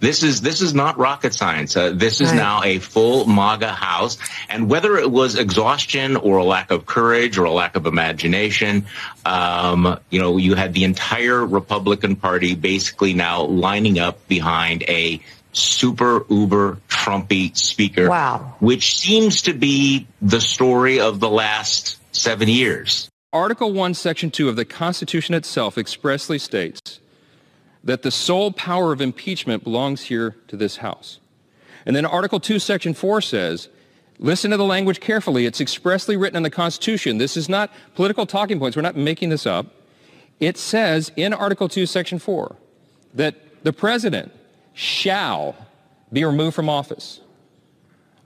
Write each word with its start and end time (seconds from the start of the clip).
This 0.00 0.22
is 0.22 0.40
this 0.40 0.62
is 0.62 0.74
not 0.74 0.98
rocket 0.98 1.34
science. 1.34 1.76
Uh, 1.76 1.90
this 1.90 2.20
is 2.20 2.30
right. 2.30 2.36
now 2.36 2.62
a 2.62 2.78
full 2.78 3.26
MAGA 3.26 3.72
house, 3.72 4.18
and 4.48 4.70
whether 4.70 4.96
it 4.96 5.10
was 5.10 5.36
exhaustion 5.36 6.16
or 6.16 6.38
a 6.38 6.44
lack 6.44 6.70
of 6.70 6.86
courage 6.86 7.38
or 7.38 7.44
a 7.44 7.50
lack 7.50 7.76
of 7.76 7.86
imagination, 7.86 8.86
um, 9.24 9.98
you 10.10 10.20
know, 10.20 10.36
you 10.36 10.54
had 10.54 10.72
the 10.72 10.84
entire 10.84 11.44
Republican 11.44 12.16
Party 12.16 12.54
basically 12.54 13.12
now 13.14 13.42
lining 13.42 13.98
up 13.98 14.26
behind 14.28 14.84
a 14.84 15.20
super 15.52 16.24
uber 16.28 16.78
Trumpy 16.88 17.56
speaker. 17.56 18.08
Wow. 18.08 18.56
Which 18.60 18.96
seems 18.98 19.42
to 19.42 19.54
be 19.54 20.06
the 20.22 20.40
story 20.40 21.00
of 21.00 21.20
the 21.20 21.30
last 21.30 21.98
seven 22.14 22.48
years. 22.48 23.08
Article 23.32 23.72
1, 23.72 23.94
Section 23.94 24.30
2 24.30 24.48
of 24.48 24.56
the 24.56 24.64
Constitution 24.64 25.34
itself 25.34 25.76
expressly 25.76 26.38
states 26.38 27.00
that 27.88 28.02
the 28.02 28.10
sole 28.10 28.52
power 28.52 28.92
of 28.92 29.00
impeachment 29.00 29.64
belongs 29.64 30.02
here 30.02 30.36
to 30.46 30.58
this 30.58 30.76
House. 30.76 31.20
And 31.86 31.96
then 31.96 32.04
Article 32.04 32.38
2, 32.38 32.58
Section 32.58 32.92
4 32.92 33.22
says, 33.22 33.70
listen 34.18 34.50
to 34.50 34.58
the 34.58 34.64
language 34.64 35.00
carefully. 35.00 35.46
It's 35.46 35.58
expressly 35.58 36.14
written 36.14 36.36
in 36.36 36.42
the 36.42 36.50
Constitution. 36.50 37.16
This 37.16 37.34
is 37.34 37.48
not 37.48 37.72
political 37.94 38.26
talking 38.26 38.58
points. 38.58 38.76
We're 38.76 38.82
not 38.82 38.94
making 38.94 39.30
this 39.30 39.46
up. 39.46 39.68
It 40.38 40.58
says 40.58 41.10
in 41.16 41.32
Article 41.32 41.66
2, 41.66 41.86
Section 41.86 42.18
4 42.18 42.56
that 43.14 43.64
the 43.64 43.72
president 43.72 44.32
shall 44.74 45.56
be 46.12 46.22
removed 46.26 46.56
from 46.56 46.68
office 46.68 47.22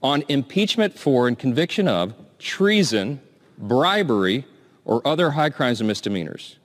on 0.02 0.24
impeachment 0.28 0.98
for 0.98 1.28
and 1.28 1.38
conviction 1.38 1.86
of 1.86 2.14
treason, 2.40 3.20
bribery, 3.56 4.44
or 4.84 5.06
other 5.06 5.30
high 5.30 5.50
crimes 5.50 5.80
and 5.80 5.86
misdemeanors. 5.86 6.56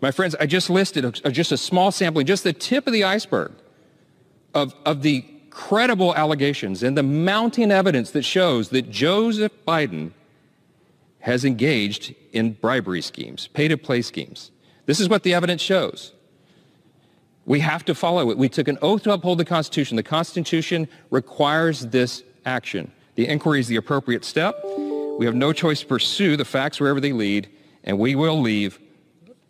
My 0.00 0.10
friends, 0.10 0.34
I 0.40 0.46
just 0.46 0.70
listed 0.70 1.04
a, 1.04 1.30
just 1.30 1.52
a 1.52 1.56
small 1.56 1.92
sampling, 1.92 2.26
just 2.26 2.44
the 2.44 2.52
tip 2.52 2.86
of 2.86 2.92
the 2.92 3.04
iceberg 3.04 3.52
of, 4.54 4.74
of 4.84 5.02
the 5.02 5.24
credible 5.50 6.14
allegations 6.14 6.82
and 6.82 6.96
the 6.96 7.02
mounting 7.02 7.70
evidence 7.70 8.12
that 8.12 8.22
shows 8.22 8.70
that 8.70 8.90
Joseph 8.90 9.52
Biden 9.66 10.12
has 11.20 11.44
engaged 11.44 12.14
in 12.32 12.52
bribery 12.52 13.02
schemes, 13.02 13.48
pay-to-play 13.48 14.00
schemes. 14.00 14.50
This 14.86 15.00
is 15.00 15.08
what 15.08 15.22
the 15.22 15.34
evidence 15.34 15.60
shows. 15.60 16.12
We 17.44 17.60
have 17.60 17.84
to 17.86 17.94
follow 17.94 18.30
it. 18.30 18.38
We 18.38 18.48
took 18.48 18.68
an 18.68 18.78
oath 18.80 19.02
to 19.02 19.12
uphold 19.12 19.38
the 19.38 19.44
Constitution. 19.44 19.96
The 19.96 20.02
Constitution 20.02 20.88
requires 21.10 21.86
this 21.86 22.22
action. 22.46 22.90
The 23.16 23.28
inquiry 23.28 23.60
is 23.60 23.66
the 23.66 23.76
appropriate 23.76 24.24
step. 24.24 24.64
We 25.18 25.26
have 25.26 25.34
no 25.34 25.52
choice 25.52 25.80
to 25.80 25.86
pursue 25.86 26.36
the 26.36 26.44
facts 26.44 26.80
wherever 26.80 27.00
they 27.00 27.12
lead, 27.12 27.50
and 27.84 27.98
we 27.98 28.14
will 28.14 28.40
leave 28.40 28.78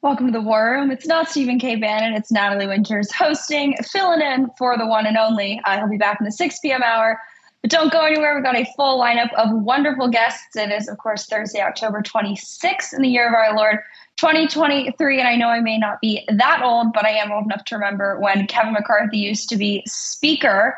Welcome 0.00 0.26
to 0.26 0.32
the 0.32 0.40
War 0.40 0.70
Room. 0.70 0.92
It's 0.92 1.08
not 1.08 1.28
Stephen 1.28 1.58
K. 1.58 1.74
Bannon, 1.74 2.14
it's 2.14 2.30
Natalie 2.30 2.68
Winters 2.68 3.12
hosting, 3.12 3.74
filling 3.82 4.20
in 4.20 4.48
for 4.56 4.78
the 4.78 4.86
one 4.86 5.06
and 5.06 5.16
only. 5.16 5.60
He'll 5.66 5.88
be 5.88 5.96
back 5.96 6.20
in 6.20 6.24
the 6.24 6.30
6 6.30 6.60
p.m. 6.60 6.84
hour. 6.84 7.20
But 7.62 7.72
don't 7.72 7.90
go 7.90 8.02
anywhere. 8.02 8.36
We've 8.36 8.44
got 8.44 8.54
a 8.54 8.64
full 8.76 9.00
lineup 9.00 9.32
of 9.34 9.50
wonderful 9.62 10.06
guests. 10.06 10.54
It 10.54 10.70
is, 10.70 10.88
of 10.88 10.98
course, 10.98 11.26
Thursday, 11.26 11.60
October 11.60 12.00
26th 12.00 12.94
in 12.94 13.02
the 13.02 13.08
year 13.08 13.26
of 13.26 13.34
our 13.34 13.56
Lord 13.56 13.80
2023. 14.18 15.18
And 15.18 15.26
I 15.26 15.34
know 15.34 15.48
I 15.48 15.60
may 15.60 15.78
not 15.78 16.00
be 16.00 16.24
that 16.28 16.62
old, 16.62 16.92
but 16.92 17.04
I 17.04 17.10
am 17.10 17.32
old 17.32 17.46
enough 17.46 17.64
to 17.64 17.74
remember 17.74 18.20
when 18.20 18.46
Kevin 18.46 18.74
McCarthy 18.74 19.18
used 19.18 19.48
to 19.48 19.56
be 19.56 19.82
Speaker 19.86 20.76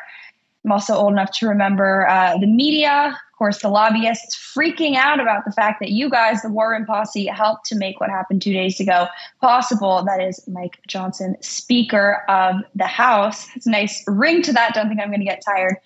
I'm 0.64 0.72
also 0.72 0.94
old 0.94 1.12
enough 1.12 1.32
to 1.38 1.48
remember 1.48 2.06
uh, 2.08 2.36
the 2.38 2.46
media, 2.46 3.18
course, 3.40 3.62
the 3.62 3.70
lobbyists 3.70 4.36
freaking 4.36 4.96
out 4.96 5.18
about 5.18 5.46
the 5.46 5.50
fact 5.50 5.80
that 5.80 5.90
you 5.90 6.10
guys, 6.10 6.42
the 6.42 6.50
War 6.50 6.72
Room 6.72 6.84
Posse, 6.84 7.24
helped 7.24 7.64
to 7.66 7.74
make 7.74 7.98
what 7.98 8.10
happened 8.10 8.42
two 8.42 8.52
days 8.52 8.78
ago 8.78 9.06
possible. 9.40 10.04
That 10.04 10.22
is 10.22 10.46
Mike 10.46 10.78
Johnson, 10.86 11.36
Speaker 11.40 12.22
of 12.28 12.56
the 12.74 12.86
House. 12.86 13.48
It's 13.56 13.66
a 13.66 13.70
nice 13.70 14.04
ring 14.06 14.42
to 14.42 14.52
that. 14.52 14.74
Don't 14.74 14.88
think 14.88 15.00
I'm 15.00 15.08
going 15.08 15.20
to 15.20 15.26
get 15.26 15.42
tired 15.42 15.76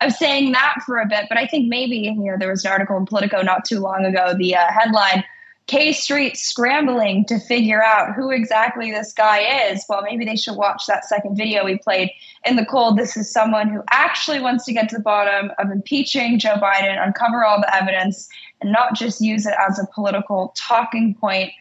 of 0.00 0.12
saying 0.12 0.52
that 0.52 0.76
for 0.86 0.98
a 0.98 1.06
bit, 1.06 1.26
but 1.28 1.36
I 1.36 1.46
think 1.46 1.68
maybe 1.68 1.98
you 1.98 2.14
know 2.14 2.36
there 2.38 2.50
was 2.50 2.64
an 2.64 2.72
article 2.72 2.96
in 2.96 3.04
Politico 3.04 3.42
not 3.42 3.66
too 3.66 3.78
long 3.78 4.06
ago. 4.06 4.32
The 4.34 4.56
uh, 4.56 4.72
headline 4.72 5.22
K 5.66 5.92
Street 5.92 6.36
scrambling 6.36 7.24
to 7.26 7.38
figure 7.38 7.82
out 7.82 8.14
who 8.14 8.30
exactly 8.30 8.90
this 8.90 9.12
guy 9.12 9.70
is. 9.70 9.84
Well, 9.88 10.02
maybe 10.02 10.24
they 10.24 10.36
should 10.36 10.56
watch 10.56 10.84
that 10.86 11.04
second 11.04 11.36
video 11.36 11.64
we 11.64 11.78
played 11.78 12.10
in 12.44 12.56
the 12.56 12.66
cold. 12.66 12.98
This 12.98 13.16
is 13.16 13.30
someone 13.30 13.68
who 13.68 13.82
actually 13.90 14.40
wants 14.40 14.64
to 14.66 14.72
get 14.72 14.88
to 14.90 14.96
the 14.96 15.02
bottom 15.02 15.50
of 15.58 15.70
impeaching 15.70 16.38
Joe 16.38 16.56
Biden, 16.56 17.02
uncover 17.04 17.44
all 17.44 17.60
the 17.60 17.74
evidence, 17.74 18.28
and 18.60 18.72
not 18.72 18.94
just 18.94 19.20
use 19.20 19.46
it 19.46 19.54
as 19.68 19.78
a 19.78 19.86
political 19.94 20.52
talking 20.56 21.14
point 21.14 21.52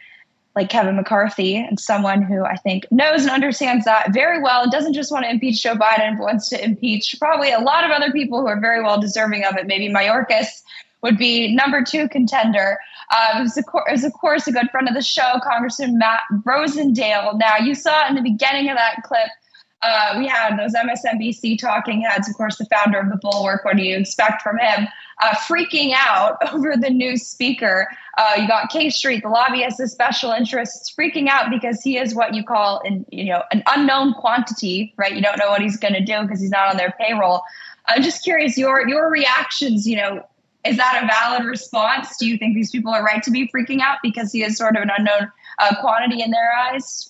like 0.53 0.69
Kevin 0.69 0.97
McCarthy, 0.97 1.56
and 1.56 1.79
someone 1.79 2.22
who 2.22 2.44
I 2.44 2.57
think 2.57 2.85
knows 2.91 3.22
and 3.22 3.31
understands 3.31 3.85
that 3.85 4.11
very 4.11 4.41
well 4.41 4.63
and 4.63 4.72
doesn't 4.72 4.94
just 4.94 5.09
want 5.09 5.23
to 5.23 5.31
impeach 5.31 5.63
Joe 5.63 5.75
Biden, 5.75 6.17
but 6.17 6.25
wants 6.25 6.50
to 6.50 6.61
impeach 6.61 7.16
probably 7.19 7.53
a 7.53 7.59
lot 7.59 7.85
of 7.85 7.91
other 7.91 8.11
people 8.11 8.41
who 8.41 8.47
are 8.47 8.59
very 8.59 8.84
well 8.84 9.00
deserving 9.00 9.45
of 9.45 9.56
it. 9.56 9.67
Maybe 9.67 9.88
Mayorkas 9.88 10.47
would 11.01 11.17
be 11.17 11.53
number 11.53 11.84
two 11.84 12.07
contender. 12.09 12.78
Um, 13.12 13.44
is, 13.44 13.57
of 13.57 13.66
course, 13.66 14.03
of 14.03 14.13
course, 14.13 14.47
a 14.47 14.51
good 14.51 14.69
friend 14.69 14.88
of 14.88 14.94
the 14.94 15.01
show, 15.01 15.39
Congressman 15.44 15.97
Matt 15.97 16.22
Rosendale. 16.45 17.38
Now, 17.38 17.57
you 17.57 17.75
saw 17.75 18.07
in 18.07 18.16
the 18.16 18.22
beginning 18.22 18.69
of 18.69 18.78
that 18.78 19.03
clip, 19.03 19.29
uh, 19.84 20.13
we 20.17 20.28
had 20.28 20.57
those 20.57 20.73
MSNBC 20.75 21.57
talking 21.57 22.01
heads, 22.01 22.29
of 22.29 22.35
course, 22.35 22.57
the 22.57 22.66
founder 22.66 23.00
of 23.00 23.09
the 23.09 23.17
Bulwark. 23.17 23.66
What 23.66 23.78
do 23.78 23.84
you 23.84 23.97
expect 23.97 24.44
from 24.44 24.59
him? 24.59 24.88
Uh, 25.22 25.35
freaking 25.47 25.94
out 25.95 26.38
over 26.53 26.75
the 26.78 26.90
new 26.90 27.17
speaker. 27.17 27.88
Uh, 28.17 28.34
you 28.38 28.47
got 28.47 28.69
K 28.69 28.90
Street, 28.91 29.23
the 29.23 29.29
lobbyists, 29.29 29.79
the 29.79 29.88
special 29.88 30.31
interests, 30.31 30.94
freaking 30.95 31.28
out 31.28 31.50
because 31.50 31.81
he 31.81 31.97
is 31.97 32.13
what 32.13 32.35
you 32.35 32.44
call, 32.44 32.81
an, 32.85 33.06
you 33.09 33.25
know, 33.25 33.41
an 33.51 33.63
unknown 33.67 34.13
quantity, 34.13 34.94
right? 34.97 35.16
You 35.16 35.22
don't 35.22 35.40
know 35.40 35.50
what 35.50 35.61
he's 35.61 35.78
going 35.78 35.94
to 35.94 36.03
do 36.03 36.22
because 36.22 36.40
he's 36.40 36.51
not 36.51 36.69
on 36.69 36.78
their 36.78 36.94
payroll. 37.00 37.41
I'm 37.88 38.03
just 38.03 38.23
curious 38.23 38.57
your 38.57 38.88
your 38.88 39.09
reactions. 39.09 39.88
You 39.88 39.97
know, 39.97 40.23
is 40.66 40.77
that 40.77 41.03
a 41.03 41.07
valid 41.07 41.45
response? 41.45 42.17
Do 42.17 42.27
you 42.27 42.38
think 42.38 42.55
these 42.55 42.72
people 42.72 42.94
are 42.94 43.03
right 43.03 43.23
to 43.23 43.31
be 43.31 43.49
freaking 43.49 43.81
out 43.81 43.97
because 44.03 44.31
he 44.31 44.44
is 44.44 44.57
sort 44.57 44.75
of 44.75 44.83
an 44.83 44.91
unknown 44.95 45.31
uh, 45.59 45.75
quantity 45.81 46.22
in 46.22 46.31
their 46.31 46.53
eyes? 46.53 47.09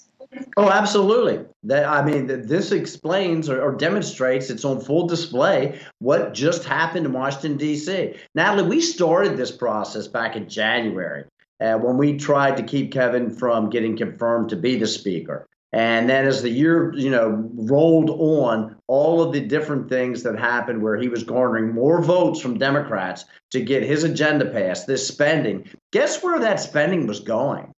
Oh, 0.55 0.69
absolutely. 0.69 1.45
That 1.63 1.85
I 1.85 2.03
mean, 2.05 2.27
this 2.27 2.71
explains 2.71 3.49
or, 3.49 3.61
or, 3.61 3.73
demonstrates 3.73 4.49
it's 4.49 4.63
on 4.63 4.79
full 4.79 5.07
display 5.07 5.79
what 5.99 6.33
just 6.33 6.63
happened 6.63 7.05
in 7.05 7.11
Washington 7.11 7.57
D.C. 7.57 8.15
Natalie, 8.33 8.69
we 8.69 8.81
started 8.81 9.35
this 9.35 9.51
process 9.51 10.07
back 10.07 10.35
in 10.35 10.47
January 10.47 11.25
uh, 11.59 11.73
when 11.73 11.97
we 11.97 12.17
tried 12.17 12.57
to 12.57 12.63
keep 12.63 12.91
Kevin 12.91 13.29
from 13.29 13.69
getting 13.69 13.97
confirmed 13.97 14.49
to 14.49 14.55
be 14.55 14.77
the 14.77 14.87
speaker. 14.87 15.47
And 15.73 16.09
then 16.09 16.25
as 16.25 16.41
the 16.41 16.49
year, 16.49 16.93
you 16.95 17.09
know, 17.09 17.49
rolled 17.53 18.09
on, 18.09 18.75
all 18.87 19.21
of 19.21 19.31
the 19.31 19.39
different 19.39 19.87
things 19.87 20.23
that 20.23 20.37
happened 20.37 20.81
where 20.81 20.97
he 20.97 21.07
was 21.07 21.23
garnering 21.23 21.73
more 21.73 22.01
votes 22.01 22.41
from 22.41 22.57
Democrats 22.57 23.25
to 23.51 23.61
get 23.61 23.83
his 23.83 24.03
agenda 24.03 24.45
passed, 24.45 24.85
this 24.85 25.07
spending. 25.07 25.69
Guess 25.93 26.21
where 26.21 26.39
that 26.39 26.59
spending 26.59 27.07
was 27.07 27.21
going? 27.21 27.71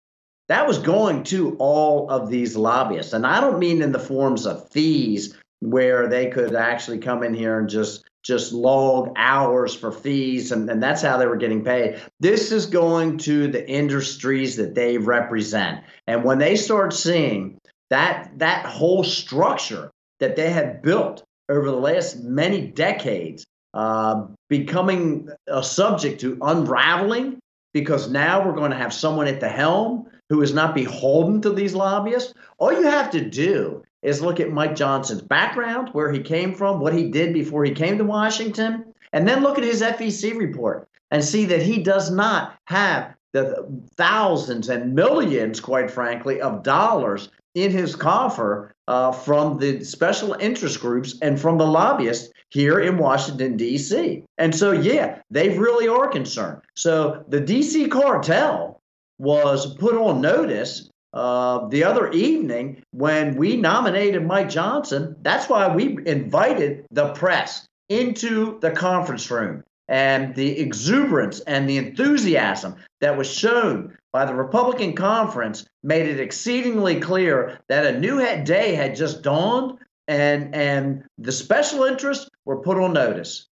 That 0.47 0.67
was 0.67 0.79
going 0.79 1.23
to 1.25 1.55
all 1.59 2.09
of 2.09 2.29
these 2.29 2.55
lobbyists. 2.55 3.13
And 3.13 3.25
I 3.25 3.41
don't 3.41 3.59
mean 3.59 3.81
in 3.81 3.91
the 3.91 3.99
forms 3.99 4.45
of 4.45 4.69
fees 4.69 5.37
where 5.61 6.07
they 6.07 6.29
could 6.29 6.55
actually 6.55 6.97
come 6.97 7.23
in 7.23 7.33
here 7.33 7.59
and 7.59 7.69
just 7.69 8.03
just 8.23 8.53
log 8.53 9.11
hours 9.15 9.73
for 9.73 9.91
fees 9.91 10.51
and, 10.51 10.69
and 10.69 10.81
that's 10.81 11.01
how 11.01 11.17
they 11.17 11.25
were 11.25 11.37
getting 11.37 11.63
paid 11.63 11.99
this 12.19 12.51
is 12.51 12.67
going 12.67 13.17
to 13.17 13.47
the 13.47 13.67
industries 13.67 14.55
that 14.55 14.75
they 14.75 14.97
represent 14.97 15.83
and 16.07 16.23
when 16.23 16.37
they 16.37 16.55
start 16.55 16.93
seeing 16.93 17.59
that 17.91 18.31
that 18.39 18.65
whole 18.65 19.03
structure 19.03 19.91
that 20.19 20.35
they 20.35 20.49
had 20.49 20.81
built 20.81 21.23
over 21.49 21.69
the 21.69 21.77
last 21.77 22.23
many 22.23 22.67
decades 22.67 23.45
uh, 23.73 24.25
becoming 24.49 25.29
a 25.47 25.63
subject 25.63 26.21
to 26.21 26.37
unraveling 26.41 27.37
because 27.73 28.09
now 28.09 28.45
we're 28.45 28.55
going 28.55 28.71
to 28.71 28.77
have 28.77 28.93
someone 28.93 29.27
at 29.27 29.39
the 29.39 29.47
helm 29.47 30.09
who 30.29 30.41
is 30.41 30.53
not 30.53 30.73
beholden 30.73 31.41
to 31.41 31.49
these 31.51 31.73
lobbyists. 31.73 32.33
All 32.57 32.71
you 32.71 32.83
have 32.83 33.11
to 33.11 33.29
do 33.29 33.83
is 34.01 34.21
look 34.21 34.39
at 34.39 34.51
Mike 34.51 34.75
Johnson's 34.75 35.21
background, 35.21 35.89
where 35.91 36.11
he 36.11 36.19
came 36.19 36.55
from, 36.55 36.79
what 36.79 36.93
he 36.93 37.09
did 37.09 37.33
before 37.33 37.63
he 37.63 37.71
came 37.71 37.97
to 37.97 38.03
Washington, 38.03 38.85
and 39.13 39.27
then 39.27 39.43
look 39.43 39.57
at 39.57 39.63
his 39.63 39.81
FEC 39.81 40.37
report 40.37 40.87
and 41.11 41.23
see 41.23 41.45
that 41.45 41.61
he 41.61 41.83
does 41.83 42.09
not 42.09 42.57
have 42.65 43.13
the 43.33 43.67
thousands 43.95 44.69
and 44.69 44.95
millions, 44.95 45.59
quite 45.59 45.91
frankly, 45.91 46.41
of 46.41 46.63
dollars 46.63 47.29
in 47.55 47.71
his 47.71 47.95
coffer 47.95 48.73
uh, 48.87 49.11
from 49.11 49.57
the 49.57 49.83
special 49.83 50.33
interest 50.33 50.79
groups 50.79 51.17
and 51.21 51.39
from 51.39 51.57
the 51.57 51.65
lobbyists 51.65 52.31
here 52.49 52.79
in 52.79 52.97
Washington, 52.97 53.57
D.C. 53.57 54.23
And 54.37 54.55
so, 54.55 54.71
yeah, 54.71 55.19
they 55.29 55.57
really 55.57 55.87
are 55.87 56.07
concerned. 56.07 56.61
So 56.75 57.23
the 57.27 57.39
D.C. 57.39 57.87
cartel 57.87 58.79
was 59.17 59.75
put 59.75 59.95
on 59.95 60.21
notice 60.21 60.89
uh, 61.13 61.67
the 61.67 61.83
other 61.83 62.09
evening 62.11 62.81
when 62.91 63.35
we 63.35 63.57
nominated 63.57 64.25
Mike 64.25 64.49
Johnson. 64.49 65.15
That's 65.21 65.49
why 65.49 65.73
we 65.73 65.97
invited 66.05 66.85
the 66.91 67.13
press 67.13 67.65
into 67.89 68.59
the 68.61 68.71
conference 68.71 69.29
room 69.29 69.63
and 69.91 70.33
the 70.35 70.57
exuberance 70.57 71.41
and 71.41 71.69
the 71.69 71.77
enthusiasm 71.77 72.75
that 73.01 73.17
was 73.17 73.31
shown 73.31 73.95
by 74.13 74.25
the 74.25 74.33
Republican 74.33 74.93
conference 74.93 75.65
made 75.83 76.07
it 76.07 76.19
exceedingly 76.19 76.99
clear 76.99 77.59
that 77.67 77.85
a 77.85 77.99
new 77.99 78.19
day 78.43 78.73
had 78.73 78.95
just 78.95 79.21
dawned 79.21 79.77
and 80.07 80.55
and 80.55 81.03
the 81.17 81.31
special 81.31 81.83
interests 81.83 82.29
were 82.45 82.57
put 82.57 82.77
on 82.77 82.93
notice. 82.93 83.47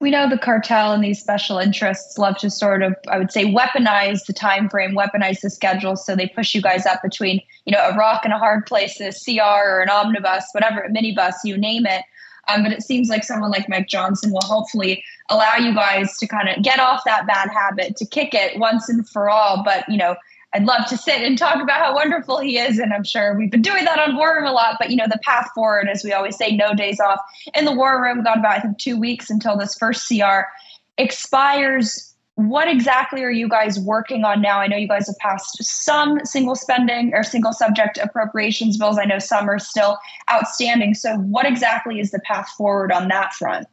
We 0.00 0.10
know 0.10 0.28
the 0.28 0.38
cartel 0.38 0.92
and 0.92 1.02
these 1.02 1.20
special 1.20 1.58
interests 1.58 2.18
love 2.18 2.36
to 2.38 2.50
sort 2.50 2.82
of 2.82 2.94
i 3.08 3.18
would 3.18 3.32
say 3.32 3.52
weaponize 3.52 4.26
the 4.26 4.32
time 4.32 4.68
frame 4.68 4.96
weaponize 4.96 5.40
the 5.40 5.50
schedule. 5.50 5.94
So 5.94 6.16
they 6.16 6.28
push 6.28 6.56
you 6.56 6.62
guys 6.62 6.86
up 6.86 7.02
between 7.02 7.40
you 7.66 7.72
know 7.72 7.88
a 7.88 7.96
rock 7.96 8.22
and 8.24 8.32
a 8.32 8.38
hard 8.38 8.66
place 8.66 9.00
a 9.00 9.12
cr 9.12 9.40
or 9.42 9.80
an 9.80 9.90
omnibus 9.90 10.44
whatever 10.52 10.80
a 10.80 10.90
minibus 10.90 11.34
you 11.44 11.56
name 11.56 11.86
it 11.86 12.02
um, 12.48 12.62
but 12.62 12.72
it 12.72 12.82
seems 12.82 13.08
like 13.08 13.24
someone 13.24 13.50
like 13.50 13.68
mike 13.68 13.88
johnson 13.88 14.32
will 14.32 14.40
hopefully 14.42 15.02
allow 15.30 15.56
you 15.56 15.74
guys 15.74 16.16
to 16.18 16.26
kind 16.26 16.48
of 16.48 16.62
get 16.62 16.78
off 16.78 17.02
that 17.04 17.26
bad 17.26 17.48
habit 17.50 17.96
to 17.96 18.06
kick 18.06 18.34
it 18.34 18.58
once 18.58 18.88
and 18.88 19.08
for 19.08 19.28
all 19.28 19.62
but 19.62 19.88
you 19.88 19.96
know 19.96 20.16
I'd 20.54 20.64
love 20.64 20.86
to 20.88 20.96
sit 20.96 21.20
and 21.20 21.36
talk 21.36 21.62
about 21.62 21.78
how 21.78 21.94
wonderful 21.94 22.38
he 22.38 22.58
is. 22.58 22.78
And 22.78 22.92
I'm 22.92 23.04
sure 23.04 23.36
we've 23.36 23.50
been 23.50 23.62
doing 23.62 23.84
that 23.84 23.98
on 23.98 24.16
War 24.16 24.34
Room 24.34 24.46
a 24.46 24.52
lot. 24.52 24.76
But, 24.80 24.90
you 24.90 24.96
know, 24.96 25.06
the 25.06 25.20
path 25.22 25.50
forward, 25.54 25.88
as 25.88 26.02
we 26.02 26.12
always 26.12 26.36
say, 26.36 26.56
no 26.56 26.74
days 26.74 27.00
off. 27.00 27.20
In 27.54 27.66
the 27.66 27.72
War 27.72 28.02
Room, 28.02 28.22
got 28.22 28.38
about, 28.38 28.56
I 28.56 28.60
think, 28.60 28.78
two 28.78 28.98
weeks 28.98 29.28
until 29.28 29.58
this 29.58 29.76
first 29.76 30.08
CR 30.08 30.46
expires. 30.96 32.14
What 32.38 32.68
exactly 32.68 33.24
are 33.24 33.32
you 33.32 33.48
guys 33.48 33.80
working 33.80 34.22
on 34.24 34.40
now? 34.40 34.60
I 34.60 34.68
know 34.68 34.76
you 34.76 34.86
guys 34.86 35.08
have 35.08 35.18
passed 35.18 35.60
some 35.60 36.24
single 36.24 36.54
spending 36.54 37.12
or 37.12 37.24
single 37.24 37.52
subject 37.52 37.98
appropriations 37.98 38.78
bills. 38.78 38.96
I 38.96 39.06
know 39.06 39.18
some 39.18 39.50
are 39.50 39.58
still 39.58 39.98
outstanding. 40.30 40.94
So, 40.94 41.16
what 41.16 41.46
exactly 41.46 41.98
is 41.98 42.12
the 42.12 42.20
path 42.20 42.48
forward 42.56 42.92
on 42.92 43.08
that 43.08 43.32
front? 43.32 43.66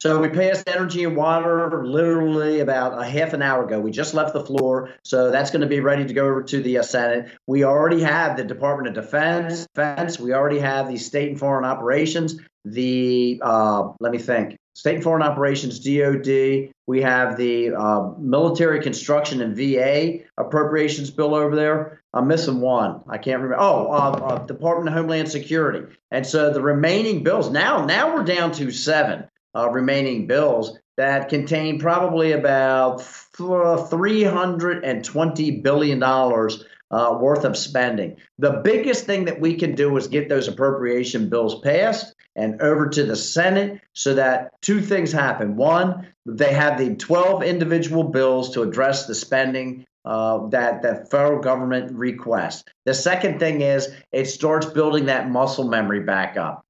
So 0.00 0.18
we 0.18 0.30
passed 0.30 0.68
energy 0.68 1.04
and 1.04 1.14
water 1.14 1.86
literally 1.86 2.58
about 2.58 3.00
a 3.00 3.04
half 3.04 3.34
an 3.34 3.42
hour 3.42 3.64
ago. 3.64 3.78
We 3.78 3.92
just 3.92 4.12
left 4.12 4.32
the 4.32 4.44
floor, 4.44 4.90
so 5.04 5.30
that's 5.30 5.52
going 5.52 5.60
to 5.60 5.68
be 5.68 5.78
ready 5.78 6.04
to 6.06 6.12
go 6.12 6.24
over 6.26 6.42
to 6.42 6.60
the 6.60 6.78
uh, 6.78 6.82
Senate. 6.82 7.30
We 7.46 7.62
already 7.62 8.00
have 8.00 8.36
the 8.36 8.42
Department 8.42 8.88
of 8.88 9.04
Defense. 9.04 9.64
Defense. 9.74 10.18
We 10.18 10.32
already 10.32 10.58
have 10.58 10.88
the 10.88 10.96
State 10.96 11.28
and 11.28 11.38
Foreign 11.38 11.64
Operations. 11.64 12.40
The 12.64 13.40
uh, 13.44 13.92
let 14.00 14.10
me 14.10 14.18
think. 14.18 14.56
State 14.74 15.02
Foreign 15.02 15.22
Operations, 15.22 15.80
DoD. 15.80 16.70
We 16.86 17.02
have 17.02 17.36
the 17.36 17.74
uh, 17.74 18.12
Military 18.18 18.80
Construction 18.80 19.42
and 19.42 19.54
VA 19.56 20.20
appropriations 20.38 21.10
bill 21.10 21.34
over 21.34 21.54
there. 21.54 22.02
I'm 22.14 22.28
missing 22.28 22.60
one. 22.60 23.02
I 23.08 23.18
can't 23.18 23.42
remember. 23.42 23.62
Oh, 23.62 23.92
uh, 23.92 24.10
uh, 24.10 24.38
Department 24.46 24.88
of 24.88 24.94
Homeland 24.94 25.30
Security. 25.30 25.94
And 26.10 26.26
so 26.26 26.50
the 26.52 26.62
remaining 26.62 27.22
bills 27.22 27.50
now, 27.50 27.84
now 27.84 28.14
we're 28.14 28.24
down 28.24 28.52
to 28.52 28.70
seven 28.70 29.28
uh, 29.54 29.68
remaining 29.70 30.26
bills 30.26 30.78
that 30.96 31.28
contain 31.28 31.78
probably 31.78 32.32
about 32.32 33.00
$320 33.00 35.62
billion 35.62 36.02
uh, 36.02 37.18
worth 37.20 37.44
of 37.44 37.56
spending. 37.56 38.16
The 38.38 38.60
biggest 38.64 39.06
thing 39.06 39.26
that 39.26 39.40
we 39.40 39.54
can 39.54 39.74
do 39.74 39.96
is 39.96 40.08
get 40.08 40.28
those 40.28 40.48
appropriation 40.48 41.28
bills 41.28 41.60
passed 41.60 42.14
and 42.36 42.60
over 42.62 42.88
to 42.88 43.04
the 43.04 43.16
Senate 43.16 43.80
so 43.92 44.14
that 44.14 44.60
two 44.62 44.80
things 44.80 45.12
happen. 45.12 45.56
One, 45.56 46.06
they 46.26 46.52
have 46.52 46.78
the 46.78 46.94
12 46.94 47.42
individual 47.42 48.04
bills 48.04 48.54
to 48.54 48.62
address 48.62 49.06
the 49.06 49.14
spending 49.14 49.86
uh, 50.04 50.46
that 50.48 50.82
the 50.82 51.06
federal 51.10 51.40
government 51.40 51.92
requests. 51.92 52.64
The 52.86 52.94
second 52.94 53.38
thing 53.38 53.60
is 53.60 53.92
it 54.12 54.26
starts 54.26 54.66
building 54.66 55.06
that 55.06 55.30
muscle 55.30 55.68
memory 55.68 56.00
back 56.00 56.36
up 56.36 56.64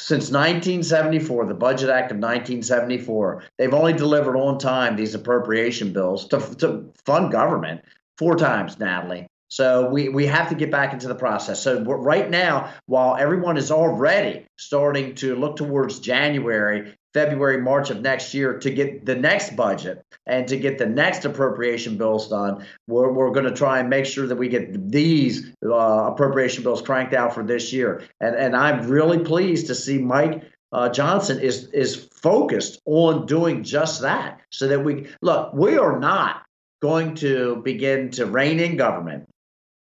since 0.00 0.30
1974, 0.30 1.46
the 1.46 1.54
Budget 1.54 1.90
Act 1.90 2.10
of 2.12 2.16
1974, 2.16 3.44
they've 3.58 3.74
only 3.74 3.92
delivered 3.92 4.36
on 4.36 4.58
time 4.58 4.96
these 4.96 5.14
appropriation 5.14 5.92
bills 5.92 6.26
to, 6.28 6.38
to 6.56 6.92
fund 7.04 7.30
government 7.30 7.82
four 8.16 8.36
times, 8.36 8.78
Natalie. 8.78 9.26
So 9.50 9.88
we, 9.90 10.08
we 10.08 10.26
have 10.26 10.48
to 10.50 10.54
get 10.54 10.70
back 10.70 10.92
into 10.92 11.08
the 11.08 11.14
process. 11.14 11.62
So 11.62 11.82
right 11.82 12.30
now, 12.30 12.72
while 12.86 13.16
everyone 13.16 13.56
is 13.56 13.70
already 13.70 14.46
starting 14.56 15.14
to 15.16 15.34
look 15.34 15.56
towards 15.56 15.98
January 15.98 16.96
February, 17.12 17.60
March 17.60 17.90
of 17.90 18.00
next 18.00 18.34
year 18.34 18.58
to 18.60 18.70
get 18.70 19.04
the 19.04 19.16
next 19.16 19.56
budget 19.56 20.04
and 20.26 20.46
to 20.46 20.56
get 20.56 20.78
the 20.78 20.86
next 20.86 21.24
appropriation 21.24 21.98
bills 21.98 22.28
done. 22.28 22.64
We're, 22.86 23.12
we're 23.12 23.32
going 23.32 23.46
to 23.46 23.54
try 23.54 23.80
and 23.80 23.90
make 23.90 24.06
sure 24.06 24.28
that 24.28 24.36
we 24.36 24.48
get 24.48 24.90
these 24.90 25.50
uh, 25.64 26.12
appropriation 26.12 26.62
bills 26.62 26.82
cranked 26.82 27.12
out 27.12 27.34
for 27.34 27.42
this 27.42 27.72
year. 27.72 28.04
And, 28.20 28.36
and 28.36 28.54
I'm 28.54 28.88
really 28.88 29.18
pleased 29.18 29.66
to 29.66 29.74
see 29.74 29.98
Mike 29.98 30.44
uh, 30.72 30.88
Johnson 30.88 31.40
is 31.40 31.66
is 31.72 32.08
focused 32.22 32.80
on 32.84 33.26
doing 33.26 33.64
just 33.64 34.02
that 34.02 34.40
so 34.50 34.68
that 34.68 34.84
we 34.84 35.08
look, 35.20 35.52
we 35.52 35.76
are 35.76 35.98
not 35.98 36.42
going 36.80 37.14
to 37.16 37.60
begin 37.64 38.10
to 38.10 38.26
rein 38.26 38.60
in 38.60 38.76
government, 38.76 39.28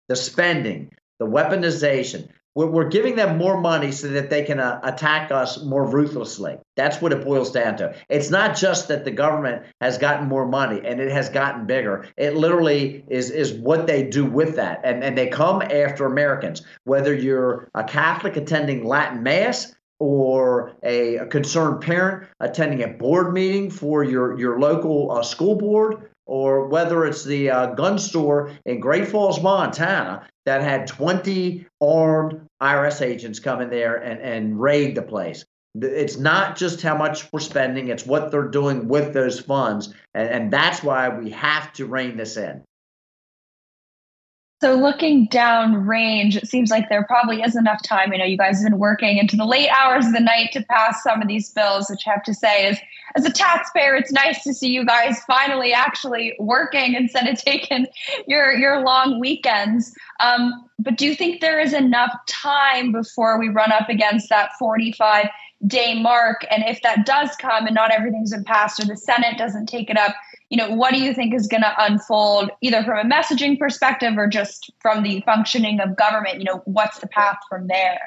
the 0.10 0.16
spending, 0.18 0.92
the 1.20 1.26
weaponization 1.26 2.28
we're, 2.56 2.68
we're 2.68 2.90
giving 2.90 3.16
them 3.16 3.38
more 3.38 3.62
money 3.62 3.92
so 3.92 4.08
that 4.10 4.30
they 4.30 4.44
can 4.44 4.60
uh, 4.60 4.80
attack 4.84 5.32
us 5.32 5.64
more 5.64 5.86
ruthlessly. 5.86 6.58
That's 6.76 7.02
what 7.02 7.14
it 7.14 7.24
boils 7.24 7.52
down 7.52 7.78
to. 7.78 7.96
It's 8.10 8.30
not 8.30 8.56
just 8.56 8.88
that 8.88 9.06
the 9.06 9.12
government 9.12 9.66
has 9.82 9.98
gotten 9.98 10.28
more 10.28 10.46
money 10.46 10.82
and 10.84 11.00
it 11.00 11.12
has 11.12 11.30
gotten 11.30 11.66
bigger. 11.66 12.08
It 12.18 12.36
literally 12.36 13.06
is 13.08 13.30
is 13.32 13.54
what 13.54 13.88
they 13.88 14.04
do 14.04 14.26
with 14.26 14.56
that, 14.56 14.82
and 14.84 15.04
and 15.04 15.18
they 15.18 15.28
come 15.28 15.62
after 15.62 16.06
Americans. 16.06 16.64
Whether 16.84 17.14
you're 17.14 17.70
a 17.76 17.84
Catholic 17.84 18.36
attending 18.36 18.84
Latin 18.84 19.24
Mass 19.24 19.74
or 20.00 20.74
a, 20.84 21.18
a, 21.18 21.26
concerned 21.26 21.82
parent 21.82 22.26
attending 22.40 22.84
a 22.84 22.88
board 22.88 23.34
meeting 23.34 23.70
for 23.70 24.02
your, 24.02 24.40
your 24.40 24.58
local 24.58 25.12
uh, 25.12 25.22
school 25.22 25.56
board, 25.56 26.09
or 26.30 26.68
whether 26.68 27.06
it's 27.06 27.24
the 27.24 27.50
uh, 27.50 27.66
gun 27.74 27.98
store 27.98 28.52
in 28.66 28.80
Great 28.80 29.08
Falls, 29.08 29.42
Montana, 29.42 30.28
that 30.46 30.62
had 30.62 30.86
20 30.86 31.66
armed 31.82 32.48
IRS 32.62 33.02
agents 33.02 33.40
come 33.40 33.62
in 33.62 33.72
there 33.72 33.96
and, 33.96 34.22
and 34.22 34.62
raid 34.62 34.94
the 34.94 35.02
place. 35.02 35.44
It's 35.76 36.18
not 36.18 36.56
just 36.56 36.82
how 36.82 36.96
much 36.96 37.32
we're 37.34 37.40
spending, 37.40 37.88
it's 37.88 38.06
what 38.06 38.30
they're 38.30 38.48
doing 38.48 38.88
with 38.88 39.12
those 39.12 39.40
funds. 39.40 39.92
And, 40.14 40.30
and 40.30 40.54
that's 40.54 40.84
why 40.84 41.10
we 41.10 41.32
have 41.32 41.74
to 41.74 41.88
rein 41.88 42.16
this 42.16 42.38
in. 42.38 42.64
So 44.62 44.76
looking 44.76 45.26
down 45.28 45.86
range, 45.86 46.36
it 46.36 46.48
seems 46.48 46.70
like 46.70 46.90
there 46.90 47.06
probably 47.06 47.42
is 47.42 47.56
enough 47.56 47.82
time. 47.82 48.12
I 48.12 48.18
know 48.18 48.26
you 48.26 48.38
guys 48.38 48.62
have 48.62 48.70
been 48.70 48.80
working 48.80 49.18
into 49.18 49.38
the 49.38 49.46
late 49.46 49.70
hours 49.70 50.06
of 50.06 50.12
the 50.12 50.20
night 50.20 50.52
to 50.52 50.64
pass 50.64 51.02
some 51.02 51.22
of 51.22 51.30
these 51.30 51.50
bills, 51.52 51.90
which 51.90 52.06
I 52.06 52.12
have 52.12 52.24
to 52.24 52.34
say 52.34 52.68
is 52.68 52.78
as 53.16 53.26
a 53.26 53.32
taxpayer, 53.32 53.96
it's 53.96 54.12
nice 54.12 54.44
to 54.44 54.54
see 54.54 54.70
you 54.70 54.86
guys 54.86 55.24
finally 55.26 55.74
actually 55.74 56.36
working 56.40 56.94
instead 56.96 57.28
of 57.28 57.42
taking 57.42 57.88
your 58.28 58.52
your 58.54 58.82
long 58.82 59.20
weekends. 59.20 59.94
Um, 60.20 60.70
but 60.78 60.98
do 60.98 61.06
you 61.06 61.16
think 61.16 61.42
there 61.42 61.60
is 61.60 61.74
enough 61.74 62.12
time 62.28 62.92
before 62.92 63.40
we 63.40 63.50
run 63.50 63.72
up 63.72 63.90
against 63.90 64.30
that 64.30 64.52
45 64.60 65.28
day 65.68 66.02
mark? 66.02 66.46
And 66.52 66.64
if 66.66 66.82
that 66.82 67.06
does 67.06 67.36
come 67.38 67.66
and 67.66 67.76
not 67.76 67.92
everything's 67.92 68.32
been 68.32 68.44
passed 68.44 68.82
or 68.82 68.86
the 68.86 68.98
Senate 68.98 69.38
doesn't 69.38 69.68
take 69.68 69.90
it 69.90 69.98
up, 69.98 70.16
you 70.50 70.58
know, 70.58 70.72
what 70.72 70.94
do 70.94 71.00
you 71.00 71.14
think 71.14 71.34
is 71.34 71.48
going 71.48 71.62
to 71.62 71.74
unfold 71.78 72.50
either 72.62 72.84
from 72.84 72.98
a 72.98 73.10
messaging 73.10 73.58
perspective 73.58 74.14
or 74.18 74.28
just 74.28 74.72
from 74.80 75.04
the 75.04 75.22
functioning 75.22 75.80
of 75.80 75.96
government? 75.96 76.40
You 76.40 76.46
know, 76.46 76.62
what's 76.66 77.00
the 77.00 77.08
path 77.08 77.38
from 77.48 77.68
there? 77.68 78.00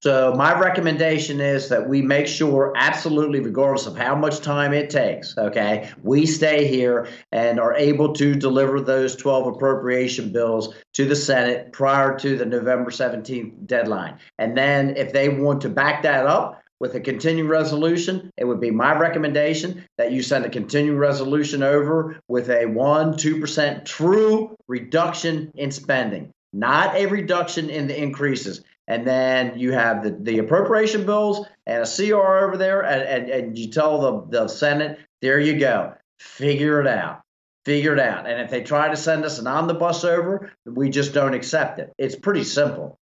So 0.00 0.34
my 0.36 0.56
recommendation 0.56 1.40
is 1.40 1.68
that 1.70 1.88
we 1.88 2.02
make 2.02 2.28
sure, 2.28 2.72
absolutely, 2.76 3.40
regardless 3.40 3.86
of 3.86 3.96
how 3.96 4.14
much 4.14 4.40
time 4.40 4.72
it 4.72 4.90
takes, 4.90 5.36
okay, 5.36 5.90
we 6.02 6.26
stay 6.26 6.68
here 6.68 7.08
and 7.32 7.58
are 7.58 7.74
able 7.74 8.12
to 8.14 8.36
deliver 8.36 8.80
those 8.80 9.16
12 9.16 9.56
appropriation 9.56 10.32
bills 10.32 10.74
to 10.92 11.06
the 11.06 11.16
Senate 11.16 11.72
prior 11.72 12.16
to 12.18 12.36
the 12.36 12.44
November 12.44 12.90
17th 12.90 13.66
deadline. 13.66 14.18
And 14.38 14.56
then 14.56 14.96
if 14.96 15.12
they 15.12 15.28
want 15.28 15.62
to 15.62 15.68
back 15.70 16.02
that 16.02 16.26
up, 16.26 16.62
with 16.80 16.94
a 16.94 17.00
continuing 17.00 17.48
resolution, 17.48 18.30
it 18.36 18.44
would 18.44 18.60
be 18.60 18.70
my 18.70 18.96
recommendation 18.96 19.84
that 19.98 20.12
you 20.12 20.22
send 20.22 20.44
a 20.44 20.50
continuing 20.50 20.98
resolution 20.98 21.62
over 21.62 22.20
with 22.28 22.50
a 22.50 22.66
1 22.66 23.14
2% 23.14 23.84
true 23.84 24.56
reduction 24.68 25.50
in 25.54 25.70
spending, 25.70 26.32
not 26.52 26.94
a 26.94 27.06
reduction 27.06 27.70
in 27.70 27.86
the 27.86 28.00
increases. 28.00 28.62
And 28.88 29.06
then 29.06 29.58
you 29.58 29.72
have 29.72 30.04
the, 30.04 30.10
the 30.10 30.38
appropriation 30.38 31.06
bills 31.06 31.46
and 31.66 31.82
a 31.82 31.86
CR 31.86 32.44
over 32.44 32.56
there, 32.56 32.82
and, 32.82 33.02
and, 33.02 33.30
and 33.30 33.58
you 33.58 33.70
tell 33.70 34.00
the, 34.00 34.42
the 34.42 34.48
Senate, 34.48 35.00
there 35.22 35.40
you 35.40 35.58
go, 35.58 35.94
figure 36.20 36.80
it 36.80 36.86
out 36.86 37.22
figure 37.66 37.92
it 37.92 37.98
out. 37.98 38.28
And 38.28 38.40
if 38.40 38.48
they 38.48 38.62
try 38.62 38.88
to 38.88 38.96
send 38.96 39.24
us 39.24 39.40
an 39.40 39.48
omnibus 39.48 40.04
over, 40.04 40.52
we 40.64 40.88
just 40.88 41.12
don't 41.12 41.34
accept 41.34 41.80
it. 41.80 41.92
It's 41.98 42.14
pretty 42.14 42.44
simple. 42.44 42.96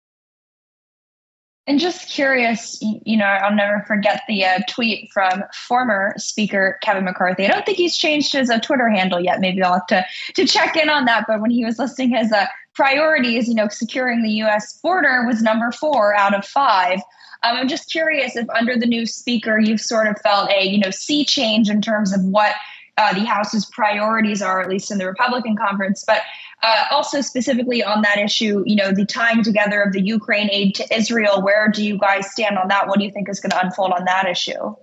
And 1.68 1.78
just 1.78 2.10
curious, 2.10 2.76
you 2.80 3.16
know, 3.16 3.24
I'll 3.24 3.54
never 3.54 3.84
forget 3.86 4.22
the 4.26 4.44
uh, 4.44 4.58
tweet 4.68 5.08
from 5.12 5.44
former 5.54 6.12
Speaker 6.16 6.76
Kevin 6.82 7.04
McCarthy. 7.04 7.46
I 7.46 7.52
don't 7.52 7.64
think 7.64 7.78
he's 7.78 7.96
changed 7.96 8.32
his 8.32 8.50
uh, 8.50 8.58
Twitter 8.58 8.88
handle 8.88 9.20
yet. 9.20 9.40
Maybe 9.40 9.62
I'll 9.62 9.74
have 9.74 9.86
to 9.86 10.04
to 10.34 10.44
check 10.44 10.76
in 10.76 10.88
on 10.88 11.04
that. 11.04 11.24
But 11.28 11.40
when 11.40 11.52
he 11.52 11.64
was 11.64 11.78
listing 11.78 12.10
his 12.10 12.32
uh, 12.32 12.46
priorities, 12.74 13.46
you 13.46 13.54
know, 13.54 13.68
securing 13.68 14.22
the 14.22 14.30
U.S. 14.30 14.80
border 14.80 15.24
was 15.24 15.40
number 15.40 15.70
four 15.70 16.16
out 16.16 16.34
of 16.34 16.44
five. 16.44 16.98
Um, 17.44 17.56
I'm 17.56 17.68
just 17.68 17.90
curious 17.92 18.34
if 18.34 18.50
under 18.50 18.76
the 18.76 18.86
new 18.86 19.06
Speaker, 19.06 19.60
you've 19.60 19.80
sort 19.80 20.08
of 20.08 20.18
felt 20.20 20.50
a 20.50 20.66
you 20.66 20.78
know 20.78 20.90
sea 20.90 21.24
change 21.24 21.70
in 21.70 21.80
terms 21.80 22.12
of 22.12 22.24
what 22.24 22.56
uh, 22.98 23.14
the 23.14 23.24
House's 23.24 23.66
priorities 23.66 24.42
are, 24.42 24.60
at 24.60 24.68
least 24.68 24.90
in 24.90 24.98
the 24.98 25.06
Republican 25.06 25.56
conference. 25.56 26.04
But 26.04 26.22
uh, 26.62 26.84
also 26.90 27.20
specifically 27.20 27.82
on 27.82 28.02
that 28.02 28.18
issue, 28.18 28.62
you 28.66 28.76
know, 28.76 28.92
the 28.92 29.04
tying 29.04 29.42
together 29.42 29.82
of 29.82 29.92
the 29.92 30.00
Ukraine 30.00 30.48
aid 30.50 30.74
to 30.76 30.96
Israel. 30.96 31.42
Where 31.42 31.68
do 31.68 31.84
you 31.84 31.98
guys 31.98 32.30
stand 32.30 32.58
on 32.58 32.68
that? 32.68 32.86
What 32.86 32.98
do 32.98 33.04
you 33.04 33.10
think 33.10 33.28
is 33.28 33.40
going 33.40 33.50
to 33.50 33.60
unfold 33.64 33.92
on 33.92 34.04
that 34.04 34.28
issue? 34.28 34.74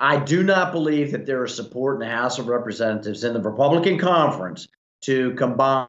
I 0.00 0.18
do 0.20 0.44
not 0.44 0.72
believe 0.72 1.10
that 1.10 1.26
there 1.26 1.44
is 1.44 1.54
support 1.54 1.96
in 1.96 2.08
the 2.08 2.14
House 2.14 2.38
of 2.38 2.46
Representatives 2.46 3.24
in 3.24 3.32
the 3.32 3.40
Republican 3.40 3.98
conference 3.98 4.68
to 5.02 5.34
combine 5.34 5.88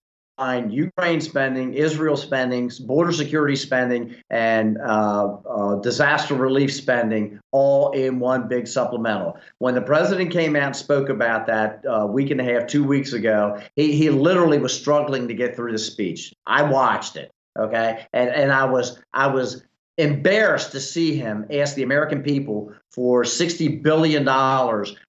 Ukraine 0.71 1.21
spending, 1.21 1.73
Israel 1.73 2.15
spending, 2.15 2.71
border 2.81 3.11
security 3.11 3.55
spending, 3.55 4.15
and 4.29 4.77
uh, 4.79 5.37
uh, 5.49 5.75
disaster 5.75 6.33
relief 6.33 6.73
spending 6.73 7.39
all 7.51 7.91
in 7.91 8.19
one 8.19 8.47
big 8.47 8.67
supplemental. 8.67 9.37
When 9.57 9.75
the 9.75 9.81
president 9.81 10.31
came 10.31 10.55
out 10.55 10.67
and 10.67 10.75
spoke 10.75 11.09
about 11.09 11.45
that 11.47 11.81
a 11.85 12.01
uh, 12.01 12.05
week 12.05 12.31
and 12.31 12.39
a 12.39 12.43
half, 12.43 12.67
two 12.67 12.83
weeks 12.83 13.13
ago, 13.13 13.59
he, 13.75 13.91
he 13.95 14.09
literally 14.09 14.59
was 14.59 14.73
struggling 14.73 15.27
to 15.27 15.33
get 15.33 15.55
through 15.55 15.71
the 15.71 15.77
speech. 15.77 16.33
I 16.45 16.63
watched 16.63 17.15
it. 17.15 17.31
Okay. 17.57 18.05
And, 18.13 18.29
and 18.29 18.51
I 18.51 18.65
was 18.65 18.99
I 19.13 19.27
was 19.27 19.63
embarrassed 19.99 20.71
to 20.71 20.79
see 20.79 21.15
him 21.15 21.45
ask 21.51 21.75
the 21.75 21.83
American 21.83 22.23
people 22.23 22.73
for 22.89 23.23
$60 23.23 23.83
billion 23.83 24.25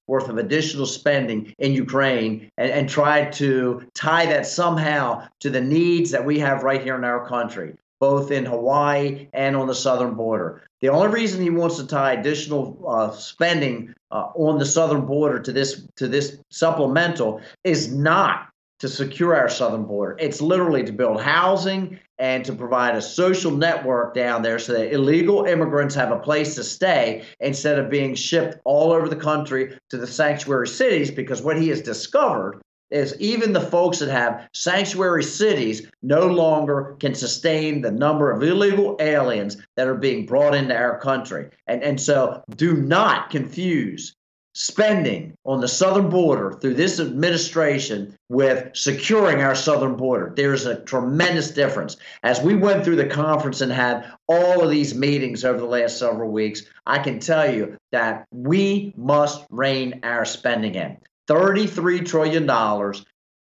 worth 0.08 0.28
of 0.28 0.36
additional 0.36 0.84
spending 0.84 1.54
in 1.58 1.72
Ukraine 1.72 2.50
and, 2.58 2.72
and 2.72 2.88
try 2.88 3.26
to 3.30 3.82
tie 3.94 4.26
that 4.26 4.46
somehow 4.46 5.26
to 5.38 5.48
the 5.48 5.60
needs 5.60 6.10
that 6.10 6.26
we 6.26 6.40
have 6.40 6.64
right 6.64 6.82
here 6.82 6.96
in 6.96 7.04
our 7.04 7.26
country, 7.28 7.76
both 8.00 8.32
in 8.32 8.44
Hawaii 8.44 9.28
and 9.32 9.54
on 9.54 9.68
the 9.68 9.74
southern 9.76 10.14
border. 10.14 10.62
The 10.80 10.88
only 10.88 11.08
reason 11.08 11.40
he 11.40 11.50
wants 11.50 11.76
to 11.76 11.86
tie 11.86 12.14
additional 12.14 12.84
uh, 12.88 13.12
spending 13.12 13.94
uh, 14.10 14.30
on 14.34 14.58
the 14.58 14.66
southern 14.66 15.06
border 15.06 15.38
to 15.38 15.52
this 15.52 15.86
to 15.96 16.08
this 16.08 16.38
supplemental 16.50 17.42
is 17.62 17.94
not 17.94 18.48
to 18.80 18.88
secure 18.88 19.36
our 19.36 19.48
southern 19.48 19.84
border. 19.84 20.16
It's 20.18 20.40
literally 20.40 20.82
to 20.84 20.92
build 20.92 21.20
housing 21.20 22.00
and 22.20 22.44
to 22.44 22.52
provide 22.52 22.94
a 22.94 23.02
social 23.02 23.50
network 23.50 24.14
down 24.14 24.42
there 24.42 24.58
so 24.58 24.74
that 24.74 24.92
illegal 24.92 25.46
immigrants 25.46 25.94
have 25.94 26.12
a 26.12 26.18
place 26.18 26.54
to 26.54 26.62
stay 26.62 27.24
instead 27.40 27.78
of 27.78 27.90
being 27.90 28.14
shipped 28.14 28.58
all 28.64 28.92
over 28.92 29.08
the 29.08 29.16
country 29.16 29.76
to 29.88 29.96
the 29.96 30.06
sanctuary 30.06 30.68
cities. 30.68 31.10
Because 31.10 31.40
what 31.42 31.60
he 31.60 31.68
has 31.68 31.80
discovered 31.80 32.60
is 32.90 33.18
even 33.20 33.52
the 33.52 33.60
folks 33.60 34.00
that 34.00 34.10
have 34.10 34.48
sanctuary 34.52 35.24
cities 35.24 35.88
no 36.02 36.26
longer 36.26 36.96
can 37.00 37.14
sustain 37.14 37.80
the 37.80 37.90
number 37.90 38.30
of 38.30 38.42
illegal 38.42 38.96
aliens 39.00 39.56
that 39.76 39.88
are 39.88 39.94
being 39.94 40.26
brought 40.26 40.54
into 40.54 40.76
our 40.76 40.98
country. 40.98 41.48
And, 41.66 41.82
and 41.82 42.00
so 42.00 42.42
do 42.56 42.74
not 42.74 43.30
confuse 43.30 44.14
spending 44.60 45.32
on 45.46 45.62
the 45.62 45.66
southern 45.66 46.10
border 46.10 46.52
through 46.52 46.74
this 46.74 47.00
administration 47.00 48.14
with 48.28 48.68
securing 48.76 49.40
our 49.40 49.54
southern 49.54 49.96
border. 49.96 50.34
There's 50.36 50.66
a 50.66 50.82
tremendous 50.82 51.50
difference. 51.50 51.96
As 52.22 52.42
we 52.42 52.54
went 52.54 52.84
through 52.84 52.96
the 52.96 53.06
conference 53.06 53.62
and 53.62 53.72
had 53.72 54.12
all 54.28 54.62
of 54.62 54.68
these 54.68 54.94
meetings 54.94 55.46
over 55.46 55.58
the 55.58 55.64
last 55.64 55.98
several 55.98 56.30
weeks, 56.30 56.64
I 56.84 56.98
can 56.98 57.20
tell 57.20 57.50
you 57.50 57.78
that 57.92 58.26
we 58.32 58.92
must 58.98 59.46
rein 59.48 60.00
our 60.02 60.26
spending 60.26 60.74
in. 60.74 60.98
$33 61.26 62.06
trillion 62.06 62.46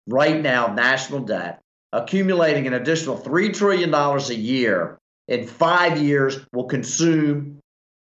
right 0.07 0.40
now, 0.40 0.73
national 0.73 1.25
debt, 1.25 1.61
accumulating 1.93 2.69
an 2.69 2.75
additional 2.75 3.19
$3 3.19 3.52
trillion 3.52 3.93
a 3.93 4.33
year 4.33 5.00
in 5.26 5.47
five 5.49 6.00
years 6.00 6.38
will 6.52 6.64
consume 6.64 7.60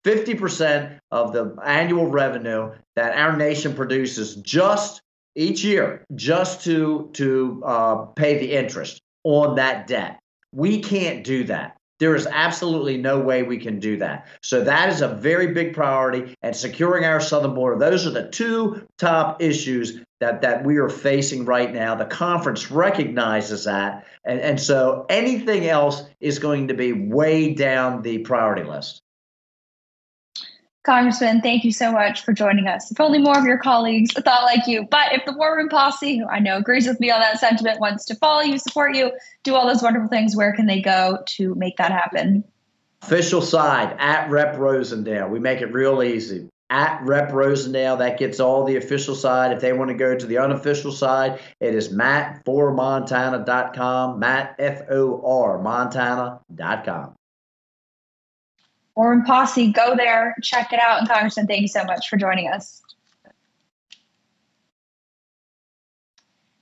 50% 0.05 0.99
of 1.11 1.33
the 1.33 1.57
annual 1.65 2.07
revenue 2.07 2.73
that 2.97 3.17
our 3.17 3.37
nation 3.37 3.75
produces 3.75 4.37
just 4.37 5.03
each 5.35 5.65
year, 5.65 6.05
just 6.15 6.65
to, 6.65 7.11
to 7.15 7.63
uh, 7.65 7.97
pay 8.17 8.39
the 8.39 8.53
interest 8.53 9.01
on 9.25 9.57
that 9.57 9.87
debt. 9.87 10.19
We 10.53 10.81
can't 10.81 11.25
do 11.25 11.45
that. 11.45 11.77
There 12.01 12.17
is 12.17 12.27
absolutely 12.27 12.97
no 12.97 13.21
way 13.21 13.45
we 13.45 13.59
can 13.59 13.79
do 13.79 13.97
that. 13.99 14.27
So 14.43 14.65
that 14.65 14.89
is 14.89 15.03
a 15.03 15.09
very 15.09 15.55
big 15.55 15.73
priority 15.73 16.35
and 16.43 16.55
securing 16.55 17.05
our 17.05 17.21
southern 17.21 17.55
border. 17.55 17.79
Those 17.79 18.07
are 18.09 18.11
the 18.11 18.29
two 18.29 18.89
top 18.99 19.41
issues 19.41 20.01
that, 20.19 20.43
that 20.43 20.65
we 20.65 20.79
are 20.79 20.89
facing 20.89 21.45
right 21.45 21.73
now. 21.73 21.95
The 21.95 22.05
conference 22.07 22.71
recognizes 22.73 23.65
that. 23.65 24.05
And, 24.25 24.41
and 24.41 24.61
so 24.61 25.07
anything 25.09 25.69
else 25.69 26.03
is 26.21 26.41
going 26.41 26.69
to 26.69 26.75
be 26.75 26.93
way 26.93 27.55
down 27.55 28.03
the 28.03 28.19
priority 28.19 28.65
list. 28.65 29.02
Congressman, 30.85 31.41
thank 31.43 31.63
you 31.63 31.71
so 31.71 31.93
much 31.93 32.25
for 32.25 32.33
joining 32.33 32.67
us. 32.67 32.91
If 32.91 32.99
only 32.99 33.21
more 33.21 33.39
of 33.39 33.45
your 33.45 33.59
colleagues 33.59 34.13
thought 34.15 34.43
like 34.43 34.67
you. 34.67 34.85
But 34.91 35.13
if 35.13 35.25
the 35.25 35.33
War 35.33 35.57
Room 35.57 35.69
Posse, 35.69 36.19
who 36.19 36.27
I 36.27 36.41
know 36.41 36.57
agrees 36.57 36.89
with 36.89 36.99
me 36.99 37.09
on 37.09 37.21
that 37.21 37.39
sentiment, 37.39 37.79
wants 37.79 38.05
to 38.07 38.17
follow 38.17 38.41
you, 38.41 38.59
support 38.59 38.97
you, 38.97 39.13
do 39.45 39.55
all 39.55 39.69
those 39.69 39.83
wonderful 39.83 40.09
things, 40.09 40.35
where 40.35 40.53
can 40.53 40.67
they 40.67 40.81
go 40.81 41.19
to 41.37 41.55
make 41.55 41.77
that 41.77 41.93
happen? 41.93 42.43
Official 43.03 43.43
side 43.43 43.95
at 44.01 44.29
Rep 44.29 44.57
Rosendale. 44.57 45.31
We 45.31 45.39
make 45.39 45.61
it 45.61 45.73
real 45.73 46.03
easy. 46.03 46.49
At 46.69 47.01
Rep 47.03 47.31
Rosendale, 47.31 47.99
that 47.99 48.19
gets 48.19 48.41
all 48.41 48.65
the 48.65 48.75
official 48.77 49.15
side. 49.15 49.53
If 49.53 49.61
they 49.61 49.73
want 49.73 49.91
to 49.91 49.97
go 49.97 50.17
to 50.17 50.27
the 50.27 50.39
unofficial 50.39 50.91
side, 50.91 51.39
it 51.61 51.77
is 51.77 51.91
matt4montana.com, 51.91 54.19
Matt, 54.19 54.57
F 54.59 54.83
O 54.91 55.23
R, 55.25 55.59
montana.com. 55.59 57.15
War 58.97 59.11
Room 59.11 59.25
Posse, 59.25 59.73
go 59.73 59.97
there, 59.97 60.35
check 60.43 60.73
it 60.73 60.81
out. 60.81 60.99
And 60.99 61.09
Congressman, 61.09 61.47
thank 61.47 61.63
you 61.63 61.69
so 61.69 61.85
much 61.85 62.09
for 62.09 62.17
joining 62.17 62.49
us. 62.49 62.83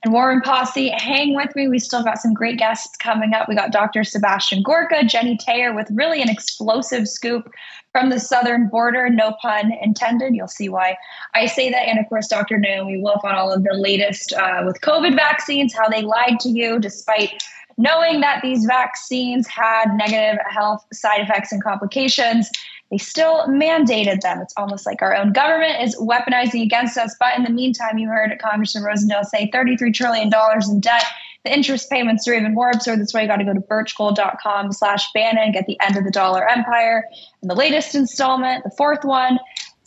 And 0.03 0.13
War 0.13 0.29
Room 0.29 0.41
Posse, 0.41 0.89
hang 0.89 1.35
with 1.35 1.55
me. 1.55 1.67
We 1.67 1.77
still 1.77 2.03
got 2.03 2.17
some 2.17 2.33
great 2.33 2.57
guests 2.57 2.97
coming 2.97 3.33
up. 3.33 3.47
We 3.47 3.53
got 3.53 3.71
Dr. 3.71 4.03
Sebastian 4.03 4.63
Gorka, 4.63 5.03
Jenny 5.03 5.37
Taylor 5.37 5.75
with 5.75 5.87
really 5.91 6.23
an 6.23 6.29
explosive 6.29 7.07
scoop 7.07 7.51
from 7.91 8.09
the 8.09 8.19
southern 8.19 8.67
border, 8.67 9.09
no 9.09 9.35
pun 9.41 9.71
intended. 9.81 10.33
You'll 10.33 10.47
see 10.47 10.69
why 10.69 10.97
I 11.35 11.45
say 11.45 11.69
that. 11.69 11.87
And 11.87 11.99
of 11.99 12.07
course, 12.09 12.27
Dr. 12.27 12.57
Naomi 12.57 12.99
Wolf 12.99 13.23
on 13.23 13.35
all 13.35 13.51
of 13.51 13.63
the 13.63 13.73
latest 13.73 14.33
uh, 14.33 14.63
with 14.65 14.81
COVID 14.81 15.15
vaccines, 15.15 15.75
how 15.75 15.87
they 15.87 16.01
lied 16.01 16.39
to 16.39 16.49
you 16.49 16.79
despite 16.79 17.43
knowing 17.77 18.21
that 18.21 18.41
these 18.41 18.65
vaccines 18.65 19.47
had 19.47 19.95
negative 19.95 20.39
health 20.49 20.85
side 20.93 21.21
effects 21.21 21.51
and 21.51 21.63
complications, 21.63 22.49
they 22.91 22.97
still 22.97 23.47
mandated 23.47 24.19
them. 24.19 24.41
It's 24.41 24.53
almost 24.57 24.85
like 24.85 25.01
our 25.01 25.15
own 25.15 25.31
government 25.31 25.81
is 25.81 25.95
weaponizing 25.95 26.61
against 26.61 26.97
us. 26.97 27.15
But 27.19 27.37
in 27.37 27.43
the 27.43 27.49
meantime, 27.49 27.97
you 27.97 28.09
heard 28.09 28.37
Congressman 28.39 28.83
Rosendale 28.83 29.25
say 29.25 29.49
$33 29.49 29.93
trillion 29.93 30.29
in 30.69 30.79
debt. 30.81 31.05
The 31.43 31.53
interest 31.53 31.89
payments 31.89 32.27
are 32.27 32.33
even 32.33 32.53
more 32.53 32.69
absurd. 32.69 32.99
That's 32.99 33.13
why 33.13 33.21
you 33.21 33.27
got 33.27 33.37
to 33.37 33.45
go 33.45 33.53
to 33.53 33.61
birchgold.com 33.61 34.73
slash 34.73 35.11
Bannon, 35.13 35.53
get 35.53 35.65
the 35.65 35.79
end 35.81 35.97
of 35.97 36.03
the 36.03 36.11
dollar 36.11 36.47
empire. 36.47 37.05
And 37.41 37.49
the 37.49 37.55
latest 37.55 37.95
installment, 37.95 38.63
the 38.63 38.69
fourth 38.71 39.03
one, 39.03 39.39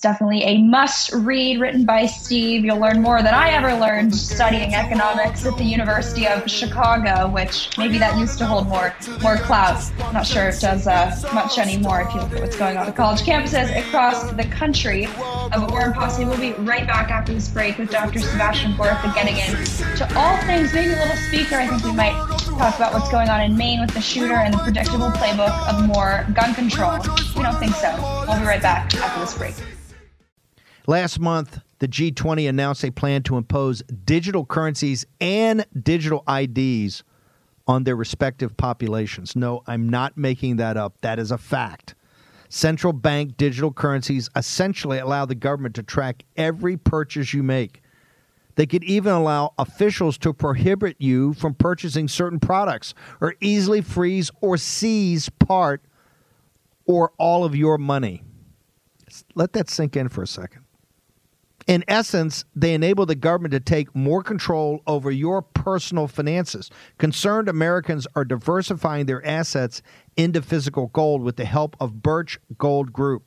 definitely 0.04 0.42
a 0.42 0.58
must 0.58 1.10
read 1.14 1.58
written 1.58 1.86
by 1.86 2.04
Steve. 2.04 2.62
You'll 2.62 2.78
learn 2.78 3.00
more 3.00 3.22
than 3.22 3.32
I 3.32 3.48
ever 3.52 3.72
learned 3.74 4.14
studying 4.14 4.74
economics 4.74 5.46
at 5.46 5.56
the 5.56 5.64
University 5.64 6.28
of 6.28 6.48
Chicago, 6.48 7.26
which 7.26 7.70
maybe 7.78 7.96
that 7.98 8.18
used 8.18 8.36
to 8.38 8.46
hold 8.46 8.68
more 8.68 8.94
more 9.22 9.38
clout. 9.38 9.82
Not 10.12 10.26
sure 10.26 10.50
it 10.50 10.60
does 10.60 10.86
uh, 10.86 11.18
much 11.32 11.56
anymore 11.56 12.02
if 12.02 12.14
you 12.14 12.20
look 12.20 12.32
at 12.34 12.40
what's 12.42 12.56
going 12.56 12.76
on 12.76 12.86
at 12.86 12.94
college 12.94 13.22
campuses 13.22 13.74
across 13.78 14.30
the 14.32 14.44
country. 14.44 15.06
Uh, 15.06 15.48
but 15.58 15.70
War 15.70 15.84
Room 15.84 15.94
Posse 15.94 16.26
will 16.26 16.36
be 16.36 16.52
right 16.52 16.86
back 16.86 17.10
after 17.10 17.32
this 17.32 17.48
break 17.48 17.78
with 17.78 17.90
Dr. 17.90 18.18
Sebastian 18.18 18.76
Gorka 18.76 19.10
getting 19.14 19.38
in 19.38 19.64
to 19.96 20.04
all 20.18 20.36
things, 20.42 20.74
maybe 20.74 20.92
a 20.92 20.96
little 20.96 21.16
speaker. 21.28 21.56
I 21.56 21.66
think 21.66 21.82
we 21.82 21.92
might 21.92 22.12
talk 22.58 22.76
about 22.76 22.92
what's 22.92 23.10
going 23.10 23.30
on 23.30 23.40
in 23.40 23.56
Maine 23.56 23.80
with 23.80 23.94
the 23.94 24.02
shooter 24.02 24.34
and 24.34 24.52
the 24.52 24.58
predictable 24.58 25.08
playbook 25.12 25.56
of 25.66 25.86
more 25.86 26.26
gun 26.34 26.54
control. 26.54 26.98
We 27.34 27.42
don't 27.42 27.58
think 27.58 27.74
so. 27.76 27.90
We'll 28.28 28.38
be 28.38 28.44
right 28.44 28.60
back 28.60 28.94
after 28.96 29.20
this 29.20 29.38
break. 29.38 29.54
Last 30.86 31.18
month, 31.18 31.60
the 31.78 31.88
G20 31.88 32.46
announced 32.46 32.84
a 32.84 32.90
plan 32.90 33.22
to 33.24 33.38
impose 33.38 33.82
digital 34.04 34.44
currencies 34.44 35.06
and 35.18 35.64
digital 35.82 36.22
IDs 36.28 37.02
on 37.66 37.84
their 37.84 37.96
respective 37.96 38.54
populations. 38.58 39.34
No, 39.34 39.62
I'm 39.66 39.88
not 39.88 40.18
making 40.18 40.56
that 40.56 40.76
up. 40.76 41.00
That 41.00 41.18
is 41.18 41.30
a 41.30 41.38
fact. 41.38 41.94
Central 42.50 42.92
bank 42.92 43.38
digital 43.38 43.72
currencies 43.72 44.28
essentially 44.36 44.98
allow 44.98 45.24
the 45.24 45.34
government 45.34 45.74
to 45.76 45.82
track 45.82 46.24
every 46.36 46.76
purchase 46.76 47.32
you 47.32 47.42
make. 47.42 47.82
They 48.56 48.66
could 48.66 48.84
even 48.84 49.12
allow 49.12 49.54
officials 49.58 50.18
to 50.18 50.34
prohibit 50.34 50.96
you 51.00 51.32
from 51.32 51.54
purchasing 51.54 52.08
certain 52.08 52.38
products 52.38 52.94
or 53.22 53.34
easily 53.40 53.80
freeze 53.80 54.30
or 54.42 54.58
seize 54.58 55.30
part 55.30 55.82
or 56.84 57.12
all 57.18 57.44
of 57.44 57.56
your 57.56 57.78
money. 57.78 58.22
Let 59.34 59.54
that 59.54 59.70
sink 59.70 59.96
in 59.96 60.08
for 60.10 60.22
a 60.22 60.26
second. 60.26 60.63
In 61.66 61.82
essence, 61.88 62.44
they 62.54 62.74
enable 62.74 63.06
the 63.06 63.14
government 63.14 63.52
to 63.52 63.60
take 63.60 63.94
more 63.94 64.22
control 64.22 64.82
over 64.86 65.10
your 65.10 65.40
personal 65.40 66.06
finances. 66.06 66.70
Concerned 66.98 67.48
Americans 67.48 68.06
are 68.14 68.24
diversifying 68.24 69.06
their 69.06 69.24
assets 69.26 69.80
into 70.16 70.42
physical 70.42 70.88
gold 70.88 71.22
with 71.22 71.36
the 71.36 71.46
help 71.46 71.76
of 71.80 72.02
Birch 72.02 72.38
Gold 72.58 72.92
Group. 72.92 73.22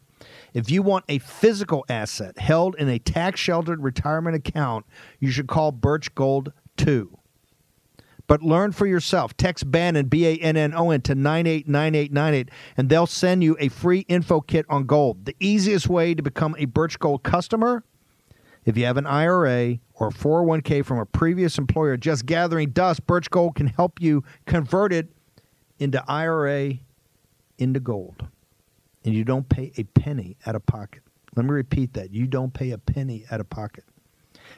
If 0.54 0.70
you 0.70 0.82
want 0.82 1.06
a 1.10 1.20
physical 1.20 1.86
asset 1.90 2.38
held 2.38 2.76
in 2.78 2.90
a 2.90 3.00
tax 3.00 3.40
sheltered 3.40 3.84
retirement 3.84 4.36
account, 4.36 4.86
you 5.20 5.32
should 5.32 5.48
call 5.48 5.72
Birch 5.72 6.14
Gold 6.16 6.54
2. 6.78 7.18
But 8.28 8.42
learn 8.42 8.74
for 8.74 8.86
yourself. 8.86 9.38
Text 9.38 9.72
Bannon, 9.72 10.08
B 10.08 10.28
A 10.28 10.36
N 10.36 10.58
N 10.58 10.74
O 10.74 10.92
N, 10.92 11.02
to 11.02 11.16
989898, 11.16 12.50
and 12.76 12.90
they'll 12.90 13.08
send 13.08 13.44
you 13.44 13.56
a 13.60 13.70
free 13.70 14.02
info 14.02 14.42
kit 14.42 14.66
on 14.70 14.86
gold. 14.86 15.26
The 15.26 15.36
easiest 15.40 15.88
way 15.88 16.14
to 16.14 16.22
become 16.22 16.56
a 16.58 16.66
Birch 16.66 17.00
Gold 17.00 17.24
customer 17.24 17.84
if 18.68 18.78
you 18.78 18.84
have 18.84 18.98
an 18.98 19.08
IRA 19.08 19.80
or 19.94 20.10
401k 20.12 20.86
from 20.86 21.00
a 21.00 21.06
previous 21.06 21.58
employer 21.58 21.96
just 21.96 22.26
gathering 22.26 22.72
dust, 22.72 23.08
Birch 23.08 23.30
Gold 23.30 23.56
can 23.56 23.68
help 23.68 24.02
you 24.02 24.26
convert 24.46 24.92
it 24.92 25.08
into 25.80 26.04
IRA 26.06 26.74
into 27.58 27.80
gold. 27.80 28.28
And 29.06 29.16
you 29.16 29.24
don't 29.24 29.48
pay 29.48 29.72
a 29.78 29.84
penny 29.84 30.36
out 30.46 30.56
of 30.56 30.66
pocket. 30.66 31.02
Let 31.34 31.46
me 31.46 31.52
repeat 31.52 31.94
that. 31.94 32.12
You 32.12 32.28
don't 32.28 32.54
pay 32.54 32.72
a 32.72 32.78
penny 32.78 33.24
out 33.32 33.40
of 33.40 33.50
pocket. 33.50 33.86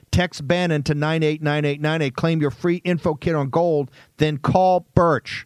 Text 0.09 0.47
Bannon 0.47 0.81
to 0.83 0.95
989898. 0.95 2.15
Claim 2.15 2.41
your 2.41 2.49
free 2.49 2.77
info 2.77 3.13
kit 3.13 3.35
on 3.35 3.51
gold, 3.51 3.91
then 4.17 4.39
call 4.39 4.87
Birch. 4.95 5.45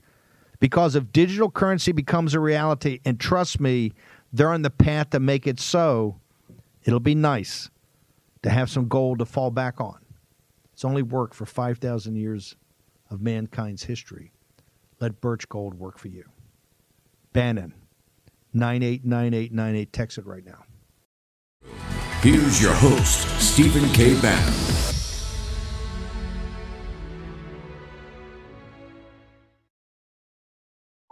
Because 0.62 0.96
if 0.96 1.12
digital 1.12 1.52
currency 1.52 1.92
becomes 1.92 2.34
a 2.34 2.40
reality, 2.40 3.02
and 3.04 3.20
trust 3.20 3.60
me, 3.60 3.92
they're 4.32 4.54
on 4.54 4.62
the 4.62 4.70
path 4.70 5.10
to 5.10 5.20
make 5.20 5.48
it 5.48 5.60
so, 5.60 6.16
it'll 6.86 7.02
be 7.02 7.14
nice 7.14 7.70
to 8.44 8.50
have 8.50 8.70
some 8.70 8.88
gold 8.88 9.20
to 9.20 9.26
fall 9.26 9.52
back 9.52 9.82
on. 9.82 10.00
It's 10.74 10.86
only 10.86 11.02
worked 11.02 11.34
for 11.34 11.46
5,000 11.46 12.16
years 12.16 12.56
of 13.10 13.22
mankind's 13.22 13.84
history. 13.84 14.32
Let 15.00 15.22
Birch 15.22 15.48
Gold 15.50 15.74
work 15.76 15.98
for 15.98 16.08
you. 16.08 16.26
Bannon, 17.32 17.74
989898. 18.54 19.94
Text 19.94 20.18
it 20.18 20.26
right 20.26 20.46
now. 20.46 20.64
Here's 22.22 22.62
your 22.62 22.74
host, 22.74 23.28
Stephen 23.42 23.90
K. 23.90 24.20
Bannon. 24.22 24.83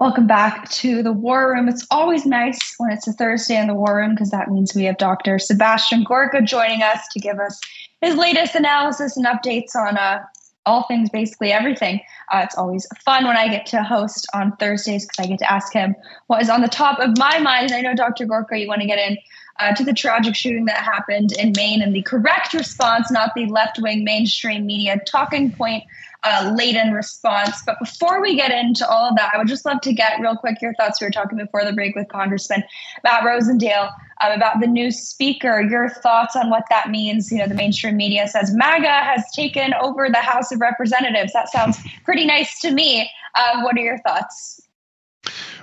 Welcome 0.01 0.25
back 0.25 0.67
to 0.69 1.03
the 1.03 1.13
War 1.13 1.53
Room. 1.53 1.69
It's 1.69 1.85
always 1.91 2.25
nice 2.25 2.73
when 2.79 2.89
it's 2.89 3.07
a 3.07 3.13
Thursday 3.13 3.55
in 3.55 3.67
the 3.67 3.75
War 3.75 3.97
Room 3.97 4.15
because 4.15 4.31
that 4.31 4.49
means 4.49 4.73
we 4.73 4.85
have 4.85 4.97
Dr. 4.97 5.37
Sebastian 5.37 6.03
Gorka 6.03 6.41
joining 6.41 6.81
us 6.81 7.07
to 7.09 7.19
give 7.19 7.37
us 7.37 7.61
his 8.01 8.15
latest 8.15 8.55
analysis 8.55 9.15
and 9.15 9.27
updates 9.27 9.75
on 9.75 9.99
uh, 9.99 10.23
all 10.65 10.87
things, 10.87 11.11
basically 11.11 11.51
everything. 11.51 12.01
Uh, 12.31 12.41
it's 12.43 12.57
always 12.57 12.87
fun 13.05 13.27
when 13.27 13.37
I 13.37 13.47
get 13.47 13.67
to 13.67 13.83
host 13.83 14.27
on 14.33 14.57
Thursdays 14.57 15.05
because 15.05 15.23
I 15.23 15.29
get 15.29 15.37
to 15.37 15.53
ask 15.53 15.71
him 15.71 15.93
what 16.25 16.41
is 16.41 16.49
on 16.49 16.61
the 16.61 16.67
top 16.67 16.97
of 16.97 17.15
my 17.19 17.37
mind. 17.37 17.69
And 17.69 17.75
I 17.75 17.81
know, 17.81 17.95
Dr. 17.95 18.25
Gorka, 18.25 18.57
you 18.57 18.67
want 18.67 18.81
to 18.81 18.87
get 18.87 18.97
in 18.97 19.19
uh, 19.61 19.73
to 19.75 19.83
the 19.83 19.93
tragic 19.93 20.35
shooting 20.35 20.65
that 20.65 20.77
happened 20.77 21.31
in 21.33 21.53
Maine 21.55 21.81
and 21.81 21.95
the 21.95 22.01
correct 22.01 22.53
response, 22.53 23.11
not 23.11 23.31
the 23.35 23.45
left 23.45 23.79
wing 23.79 24.03
mainstream 24.03 24.65
media 24.65 24.99
talking 25.05 25.51
point 25.51 25.83
uh, 26.23 26.53
laden 26.55 26.93
response. 26.93 27.61
But 27.65 27.77
before 27.79 28.21
we 28.21 28.35
get 28.35 28.51
into 28.51 28.87
all 28.87 29.09
of 29.09 29.15
that, 29.17 29.31
I 29.33 29.37
would 29.37 29.47
just 29.47 29.65
love 29.65 29.81
to 29.81 29.93
get 29.93 30.19
real 30.19 30.35
quick 30.35 30.61
your 30.61 30.73
thoughts. 30.73 30.99
We 30.99 31.05
were 31.05 31.11
talking 31.11 31.37
before 31.37 31.63
the 31.63 31.73
break 31.73 31.95
with 31.95 32.07
Congressman 32.09 32.63
Matt 33.03 33.23
Rosendale 33.23 33.91
um, 34.21 34.31
about 34.31 34.59
the 34.59 34.67
new 34.67 34.91
speaker. 34.91 35.61
Your 35.61 35.89
thoughts 35.89 36.35
on 36.35 36.49
what 36.49 36.63
that 36.69 36.89
means? 36.89 37.31
You 37.31 37.39
know, 37.39 37.47
the 37.47 37.55
mainstream 37.55 37.97
media 37.97 38.27
says 38.27 38.53
MAGA 38.53 38.87
has 38.87 39.29
taken 39.31 39.73
over 39.81 40.09
the 40.09 40.17
House 40.17 40.51
of 40.51 40.59
Representatives. 40.59 41.33
That 41.33 41.49
sounds 41.49 41.77
pretty 42.03 42.25
nice 42.25 42.59
to 42.61 42.71
me. 42.71 43.09
Um, 43.35 43.63
what 43.63 43.75
are 43.77 43.81
your 43.81 43.99
thoughts? 43.99 44.61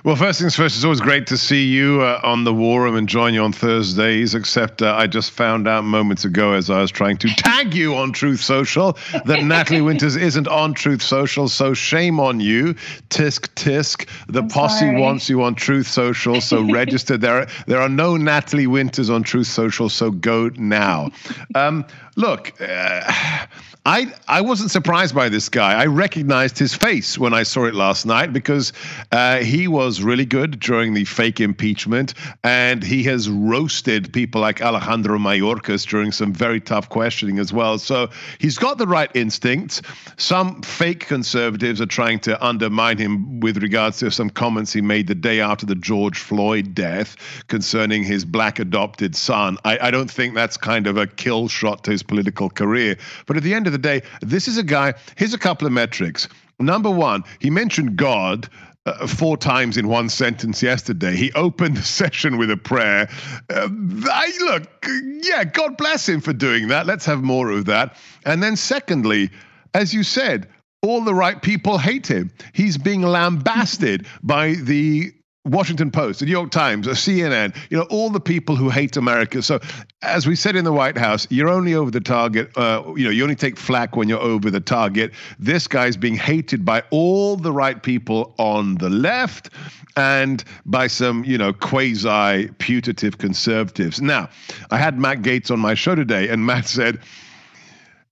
Well, 0.05 0.15
first 0.15 0.39
things 0.39 0.55
first, 0.55 0.77
it's 0.77 0.85
always 0.85 1.01
great 1.01 1.27
to 1.27 1.37
see 1.37 1.65
you 1.65 2.01
uh, 2.01 2.21
on 2.23 2.45
the 2.45 2.53
War 2.53 2.83
Room 2.83 2.95
and 2.95 3.07
join 3.09 3.33
you 3.33 3.43
on 3.43 3.51
Thursdays. 3.51 4.33
Except 4.33 4.81
uh, 4.81 4.95
I 4.95 5.07
just 5.07 5.31
found 5.31 5.67
out 5.67 5.83
moments 5.83 6.23
ago 6.23 6.53
as 6.53 6.69
I 6.69 6.79
was 6.79 6.89
trying 6.89 7.17
to 7.17 7.27
tag 7.35 7.73
you 7.73 7.95
on 7.95 8.13
Truth 8.13 8.39
Social 8.39 8.97
that 9.25 9.43
Natalie 9.43 9.81
Winters 9.81 10.15
isn't 10.15 10.47
on 10.47 10.73
Truth 10.73 11.01
Social. 11.01 11.49
So 11.49 11.73
shame 11.73 12.19
on 12.19 12.39
you. 12.39 12.75
Tisk 13.09 13.49
tisk. 13.55 14.07
The 14.29 14.41
I'm 14.41 14.47
posse 14.47 14.79
sorry. 14.85 15.01
wants 15.01 15.29
you 15.29 15.43
on 15.43 15.55
Truth 15.55 15.87
Social. 15.87 16.39
So 16.39 16.63
register. 16.71 17.17
There, 17.17 17.47
there 17.67 17.81
are 17.81 17.89
no 17.89 18.15
Natalie 18.15 18.67
Winters 18.67 19.09
on 19.09 19.23
Truth 19.23 19.47
Social. 19.47 19.89
So 19.89 20.11
go 20.11 20.49
now. 20.55 21.11
Um, 21.55 21.85
look. 22.15 22.53
Uh, 22.61 23.45
I 23.85 24.13
I 24.27 24.41
wasn't 24.41 24.71
surprised 24.71 25.15
by 25.15 25.29
this 25.29 25.47
guy. 25.47 25.73
I 25.73 25.85
recognized 25.85 26.59
his 26.59 26.75
face 26.75 27.17
when 27.17 27.33
I 27.33 27.43
saw 27.43 27.63
it 27.63 27.73
last 27.73 28.05
night 28.05 28.33
because 28.33 28.73
uh, 29.13 29.37
he 29.37 29.69
was 29.69 30.01
really 30.01 30.25
good 30.25 30.59
during 30.59 30.93
the 30.93 31.05
fake 31.05 31.39
impeachment, 31.39 32.13
and 32.43 32.83
he 32.83 33.03
has 33.03 33.29
roasted 33.29 34.11
people 34.11 34.41
like 34.41 34.61
Alejandro 34.61 35.17
Mayorkas 35.17 35.87
during 35.87 36.11
some 36.11 36.33
very 36.33 36.59
tough 36.59 36.89
questioning 36.89 37.39
as 37.39 37.53
well. 37.53 37.79
So 37.79 38.09
he's 38.37 38.57
got 38.57 38.79
the 38.79 38.87
right 38.87 39.09
instincts. 39.15 39.81
Some 40.17 40.61
fake 40.61 41.07
conservatives 41.07 41.79
are 41.79 41.85
trying 41.85 42.19
to 42.21 42.45
undermine 42.45 42.97
him 42.97 43.39
with 43.39 43.63
regards 43.63 43.99
to 43.99 44.11
some 44.11 44.29
comments 44.29 44.73
he 44.73 44.81
made 44.81 45.07
the 45.07 45.15
day 45.15 45.39
after 45.39 45.65
the 45.65 45.75
George 45.75 46.19
Floyd 46.19 46.75
death 46.75 47.15
concerning 47.47 48.03
his 48.03 48.25
black 48.25 48.59
adopted 48.59 49.15
son. 49.15 49.57
I, 49.63 49.79
I 49.83 49.91
don't 49.91 50.11
think 50.11 50.35
that's 50.35 50.57
kind 50.57 50.85
of 50.85 50.97
a 50.97 51.07
kill 51.07 51.47
shot 51.47 51.85
to 51.85 51.91
his 51.91 52.03
political 52.03 52.49
career. 52.49 52.97
But 53.25 53.37
at 53.37 53.43
the 53.43 53.53
end 53.53 53.68
of 53.69 53.73
the 53.73 53.87
day, 53.87 54.01
this 54.21 54.47
is 54.47 54.57
a 54.57 54.63
guy. 54.63 54.93
Here's 55.15 55.33
a 55.33 55.37
couple 55.37 55.65
of 55.67 55.73
metrics. 55.73 56.27
Number 56.59 56.91
one, 56.91 57.23
he 57.39 57.49
mentioned 57.49 57.95
God. 57.95 58.49
Uh, 58.85 59.05
four 59.05 59.35
times 59.35 59.75
in 59.75 59.89
one 59.89 60.07
sentence 60.07 60.63
yesterday. 60.63 61.13
He 61.13 61.33
opened 61.33 61.75
the 61.75 61.83
session 61.99 62.37
with 62.37 62.49
a 62.49 62.55
prayer. 62.55 63.09
Uh, 63.49 63.67
I, 64.05 64.31
look, 64.39 64.85
yeah, 65.21 65.43
God 65.43 65.75
bless 65.75 66.07
him 66.07 66.21
for 66.21 66.31
doing 66.31 66.69
that. 66.69 66.87
Let's 66.87 67.05
have 67.05 67.21
more 67.21 67.51
of 67.51 67.65
that. 67.65 67.97
And 68.25 68.41
then, 68.41 68.55
secondly, 68.55 69.31
as 69.73 69.93
you 69.93 70.03
said, 70.03 70.47
all 70.81 71.03
the 71.03 71.13
right 71.13 71.41
people 71.41 71.77
hate 71.77 72.07
him. 72.07 72.31
He's 72.53 72.77
being 72.77 73.01
lambasted 73.01 74.07
by 74.23 74.53
the 74.53 75.13
Washington 75.49 75.91
Post, 75.91 76.19
the 76.19 76.25
New 76.25 76.31
York 76.31 76.51
Times, 76.51 76.87
CNN, 76.87 77.55
you 77.69 77.77
know, 77.77 77.83
all 77.89 78.09
the 78.09 78.19
people 78.19 78.55
who 78.55 78.69
hate 78.69 78.97
America. 78.97 79.41
So, 79.41 79.59
as 80.01 80.27
we 80.27 80.35
said 80.35 80.55
in 80.55 80.65
the 80.65 80.73
White 80.73 80.97
House, 80.97 81.27
you're 81.29 81.49
only 81.49 81.73
over 81.73 81.91
the 81.91 82.01
target. 82.01 82.55
Uh, 82.57 82.83
you 82.95 83.03
know, 83.03 83.09
you 83.09 83.23
only 83.23 83.35
take 83.35 83.57
flack 83.57 83.95
when 83.95 84.09
you're 84.09 84.19
over 84.19 84.49
the 84.49 84.59
target. 84.59 85.11
This 85.39 85.67
guy's 85.67 85.97
being 85.97 86.15
hated 86.15 86.63
by 86.65 86.83
all 86.91 87.35
the 87.35 87.51
right 87.51 87.81
people 87.81 88.33
on 88.37 88.75
the 88.75 88.89
left 88.89 89.49
and 89.95 90.43
by 90.65 90.87
some, 90.87 91.25
you 91.25 91.37
know, 91.37 91.53
quasi 91.53 92.47
putative 92.59 93.17
conservatives. 93.17 94.01
Now, 94.01 94.29
I 94.71 94.77
had 94.77 94.99
Matt 94.99 95.21
Gaetz 95.21 95.51
on 95.51 95.59
my 95.59 95.73
show 95.73 95.95
today, 95.95 96.29
and 96.29 96.45
Matt 96.45 96.67
said, 96.67 96.99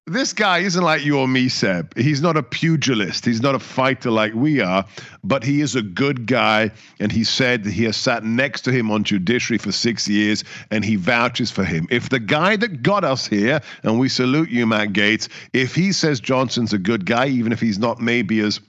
this 0.08 0.32
guy 0.32 0.60
isn't 0.60 0.84
like 0.84 1.04
you 1.04 1.20
or 1.20 1.28
me, 1.28 1.50
Seb. 1.50 1.96
He's 1.98 2.22
not 2.22 2.38
a 2.38 2.44
pugilist. 2.44 3.26
He's 3.26 3.42
not 3.42 3.56
a 3.56 3.60
fighter 3.60 4.10
like 4.10 4.34
we 4.34 4.62
are, 4.62 4.86
but 5.22 5.44
he 5.44 5.60
is 5.60 5.76
a 5.76 5.82
good 5.82 6.26
guy. 6.26 6.72
And 7.02 7.12
he 7.12 7.26
said 7.26 7.66
that 7.66 7.74
he 7.74 7.84
has 7.84 7.98
sat 7.98 8.24
next 8.24 8.62
to 8.62 8.72
him 8.72 8.90
on 8.90 9.04
judiciary 9.04 9.58
for 9.58 9.74
six 9.74 10.08
years 10.08 10.46
and 10.72 10.86
he 10.86 10.96
vouches 10.96 11.52
for 11.52 11.66
him. 11.66 11.88
If 11.92 12.08
the 12.08 12.22
guy 12.22 12.56
that 12.56 12.82
got 12.82 13.04
us 13.04 13.28
here, 13.28 13.60
and 13.84 14.00
we 14.00 14.08
salute 14.08 14.50
you, 14.50 14.66
Matt 14.66 14.94
Gaetz, 14.94 15.28
if 15.52 15.76
he 15.76 15.92
says 15.92 16.22
Johnson's 16.22 16.72
a 16.72 16.80
good 16.80 17.06
guy, 17.06 17.28
even 17.28 17.52
if 17.52 17.60
he's 17.60 17.78
not 17.78 18.00
maybe 18.00 18.40
as 18.40 18.62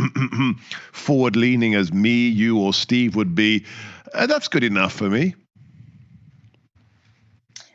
forward 0.92 1.36
leaning 1.36 1.76
as 1.76 1.92
me, 1.92 2.28
you, 2.28 2.58
or 2.58 2.74
Steve 2.74 3.14
would 3.14 3.36
be, 3.36 3.64
uh, 4.12 4.26
that's 4.26 4.48
good 4.48 4.64
enough 4.64 4.92
for 4.92 5.08
me. 5.08 5.36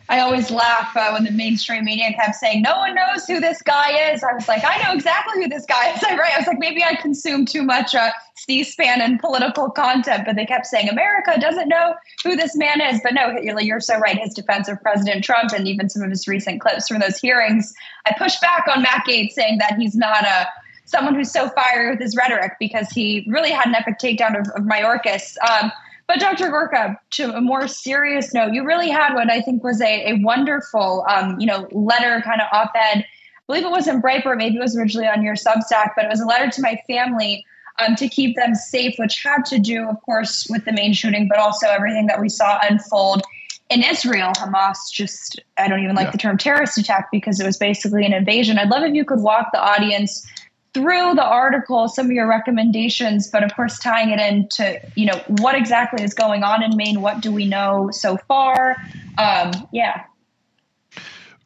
I 0.10 0.20
always 0.20 0.52
laugh 0.52 0.96
uh, 0.98 1.12
when 1.12 1.24
the 1.24 1.32
mainstream 1.32 1.86
media 1.86 2.12
kept 2.14 2.36
saying, 2.36 2.62
no 2.62 2.78
one 2.78 2.94
knows 2.94 3.26
who 3.26 3.40
this 3.40 3.62
guy 3.62 4.12
is. 4.12 4.22
I 4.22 4.34
was 4.34 4.48
like, 4.50 4.64
I 4.66 4.84
know 4.84 4.94
exactly 4.94 5.42
who 5.42 5.48
this 5.48 5.66
guy 5.66 5.92
is. 5.94 6.04
I, 6.08 6.16
right? 6.18 6.34
I 6.34 6.40
was 6.40 6.48
like, 6.48 6.60
maybe 6.60 6.84
I 6.84 6.96
consume 6.96 7.46
too 7.46 7.64
much 7.64 7.96
uh, 7.96 8.12
C-SPAN 8.36 9.02
and 9.02 9.20
political 9.20 9.70
content, 9.70 10.24
but 10.26 10.36
they 10.36 10.46
kept 10.46 10.66
saying, 10.66 10.90
America 10.90 11.40
doesn't 11.40 11.70
know 11.70 11.96
who 12.24 12.36
this 12.36 12.56
man 12.56 12.82
is. 12.82 13.00
But 13.02 13.14
no, 13.14 13.38
you're 13.40 13.80
so 13.80 13.98
right. 13.98 14.18
His 14.18 14.34
defense 14.34 14.68
of 14.68 14.82
President 14.82 15.24
Trump 15.24 15.54
and 15.54 15.68
even 15.68 15.90
some 15.90 16.02
of 16.02 16.10
his 16.10 16.28
recent 16.28 16.60
clips 16.60 16.90
from 16.90 17.00
those 17.00 17.18
hearings, 17.18 17.74
I 18.06 18.14
pushed 18.18 18.42
back 18.42 18.66
on 18.68 18.82
Matt 18.82 19.06
Gaetz 19.08 19.32
saying 19.32 19.60
that 19.60 19.78
he's 19.78 19.96
not 19.96 20.26
a 20.26 20.48
someone 20.86 21.16
who's 21.16 21.32
so 21.32 21.50
fiery 21.50 21.90
with 21.90 22.00
his 22.00 22.16
rhetoric 22.16 22.54
because 22.60 22.90
he 22.90 23.26
really 23.28 23.52
had 23.52 23.68
an 23.68 23.74
epic 23.76 23.98
takedown 24.00 24.38
of, 24.38 24.48
of 24.50 24.64
Mayorkas. 24.64 25.36
Um, 25.50 25.72
but 26.14 26.20
Dr. 26.20 26.50
Gorka, 26.50 27.00
to 27.12 27.36
a 27.36 27.42
more 27.42 27.68
serious 27.68 28.36
note, 28.36 28.54
you 28.54 28.64
really 28.64 28.90
had 28.90 29.16
what 29.16 29.32
I 29.32 29.42
think 29.42 29.64
was 29.64 29.82
a, 29.82 30.12
a 30.12 30.20
wonderful, 30.20 31.04
um, 31.10 31.40
you 31.40 31.48
know, 31.48 31.68
letter 31.72 32.22
kind 32.22 32.40
of 32.40 32.48
op-ed. 32.52 33.00
I 33.00 33.06
believe 33.48 33.66
it 33.66 33.72
was 33.72 33.88
in 33.88 34.00
Breitbart, 34.00 34.38
maybe 34.38 34.58
it 34.58 34.62
was 34.62 34.78
originally 34.78 35.08
on 35.08 35.24
your 35.24 35.34
Substack, 35.34 35.94
but 35.96 36.06
it 36.06 36.10
was 36.10 36.22
a 36.22 36.28
letter 36.28 36.52
to 36.52 36.62
my 36.62 36.80
family 36.88 37.44
um, 37.80 37.96
to 37.96 38.08
keep 38.08 38.36
them 38.36 38.54
safe, 38.54 38.94
which 39.00 39.24
had 39.24 39.44
to 39.46 39.58
do, 39.58 39.90
of 39.90 40.00
course, 40.04 40.46
with 40.52 40.66
the 40.66 40.72
Maine 40.72 40.94
shooting, 40.94 41.28
but 41.28 41.40
also 41.40 41.66
everything 41.68 42.06
that 42.06 42.22
we 42.22 42.30
saw 42.30 42.60
unfold 42.70 43.24
in 43.72 43.82
Israel. 43.82 44.34
Hamas 44.38 44.78
just, 44.92 45.42
I 45.58 45.68
don't 45.68 45.84
even 45.84 45.96
like 45.96 46.08
yeah. 46.08 46.12
the 46.12 46.18
term 46.20 46.38
terrorist 46.38 46.78
attack 46.78 47.10
because 47.12 47.40
it 47.40 47.46
was 47.46 47.58
basically 47.58 48.06
an 48.06 48.14
invasion. 48.14 48.60
I'd 48.60 48.70
love 48.70 48.84
if 48.84 48.94
you 48.94 49.04
could 49.04 49.22
walk 49.22 49.48
the 49.52 49.60
audience 49.60 50.28
through 50.74 51.14
the 51.14 51.24
article 51.24 51.88
some 51.88 52.08
of 52.08 52.12
your 52.12 52.28
recommendations 52.28 53.30
but 53.30 53.44
of 53.44 53.56
course 53.56 53.78
tying 53.80 54.10
it 54.10 54.20
into 54.20 54.80
you 54.96 55.06
know 55.06 55.18
what 55.28 55.56
exactly 55.56 56.04
is 56.04 56.14
going 56.14 56.44
on 56.44 56.64
in 56.64 56.76
maine 56.76 57.02
what 57.02 57.22
do 57.22 57.32
we 57.32 57.46
know 57.46 57.90
so 57.92 58.18
far? 58.28 58.76
Um, 59.18 59.52
yeah 59.72 60.04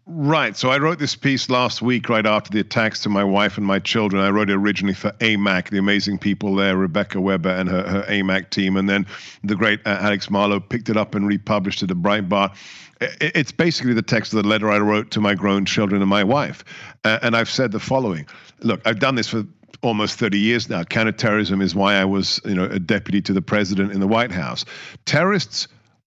Right. 0.09 0.55
So 0.55 0.69
I 0.69 0.77
wrote 0.77 0.99
this 0.99 1.17
piece 1.17 1.49
last 1.49 1.81
week, 1.81 2.07
right 2.07 2.25
after 2.25 2.49
the 2.49 2.61
attacks 2.61 3.01
to 3.01 3.09
my 3.09 3.25
wife 3.25 3.57
and 3.57 3.67
my 3.67 3.79
children. 3.79 4.23
I 4.23 4.29
wrote 4.29 4.49
it 4.49 4.53
originally 4.53 4.93
for 4.93 5.11
AMAC, 5.19 5.69
the 5.69 5.79
amazing 5.79 6.17
people 6.17 6.55
there, 6.55 6.77
Rebecca 6.77 7.19
Weber 7.19 7.49
and 7.49 7.67
her, 7.67 7.83
her 7.83 8.03
AMAC 8.03 8.49
team. 8.49 8.77
And 8.77 8.89
then 8.89 9.05
the 9.43 9.55
great 9.55 9.81
uh, 9.85 9.97
Alex 9.99 10.29
Marlow 10.29 10.61
picked 10.61 10.87
it 10.87 10.95
up 10.95 11.13
and 11.13 11.27
republished 11.27 11.83
it 11.83 11.91
at 11.91 11.97
Breitbart. 11.97 12.55
It's 13.01 13.51
basically 13.51 13.93
the 13.93 14.01
text 14.01 14.33
of 14.33 14.41
the 14.43 14.47
letter 14.47 14.71
I 14.71 14.77
wrote 14.77 15.11
to 15.11 15.19
my 15.19 15.35
grown 15.35 15.65
children 15.65 16.01
and 16.01 16.09
my 16.09 16.23
wife. 16.23 16.63
Uh, 17.03 17.19
and 17.21 17.35
I've 17.35 17.49
said 17.49 17.73
the 17.73 17.79
following 17.79 18.27
Look, 18.61 18.79
I've 18.85 18.99
done 18.99 19.15
this 19.15 19.27
for 19.27 19.43
almost 19.81 20.17
30 20.17 20.39
years 20.39 20.69
now. 20.69 20.85
Counterterrorism 20.85 21.61
is 21.61 21.75
why 21.75 21.95
I 21.95 22.05
was, 22.05 22.39
you 22.45 22.55
know, 22.55 22.63
a 22.63 22.79
deputy 22.79 23.21
to 23.23 23.33
the 23.33 23.41
president 23.41 23.91
in 23.91 23.99
the 23.99 24.07
White 24.07 24.31
House. 24.31 24.63
Terrorists 25.03 25.67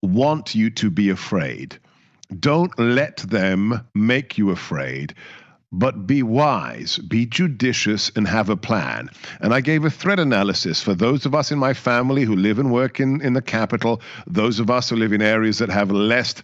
want 0.00 0.55
you 0.55 0.70
to 0.70 0.90
be 0.90 1.11
afraid. 1.11 1.81
Don't 2.38 2.79
let 2.79 3.19
them 3.19 3.87
make 3.95 4.38
you 4.38 4.51
afraid 4.51 5.14
but 5.73 6.07
be 6.07 6.23
wise, 6.23 6.99
be 6.99 7.27
judicious, 7.27 8.11
and 8.16 8.27
have 8.27 8.49
a 8.49 8.57
plan. 8.57 9.09
And 9.40 9.55
I 9.55 9.61
gave 9.61 9.85
a 9.85 9.90
threat 9.90 10.19
analysis 10.19 10.83
for 10.83 10.95
those 10.95 11.27
of 11.27 11.35
us 11.35 11.53
in 11.53 11.59
my 11.59 11.75
family 11.75 12.25
who 12.25 12.35
live 12.35 12.59
and 12.59 12.73
work 12.73 12.99
in, 12.99 13.21
in 13.21 13.35
the 13.35 13.43
capital, 13.43 14.01
those 14.27 14.59
of 14.59 14.69
us 14.69 14.90
who 14.90 14.97
live 14.97 15.12
in 15.12 15.23
areas 15.23 15.59
that 15.59 15.71
have 15.71 15.93
less 15.93 16.35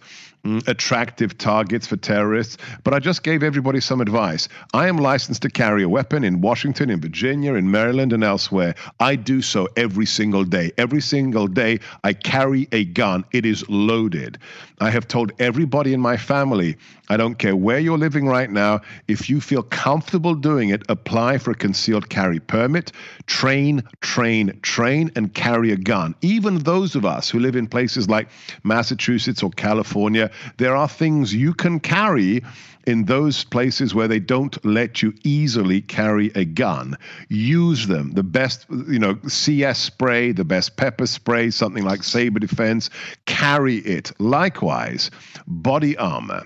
Mm, 0.47 0.65
attractive 0.65 1.37
targets 1.37 1.87
for 1.87 1.97
terrorists. 1.97 2.55
But 2.85 2.93
I 2.93 2.99
just 2.99 3.21
gave 3.21 3.43
everybody 3.43 3.81
some 3.81 3.99
advice. 3.99 4.47
I 4.73 4.87
am 4.87 4.95
licensed 4.95 5.41
to 5.41 5.49
carry 5.49 5.83
a 5.83 5.89
weapon 5.89 6.23
in 6.23 6.39
Washington, 6.39 6.89
in 6.89 7.01
Virginia, 7.01 7.55
in 7.55 7.69
Maryland, 7.69 8.13
and 8.13 8.23
elsewhere. 8.23 8.73
I 9.01 9.17
do 9.17 9.41
so 9.41 9.67
every 9.75 10.05
single 10.05 10.45
day. 10.45 10.71
Every 10.77 11.01
single 11.01 11.47
day, 11.47 11.79
I 12.05 12.13
carry 12.13 12.69
a 12.71 12.85
gun. 12.85 13.25
It 13.33 13.45
is 13.45 13.67
loaded. 13.67 14.37
I 14.79 14.89
have 14.89 15.09
told 15.09 15.33
everybody 15.37 15.93
in 15.93 15.99
my 15.99 16.15
family 16.15 16.77
I 17.09 17.17
don't 17.17 17.35
care 17.35 17.55
where 17.55 17.79
you're 17.79 17.97
living 17.97 18.27
right 18.27 18.49
now. 18.49 18.81
If 19.07 19.29
you 19.29 19.39
feel 19.39 19.63
comfortable 19.63 20.35
doing 20.35 20.69
it, 20.69 20.83
apply 20.89 21.37
for 21.37 21.51
a 21.51 21.55
concealed 21.55 22.09
carry 22.09 22.39
permit, 22.39 22.91
train, 23.27 23.83
train, 24.01 24.59
train, 24.61 25.11
and 25.15 25.33
carry 25.33 25.71
a 25.71 25.77
gun. 25.77 26.15
Even 26.21 26.59
those 26.59 26.95
of 26.95 27.05
us 27.05 27.29
who 27.29 27.39
live 27.39 27.55
in 27.55 27.67
places 27.67 28.09
like 28.09 28.27
Massachusetts 28.63 29.41
or 29.41 29.51
California, 29.51 30.29
there 30.57 30.75
are 30.75 30.87
things 30.87 31.33
you 31.33 31.53
can 31.53 31.79
carry 31.79 32.41
in 32.87 33.03
those 33.03 33.43
places 33.43 33.93
where 33.93 34.07
they 34.07 34.19
don't 34.19 34.63
let 34.65 35.03
you 35.03 35.13
easily 35.23 35.81
carry 35.81 36.31
a 36.35 36.45
gun. 36.45 36.97
Use 37.27 37.87
them. 37.87 38.11
The 38.13 38.23
best, 38.23 38.65
you 38.69 38.97
know, 38.97 39.19
CS 39.27 39.77
spray, 39.77 40.31
the 40.31 40.45
best 40.45 40.77
pepper 40.77 41.05
spray, 41.05 41.51
something 41.51 41.83
like 41.83 42.03
Sabre 42.03 42.39
Defense, 42.39 42.89
carry 43.25 43.77
it. 43.79 44.13
Likewise, 44.19 45.11
body 45.47 45.97
armor. 45.97 46.43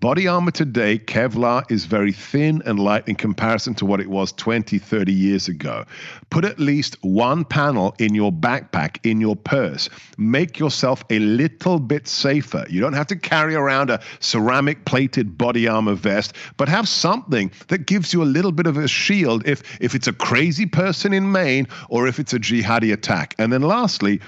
Body 0.00 0.26
armor 0.26 0.50
today, 0.50 0.98
Kevlar, 0.98 1.70
is 1.70 1.84
very 1.84 2.12
thin 2.12 2.62
and 2.64 2.80
light 2.80 3.06
in 3.06 3.16
comparison 3.16 3.74
to 3.74 3.84
what 3.84 4.00
it 4.00 4.08
was 4.08 4.32
20, 4.32 4.78
30 4.78 5.12
years 5.12 5.46
ago. 5.46 5.84
Put 6.30 6.46
at 6.46 6.58
least 6.58 6.96
one 7.02 7.44
panel 7.44 7.94
in 7.98 8.14
your 8.14 8.32
backpack, 8.32 8.96
in 9.02 9.20
your 9.20 9.36
purse. 9.36 9.90
Make 10.16 10.58
yourself 10.58 11.04
a 11.10 11.18
little 11.18 11.78
bit 11.78 12.08
safer. 12.08 12.64
You 12.70 12.80
don't 12.80 12.94
have 12.94 13.08
to 13.08 13.16
carry 13.16 13.54
around 13.54 13.90
a 13.90 14.00
ceramic 14.20 14.86
plated 14.86 15.36
body 15.36 15.68
armor 15.68 15.96
vest, 15.96 16.32
but 16.56 16.70
have 16.70 16.88
something 16.88 17.52
that 17.68 17.84
gives 17.84 18.14
you 18.14 18.22
a 18.22 18.24
little 18.24 18.52
bit 18.52 18.66
of 18.66 18.78
a 18.78 18.88
shield 18.88 19.46
if, 19.46 19.62
if 19.82 19.94
it's 19.94 20.08
a 20.08 20.14
crazy 20.14 20.64
person 20.64 21.12
in 21.12 21.30
Maine 21.30 21.68
or 21.90 22.06
if 22.06 22.18
it's 22.18 22.32
a 22.32 22.38
jihadi 22.38 22.90
attack. 22.90 23.34
And 23.36 23.52
then 23.52 23.60
lastly, 23.60 24.22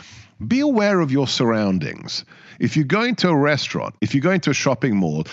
be 0.46 0.60
aware 0.60 1.00
of 1.00 1.10
your 1.10 1.28
surroundings. 1.28 2.26
If 2.58 2.76
you're 2.76 2.84
going 2.84 3.16
to 3.16 3.28
a 3.28 3.36
restaurant, 3.36 3.94
if 4.00 4.14
you're 4.14 4.22
going 4.22 4.40
to 4.42 4.50
a 4.50 4.54
shopping 4.54 4.96
mall, 4.96 5.26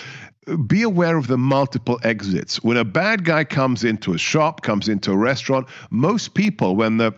be 0.56 0.82
aware 0.82 1.16
of 1.16 1.26
the 1.26 1.38
multiple 1.38 1.98
exits. 2.02 2.62
When 2.62 2.76
a 2.76 2.84
bad 2.84 3.24
guy 3.24 3.44
comes 3.44 3.84
into 3.84 4.12
a 4.12 4.18
shop, 4.18 4.62
comes 4.62 4.88
into 4.88 5.12
a 5.12 5.16
restaurant, 5.16 5.68
most 5.90 6.34
people, 6.34 6.76
when 6.76 6.96
the 6.96 7.14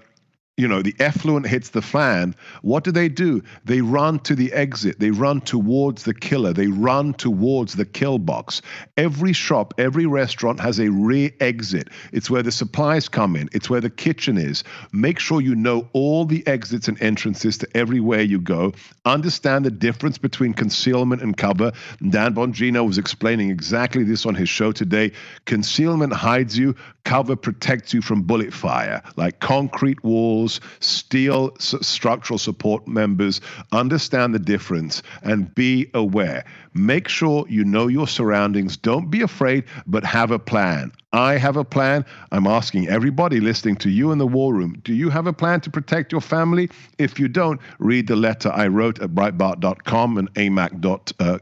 you 0.58 0.68
know, 0.68 0.82
the 0.82 0.94
effluent 0.98 1.46
hits 1.46 1.70
the 1.70 1.80
fan, 1.80 2.34
what 2.60 2.84
do 2.84 2.92
they 2.92 3.08
do? 3.08 3.42
They 3.64 3.80
run 3.80 4.18
to 4.20 4.34
the 4.34 4.52
exit. 4.52 5.00
They 5.00 5.10
run 5.10 5.40
towards 5.40 6.04
the 6.04 6.12
killer. 6.12 6.52
They 6.52 6.66
run 6.66 7.14
towards 7.14 7.72
the 7.74 7.86
kill 7.86 8.18
box. 8.18 8.60
Every 8.98 9.32
shop, 9.32 9.72
every 9.78 10.04
restaurant 10.04 10.60
has 10.60 10.78
a 10.78 10.90
rear 10.90 11.30
exit. 11.40 11.88
It's 12.12 12.28
where 12.28 12.42
the 12.42 12.52
supplies 12.52 13.08
come 13.08 13.34
in, 13.34 13.48
it's 13.52 13.70
where 13.70 13.80
the 13.80 13.88
kitchen 13.88 14.36
is. 14.36 14.62
Make 14.92 15.18
sure 15.18 15.40
you 15.40 15.54
know 15.54 15.88
all 15.94 16.26
the 16.26 16.46
exits 16.46 16.86
and 16.86 17.00
entrances 17.00 17.56
to 17.58 17.68
everywhere 17.74 18.20
you 18.20 18.38
go. 18.38 18.74
Understand 19.06 19.64
the 19.64 19.70
difference 19.70 20.18
between 20.18 20.52
concealment 20.52 21.22
and 21.22 21.34
cover. 21.34 21.72
Dan 22.10 22.34
Bongino 22.34 22.86
was 22.86 22.98
explaining 22.98 23.50
exactly 23.50 24.04
this 24.04 24.26
on 24.26 24.34
his 24.34 24.50
show 24.50 24.70
today. 24.70 25.12
Concealment 25.46 26.12
hides 26.12 26.58
you, 26.58 26.76
cover 27.04 27.36
protects 27.36 27.94
you 27.94 28.02
from 28.02 28.22
bullet 28.22 28.52
fire, 28.52 29.02
like 29.16 29.40
concrete 29.40 30.04
walls 30.04 30.41
steel 30.80 31.54
structural 31.58 32.38
support 32.38 32.86
members, 32.86 33.40
understand 33.72 34.34
the 34.34 34.38
difference 34.38 35.02
and 35.22 35.54
be 35.54 35.90
aware. 35.94 36.44
Make 36.74 37.08
sure 37.08 37.44
you 37.48 37.64
know 37.64 37.86
your 37.88 38.08
surroundings. 38.08 38.76
Don't 38.76 39.10
be 39.10 39.20
afraid, 39.20 39.64
but 39.86 40.04
have 40.04 40.30
a 40.30 40.38
plan. 40.38 40.92
I 41.12 41.36
have 41.36 41.56
a 41.56 41.64
plan. 41.64 42.06
I'm 42.30 42.46
asking 42.46 42.88
everybody 42.88 43.40
listening 43.40 43.76
to 43.76 43.90
you 43.90 44.12
in 44.12 44.18
the 44.18 44.26
war 44.26 44.54
room 44.54 44.80
do 44.84 44.94
you 44.94 45.10
have 45.10 45.26
a 45.26 45.32
plan 45.32 45.60
to 45.62 45.70
protect 45.70 46.12
your 46.12 46.20
family? 46.20 46.70
If 46.98 47.18
you 47.18 47.28
don't, 47.28 47.60
read 47.78 48.06
the 48.06 48.16
letter 48.16 48.50
I 48.50 48.68
wrote 48.68 49.00
at 49.00 49.10
breitbart.com 49.10 50.18
and 50.18 50.32
amac.org. 50.34 51.10
Uh, 51.20 51.38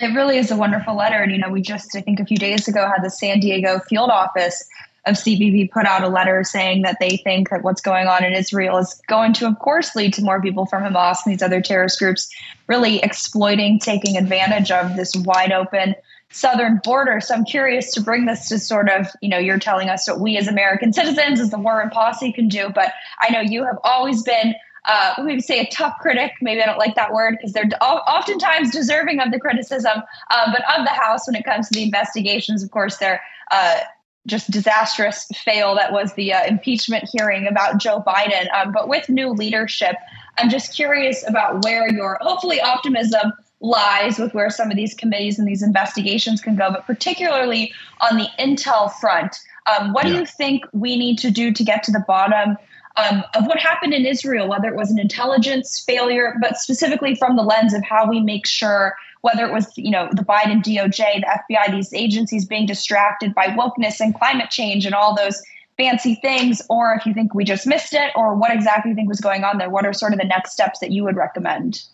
it 0.00 0.08
really 0.08 0.38
is 0.38 0.50
a 0.50 0.56
wonderful 0.56 0.96
letter. 0.96 1.22
And, 1.22 1.32
you 1.32 1.38
know, 1.38 1.48
we 1.48 1.62
just, 1.62 1.94
I 1.96 2.00
think 2.00 2.20
a 2.20 2.26
few 2.26 2.36
days 2.36 2.66
ago, 2.68 2.86
had 2.86 3.04
the 3.04 3.10
San 3.10 3.40
Diego 3.40 3.78
field 3.88 4.10
office 4.10 4.68
of 5.06 5.16
CBP 5.16 5.70
put 5.70 5.84
out 5.86 6.02
a 6.02 6.08
letter 6.08 6.42
saying 6.44 6.82
that 6.82 6.96
they 6.98 7.18
think 7.18 7.50
that 7.50 7.62
what's 7.62 7.80
going 7.80 8.06
on 8.06 8.24
in 8.24 8.32
Israel 8.32 8.78
is 8.78 9.00
going 9.06 9.32
to, 9.34 9.46
of 9.46 9.58
course, 9.58 9.94
lead 9.94 10.14
to 10.14 10.22
more 10.22 10.40
people 10.40 10.66
from 10.66 10.82
Hamas 10.82 11.18
and 11.24 11.32
these 11.32 11.42
other 11.42 11.60
terrorist 11.60 11.98
groups 11.98 12.34
really 12.68 13.00
exploiting, 13.00 13.78
taking 13.78 14.16
advantage 14.16 14.70
of 14.70 14.96
this 14.96 15.14
wide 15.14 15.52
open 15.52 15.94
southern 16.30 16.80
border. 16.82 17.20
So 17.20 17.34
I'm 17.34 17.44
curious 17.44 17.92
to 17.92 18.00
bring 18.00 18.26
this 18.26 18.48
to 18.48 18.58
sort 18.58 18.88
of, 18.88 19.06
you 19.20 19.28
know, 19.28 19.38
you're 19.38 19.58
telling 19.58 19.88
us 19.88 20.08
what 20.08 20.20
we 20.20 20.36
as 20.36 20.48
American 20.48 20.92
citizens, 20.92 21.38
as 21.38 21.50
the 21.50 21.58
War 21.58 21.78
Room 21.78 21.90
Posse, 21.90 22.32
can 22.32 22.48
do. 22.48 22.70
But 22.70 22.92
I 23.20 23.30
know 23.30 23.40
you 23.40 23.64
have 23.64 23.78
always 23.84 24.22
been 24.22 24.54
uh, 24.86 25.14
maybe 25.22 25.40
say 25.40 25.60
a 25.60 25.66
tough 25.66 25.96
critic. 26.00 26.32
Maybe 26.42 26.60
I 26.62 26.66
don't 26.66 26.78
like 26.78 26.94
that 26.96 27.12
word 27.12 27.36
because 27.38 27.52
they're 27.52 27.68
oftentimes 27.80 28.70
deserving 28.70 29.20
of 29.20 29.32
the 29.32 29.40
criticism, 29.40 30.02
uh, 30.30 30.52
but 30.52 30.62
of 30.76 30.84
the 30.84 30.90
House 30.90 31.26
when 31.26 31.36
it 31.36 31.44
comes 31.44 31.68
to 31.68 31.74
the 31.74 31.84
investigations. 31.84 32.62
Of 32.62 32.70
course, 32.70 32.98
they're 32.98 33.22
uh, 33.50 33.78
just 34.26 34.50
disastrous 34.50 35.26
fail 35.44 35.74
that 35.74 35.92
was 35.92 36.14
the 36.14 36.32
uh, 36.32 36.46
impeachment 36.46 37.08
hearing 37.12 37.46
about 37.46 37.78
Joe 37.78 38.02
Biden. 38.06 38.46
Um, 38.54 38.72
but 38.72 38.88
with 38.88 39.08
new 39.08 39.30
leadership, 39.30 39.96
I'm 40.38 40.50
just 40.50 40.74
curious 40.74 41.26
about 41.28 41.64
where 41.64 41.92
your 41.92 42.18
hopefully 42.20 42.60
optimism 42.60 43.32
lies 43.60 44.18
with 44.18 44.34
where 44.34 44.50
some 44.50 44.70
of 44.70 44.76
these 44.76 44.94
committees 44.94 45.38
and 45.38 45.48
these 45.48 45.62
investigations 45.62 46.40
can 46.40 46.56
go, 46.56 46.70
but 46.70 46.86
particularly 46.86 47.72
on 48.00 48.18
the 48.18 48.28
intel 48.38 48.92
front. 48.92 49.36
Um, 49.66 49.92
what 49.92 50.04
yeah. 50.04 50.12
do 50.12 50.18
you 50.20 50.26
think 50.26 50.64
we 50.72 50.96
need 50.96 51.18
to 51.18 51.30
do 51.30 51.52
to 51.52 51.64
get 51.64 51.82
to 51.84 51.92
the 51.92 52.04
bottom 52.06 52.56
um, 52.96 53.24
of 53.34 53.46
what 53.46 53.58
happened 53.58 53.94
in 53.94 54.06
Israel, 54.06 54.48
whether 54.48 54.68
it 54.68 54.76
was 54.76 54.90
an 54.90 54.98
intelligence 54.98 55.80
failure, 55.80 56.36
but 56.40 56.58
specifically 56.58 57.14
from 57.14 57.36
the 57.36 57.42
lens 57.42 57.74
of 57.74 57.82
how 57.82 58.08
we 58.08 58.20
make 58.20 58.46
sure, 58.46 58.94
whether 59.24 59.46
it 59.46 59.52
was 59.54 59.72
you 59.78 59.90
know 59.90 60.06
the 60.12 60.22
Biden 60.22 60.62
DOJ, 60.62 61.22
the 61.22 61.40
FBI, 61.54 61.70
these 61.72 61.94
agencies 61.94 62.44
being 62.44 62.66
distracted 62.66 63.34
by 63.34 63.46
wokeness 63.46 63.98
and 63.98 64.14
climate 64.14 64.50
change 64.50 64.84
and 64.84 64.94
all 64.94 65.16
those 65.16 65.42
fancy 65.78 66.16
things, 66.16 66.60
or 66.68 66.94
if 66.94 67.06
you 67.06 67.14
think 67.14 67.34
we 67.34 67.42
just 67.42 67.66
missed 67.66 67.94
it, 67.94 68.12
or 68.14 68.34
what 68.34 68.52
exactly 68.52 68.90
you 68.90 68.94
think 68.94 69.08
was 69.08 69.22
going 69.22 69.42
on 69.42 69.56
there. 69.56 69.70
What 69.70 69.86
are 69.86 69.94
sort 69.94 70.12
of 70.12 70.18
the 70.18 70.26
next 70.26 70.52
steps 70.52 70.78
that 70.80 70.90
you 70.90 71.04
would 71.04 71.16
recommend? 71.16 71.84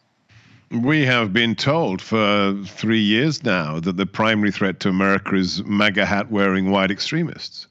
We 0.73 1.07
have 1.07 1.33
been 1.33 1.55
told 1.55 2.03
for 2.03 2.57
three 2.67 3.01
years 3.01 3.45
now 3.45 3.79
that 3.79 3.97
the 3.97 4.07
primary 4.07 4.51
threat 4.51 4.81
to 4.81 4.89
America 4.89 5.37
is 5.37 5.63
MAGA 5.65 6.07
hat 6.07 6.33
wearing 6.33 6.73
white 6.73 6.91
extremists. 6.91 7.69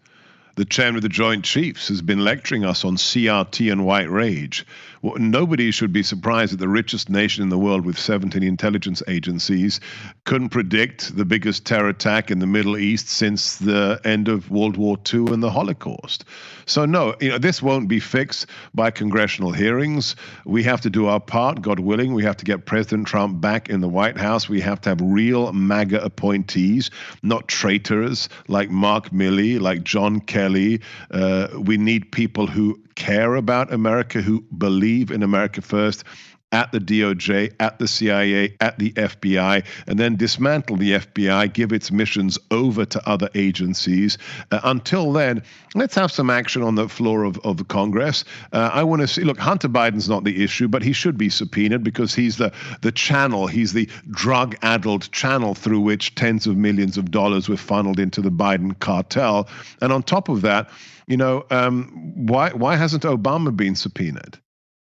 The 0.55 0.65
chairman 0.65 0.97
of 0.97 1.03
the 1.03 1.09
Joint 1.09 1.45
Chiefs 1.45 1.87
has 1.89 2.01
been 2.01 2.23
lecturing 2.23 2.65
us 2.65 2.83
on 2.83 2.95
CRT 2.95 3.71
and 3.71 3.85
white 3.85 4.09
rage. 4.09 4.65
Nobody 5.01 5.71
should 5.71 5.93
be 5.93 6.03
surprised 6.03 6.53
that 6.53 6.57
the 6.57 6.67
richest 6.67 7.09
nation 7.09 7.43
in 7.43 7.49
the 7.49 7.57
world 7.57 7.85
with 7.85 7.97
17 7.97 8.43
intelligence 8.43 9.01
agencies 9.07 9.79
couldn't 10.25 10.49
predict 10.49 11.15
the 11.15 11.25
biggest 11.25 11.65
terror 11.65 11.89
attack 11.89 12.31
in 12.31 12.39
the 12.39 12.47
Middle 12.47 12.77
East 12.77 13.07
since 13.07 13.57
the 13.57 13.99
end 14.03 14.27
of 14.27 14.51
World 14.51 14.75
War 14.75 14.97
II 15.12 15.31
and 15.33 15.41
the 15.41 15.51
Holocaust. 15.51 16.25
So 16.65 16.85
no, 16.85 17.15
you 17.21 17.29
know, 17.29 17.38
this 17.38 17.62
won't 17.62 17.88
be 17.88 17.99
fixed 17.99 18.47
by 18.73 18.91
congressional 18.91 19.51
hearings. 19.51 20.15
We 20.45 20.63
have 20.63 20.81
to 20.81 20.89
do 20.89 21.07
our 21.07 21.19
part, 21.19 21.62
God 21.62 21.79
willing. 21.79 22.13
We 22.13 22.23
have 22.23 22.38
to 22.38 22.45
get 22.45 22.65
President 22.65 23.07
Trump 23.07 23.39
back 23.39 23.69
in 23.69 23.81
the 23.81 23.88
White 23.88 24.17
House. 24.17 24.49
We 24.49 24.62
have 24.62 24.81
to 24.81 24.89
have 24.89 24.99
real 25.01 25.53
MAGA 25.53 26.03
appointees, 26.03 26.91
not 27.23 27.47
traitors 27.47 28.27
like 28.47 28.69
Mark 28.69 29.09
Milley, 29.12 29.59
like 29.59 29.83
John 29.83 30.19
Kelly. 30.19 30.81
Uh, 31.09 31.47
we 31.53 31.77
need 31.77 32.12
people 32.12 32.47
who 32.47 32.79
care 32.95 33.35
about 33.35 33.71
America, 33.71 34.21
who 34.21 34.41
believe 34.41 34.88
in 34.89 35.23
America 35.23 35.62
first, 35.62 36.04
at 36.52 36.71
the 36.71 36.80
DOJ, 36.80 37.54
at 37.60 37.78
the 37.78 37.88
CIA, 37.88 38.56
at 38.60 38.80
the 38.80 38.91
FBI, 38.93 39.63
and 39.88 39.99
then 39.99 40.15
dismantle 40.15 40.78
the 40.78 40.93
FBI, 40.93 41.54
give 41.54 41.71
its 41.71 41.91
missions 41.91 42.39
over 42.49 42.86
to 42.86 43.10
other 43.10 43.30
agencies. 43.36 44.17
Uh, 44.52 44.60
until 44.63 45.12
then, 45.12 45.43
let's 45.75 45.93
have 45.95 46.12
some 46.12 46.30
action 46.30 46.63
on 46.63 46.75
the 46.75 46.89
floor 46.89 47.23
of, 47.23 47.38
of 47.39 47.67
Congress. 47.67 48.25
Uh, 48.52 48.71
I 48.73 48.84
want 48.84 49.02
to 49.02 49.08
see, 49.08 49.23
look, 49.23 49.38
Hunter 49.38 49.69
Biden's 49.69 50.10
not 50.10 50.23
the 50.23 50.43
issue, 50.43 50.67
but 50.67 50.82
he 50.82 50.93
should 50.93 51.17
be 51.17 51.30
subpoenaed 51.30 51.84
because 51.84 52.15
he's 52.15 52.38
the, 52.38 52.52
the 52.82 52.91
channel, 52.91 53.45
he's 53.45 53.73
the 53.73 53.88
drug 54.10 54.56
addled 54.63 55.12
channel 55.12 55.54
through 55.54 55.82
which 55.82 56.15
tens 56.15 56.47
of 56.47 56.58
millions 56.58 56.97
of 56.97 57.12
dollars 57.12 57.47
were 57.47 57.58
funneled 57.58 57.99
into 57.99 58.21
the 58.21 58.32
Biden 58.32 58.78
cartel. 58.80 59.47
And 59.82 59.93
on 59.93 60.02
top 60.02 60.30
of 60.30 60.41
that, 60.41 60.69
you 61.06 61.17
know, 61.17 61.45
um, 61.49 62.13
why 62.15 62.52
why 62.52 62.75
hasn't 62.75 63.02
Obama 63.02 63.56
been 63.56 63.75
subpoenaed? 63.75 64.38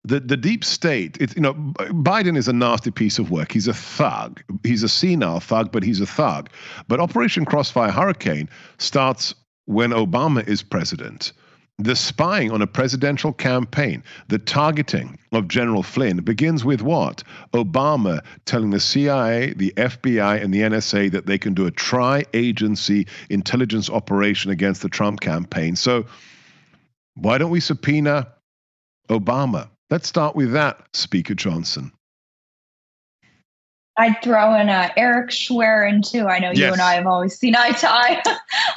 The 0.07 0.19
the 0.19 0.37
deep 0.37 0.63
state, 0.63 1.17
it's 1.19 1.35
you 1.35 1.41
know, 1.41 1.53
Biden 1.53 2.37
is 2.37 2.47
a 2.47 2.53
nasty 2.53 2.91
piece 2.91 3.17
of 3.19 3.31
work. 3.31 3.51
He's 3.51 3.67
a 3.67 3.73
thug. 3.73 4.41
He's 4.63 4.83
a 4.83 4.89
senile 4.89 5.39
thug, 5.39 5.71
but 5.71 5.83
he's 5.83 5.99
a 5.99 6.05
thug. 6.05 6.49
But 6.87 6.99
Operation 6.99 7.45
Crossfire 7.45 7.91
Hurricane 7.91 8.49
starts 8.77 9.33
when 9.65 9.91
Obama 9.91 10.47
is 10.47 10.61
president 10.61 11.33
the 11.77 11.95
spying 11.95 12.51
on 12.51 12.61
a 12.61 12.67
presidential 12.67 13.33
campaign, 13.33 14.03
the 14.29 14.39
targeting 14.39 15.19
of 15.33 15.47
General 15.47 15.83
Flynn 15.83 16.17
begins 16.17 16.63
with 16.63 16.81
what? 16.81 17.23
Obama 17.53 18.21
telling 18.45 18.69
the 18.69 18.79
CIA, 18.79 19.53
the 19.53 19.73
FBI, 19.75 20.41
and 20.41 20.53
the 20.53 20.61
NSA 20.61 21.11
that 21.11 21.25
they 21.25 21.37
can 21.37 21.53
do 21.53 21.65
a 21.65 21.71
tri 21.71 22.23
agency 22.33 23.07
intelligence 23.29 23.89
operation 23.89 24.51
against 24.51 24.81
the 24.81 24.89
Trump 24.89 25.19
campaign. 25.19 25.75
So, 25.75 26.05
why 27.15 27.37
don't 27.37 27.51
we 27.51 27.59
subpoena 27.59 28.31
Obama? 29.09 29.69
Let's 29.89 30.07
start 30.07 30.35
with 30.35 30.51
that, 30.53 30.79
Speaker 30.93 31.35
Johnson. 31.35 31.91
I'd 33.97 34.21
throw 34.21 34.53
in 34.55 34.67
uh, 34.67 34.89
Eric 34.97 35.31
Schwerin 35.31 36.01
too. 36.01 36.27
I 36.27 36.39
know 36.39 36.49
yes. 36.49 36.57
you 36.57 36.71
and 36.73 36.81
I 36.81 36.95
have 36.95 37.07
always 37.07 37.37
seen 37.37 37.55
eye 37.57 37.71
to 37.71 37.89
eye 37.89 38.21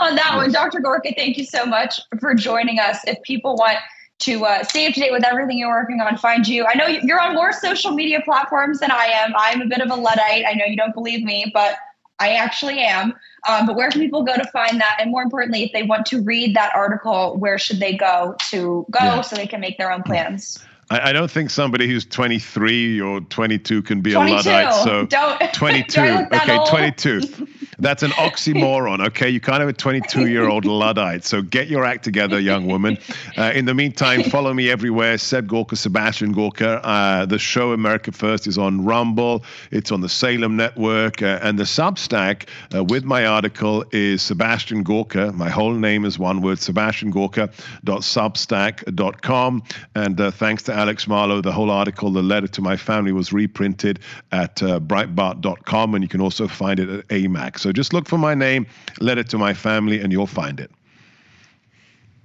on 0.00 0.14
that 0.14 0.30
yes. 0.32 0.36
one. 0.36 0.52
Dr. 0.52 0.80
Gorka, 0.80 1.12
thank 1.16 1.36
you 1.36 1.44
so 1.44 1.66
much 1.66 2.00
for 2.20 2.34
joining 2.34 2.78
us. 2.78 2.98
If 3.06 3.20
people 3.22 3.56
want 3.56 3.78
to 4.20 4.44
uh, 4.44 4.64
stay 4.64 4.86
up 4.86 4.94
to 4.94 5.00
date 5.00 5.12
with 5.12 5.24
everything 5.24 5.58
you're 5.58 5.70
working 5.70 6.00
on, 6.00 6.16
find 6.18 6.46
you. 6.46 6.66
I 6.66 6.74
know 6.74 6.86
you're 6.86 7.20
on 7.20 7.34
more 7.34 7.52
social 7.52 7.92
media 7.92 8.20
platforms 8.24 8.80
than 8.80 8.90
I 8.90 9.06
am. 9.06 9.32
I'm 9.36 9.62
a 9.62 9.66
bit 9.66 9.80
of 9.80 9.90
a 9.90 9.94
Luddite. 9.94 10.44
I 10.46 10.54
know 10.54 10.64
you 10.66 10.76
don't 10.76 10.94
believe 10.94 11.24
me, 11.24 11.50
but 11.54 11.76
I 12.20 12.32
actually 12.34 12.80
am. 12.80 13.14
Um, 13.48 13.66
but 13.66 13.76
where 13.76 13.90
can 13.90 14.00
people 14.00 14.24
go 14.24 14.36
to 14.36 14.44
find 14.46 14.80
that? 14.80 14.98
And 15.00 15.10
more 15.10 15.22
importantly, 15.22 15.62
if 15.62 15.72
they 15.72 15.84
want 15.84 16.04
to 16.06 16.20
read 16.20 16.54
that 16.56 16.72
article, 16.74 17.36
where 17.36 17.58
should 17.58 17.78
they 17.78 17.96
go 17.96 18.34
to 18.50 18.84
go 18.90 18.98
yeah. 19.00 19.20
so 19.20 19.36
they 19.36 19.46
can 19.46 19.60
make 19.60 19.78
their 19.78 19.92
own 19.92 20.02
plans? 20.02 20.58
I, 20.90 21.10
I, 21.10 21.12
don't 21.12 21.30
think 21.30 21.50
somebody 21.50 21.86
who's 21.86 22.06
23 22.06 23.00
or 23.00 23.20
22 23.20 23.82
can 23.82 24.00
be 24.00 24.12
22. 24.12 24.32
a 24.32 24.36
Luddite. 24.36 24.74
So 24.84 25.06
don't, 25.06 25.38
22. 25.52 26.00
okay, 26.00 26.58
22. 26.68 27.46
That's 27.78 28.02
an 28.02 28.10
oxymoron, 28.12 29.04
okay? 29.08 29.28
You 29.28 29.40
can't 29.40 29.60
have 29.60 29.68
a 29.68 29.72
22 29.72 30.28
year 30.28 30.48
old 30.48 30.64
Luddite. 30.64 31.24
So 31.24 31.42
get 31.42 31.68
your 31.68 31.84
act 31.84 32.04
together, 32.04 32.38
young 32.38 32.66
woman. 32.66 32.98
Uh, 33.36 33.52
in 33.54 33.64
the 33.64 33.74
meantime, 33.74 34.22
follow 34.24 34.54
me 34.54 34.70
everywhere 34.70 35.18
Seb 35.18 35.48
Gorka, 35.48 35.76
Sebastian 35.76 36.32
Gorka. 36.32 36.84
Uh, 36.86 37.26
the 37.26 37.38
show 37.38 37.72
America 37.72 38.12
First 38.12 38.46
is 38.46 38.58
on 38.58 38.84
Rumble, 38.84 39.44
it's 39.70 39.92
on 39.92 40.00
the 40.00 40.08
Salem 40.08 40.56
Network, 40.56 41.22
uh, 41.22 41.38
and 41.42 41.58
the 41.58 41.64
Substack 41.64 42.48
uh, 42.74 42.84
with 42.84 43.04
my 43.04 43.26
article 43.26 43.84
is 43.92 44.22
Sebastian 44.22 44.82
Gorka. 44.82 45.32
My 45.32 45.48
whole 45.48 45.74
name 45.74 46.04
is 46.04 46.18
one 46.18 46.42
word, 46.42 46.58
Sebastian 46.58 47.08
sebastiangorka.substack.com. 47.12 49.62
And 49.94 50.20
uh, 50.20 50.30
thanks 50.30 50.62
to 50.64 50.74
Alex 50.74 51.08
Marlow, 51.08 51.40
the 51.40 51.52
whole 51.52 51.70
article, 51.70 52.10
the 52.10 52.22
letter 52.22 52.48
to 52.48 52.62
my 52.62 52.76
family, 52.76 53.12
was 53.12 53.32
reprinted 53.32 54.00
at 54.32 54.62
uh, 54.62 54.80
breitbart.com, 54.80 55.94
and 55.94 56.02
you 56.02 56.08
can 56.08 56.20
also 56.20 56.48
find 56.48 56.80
it 56.80 56.88
at 56.88 57.06
AMAC. 57.08 57.58
So 57.58 57.67
just 57.72 57.92
look 57.92 58.08
for 58.08 58.18
my 58.18 58.34
name, 58.34 58.66
let 59.00 59.18
it 59.18 59.28
to 59.30 59.38
my 59.38 59.54
family, 59.54 60.00
and 60.00 60.12
you'll 60.12 60.26
find 60.26 60.60
it. 60.60 60.70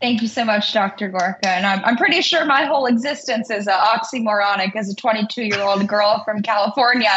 Thank 0.01 0.21
you 0.21 0.27
so 0.27 0.43
much, 0.43 0.73
Dr. 0.73 1.07
Gorka. 1.07 1.47
And 1.47 1.65
I'm, 1.65 1.83
I'm 1.85 1.95
pretty 1.95 2.21
sure 2.21 2.43
my 2.43 2.65
whole 2.65 2.87
existence 2.87 3.49
is 3.49 3.69
uh, 3.69 3.85
oxymoronic 3.85 4.75
as 4.75 4.89
a 4.89 4.95
22 4.95 5.43
year 5.43 5.61
old 5.61 5.87
girl 5.87 6.21
from 6.25 6.41
California 6.41 7.09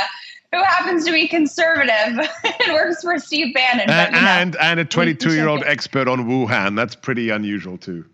who 0.53 0.63
happens 0.63 1.05
to 1.05 1.11
be 1.11 1.27
conservative 1.27 1.91
and 2.45 2.73
works 2.73 3.03
for 3.03 3.19
Steve 3.19 3.53
Bannon. 3.55 3.91
And, 3.91 4.13
but, 4.13 4.23
and, 4.23 4.57
and, 4.61 4.81
a 4.81 4.85
22 4.85 5.35
year 5.35 5.49
old 5.49 5.65
expert 5.65 6.07
on 6.07 6.27
Wuhan. 6.27 6.77
That's 6.77 6.95
pretty 6.95 7.31
unusual, 7.31 7.77
too. 7.77 8.05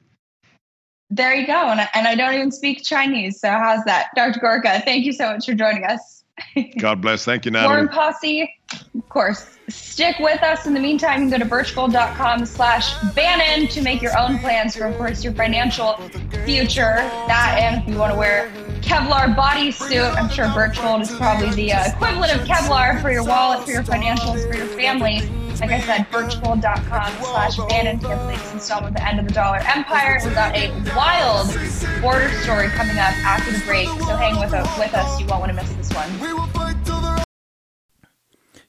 There 1.10 1.34
you 1.34 1.46
go. 1.46 1.52
And 1.52 1.82
I, 1.82 1.88
and 1.94 2.08
I 2.08 2.14
don't 2.14 2.32
even 2.32 2.50
speak 2.50 2.82
Chinese. 2.82 3.38
So, 3.38 3.50
how's 3.50 3.84
that? 3.84 4.08
Dr. 4.16 4.40
Gorka, 4.40 4.80
thank 4.86 5.04
you 5.04 5.12
so 5.12 5.34
much 5.34 5.44
for 5.44 5.52
joining 5.52 5.84
us. 5.84 6.24
God 6.78 7.02
bless. 7.02 7.26
Thank 7.26 7.44
you, 7.44 7.50
Natalie. 7.50 7.74
War 7.74 7.84
Room 7.84 7.88
Posse, 7.88 8.50
of 8.94 9.08
course. 9.08 9.58
Stick 9.68 10.18
with 10.18 10.42
us. 10.42 10.66
In 10.66 10.74
the 10.74 10.80
meantime, 10.80 11.22
you 11.22 11.30
can 11.30 11.40
go 11.40 11.44
to 11.44 11.50
birchgold.com 11.50 12.44
slash 12.46 12.94
Bannon 13.14 13.68
to 13.68 13.82
make 13.82 14.02
your 14.02 14.18
own 14.18 14.38
plans 14.38 14.76
for, 14.76 14.86
of 14.86 14.96
course, 14.96 15.22
your 15.22 15.32
financial 15.32 15.96
future. 16.44 16.96
That 17.28 17.58
and 17.60 17.82
if 17.82 17.88
you 17.88 17.98
want 17.98 18.12
to 18.12 18.18
wear 18.18 18.50
Kevlar 18.82 19.34
bodysuit, 19.34 20.16
I'm 20.16 20.28
sure 20.28 20.46
Birchgold 20.46 21.02
is 21.02 21.10
probably 21.12 21.50
the 21.54 21.72
uh, 21.72 21.92
equivalent 21.92 22.34
of 22.34 22.46
Kevlar 22.46 23.00
for 23.00 23.12
your 23.12 23.24
wallet, 23.24 23.64
for 23.64 23.70
your 23.70 23.84
financials, 23.84 24.46
for 24.50 24.56
your 24.56 24.66
family. 24.66 25.20
Like 25.60 25.70
I 25.70 25.80
said, 25.80 26.10
birchgold.com 26.10 27.12
slash 27.22 27.56
Bannon 27.68 28.00
to 28.00 28.08
get 28.08 28.18
the 28.18 28.26
latest 28.26 28.52
installment 28.52 28.96
the 28.96 29.08
end 29.08 29.20
of 29.20 29.28
the 29.28 29.32
dollar 29.32 29.58
empire. 29.58 30.18
We've 30.24 30.34
got 30.34 30.56
a 30.56 30.70
wild 30.96 31.46
border 32.02 32.28
story 32.42 32.66
coming 32.68 32.98
up 32.98 33.14
after 33.24 33.52
the 33.52 33.64
break, 33.64 33.86
so 33.86 34.16
hang 34.16 34.40
with, 34.40 34.52
us, 34.52 34.78
with 34.78 34.92
us. 34.94 35.20
You 35.20 35.26
won't 35.26 35.40
want 35.40 35.50
to 35.50 35.56
miss 35.56 35.72
this 35.74 35.92
one. 35.92 36.71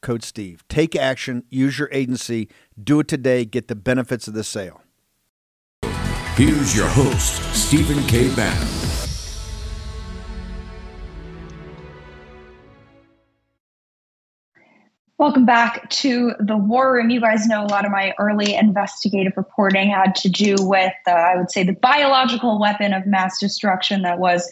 code 0.00 0.22
Steve. 0.22 0.64
Take 0.68 0.96
action, 0.96 1.44
use 1.50 1.78
your 1.78 1.88
agency, 1.92 2.48
do 2.82 3.00
it 3.00 3.08
today, 3.08 3.44
get 3.44 3.68
the 3.68 3.76
benefits 3.76 4.28
of 4.28 4.34
the 4.34 4.44
sale. 4.44 4.82
Here's 6.34 6.76
your 6.76 6.86
host, 6.88 7.42
Stephen 7.52 8.00
K. 8.06 8.32
Bannon. 8.34 8.68
Welcome 15.18 15.46
back 15.46 15.90
to 15.90 16.32
the 16.38 16.56
War 16.56 16.92
Room. 16.92 17.10
You 17.10 17.20
guys 17.20 17.48
know 17.48 17.64
a 17.64 17.66
lot 17.66 17.84
of 17.84 17.90
my 17.90 18.14
early 18.20 18.54
investigative 18.54 19.32
reporting 19.36 19.90
had 19.90 20.14
to 20.14 20.28
do 20.28 20.54
with, 20.60 20.92
uh, 21.08 21.10
I 21.10 21.36
would 21.36 21.50
say, 21.50 21.64
the 21.64 21.72
biological 21.72 22.60
weapon 22.60 22.92
of 22.92 23.04
mass 23.04 23.40
destruction 23.40 24.02
that 24.02 24.20
was 24.20 24.48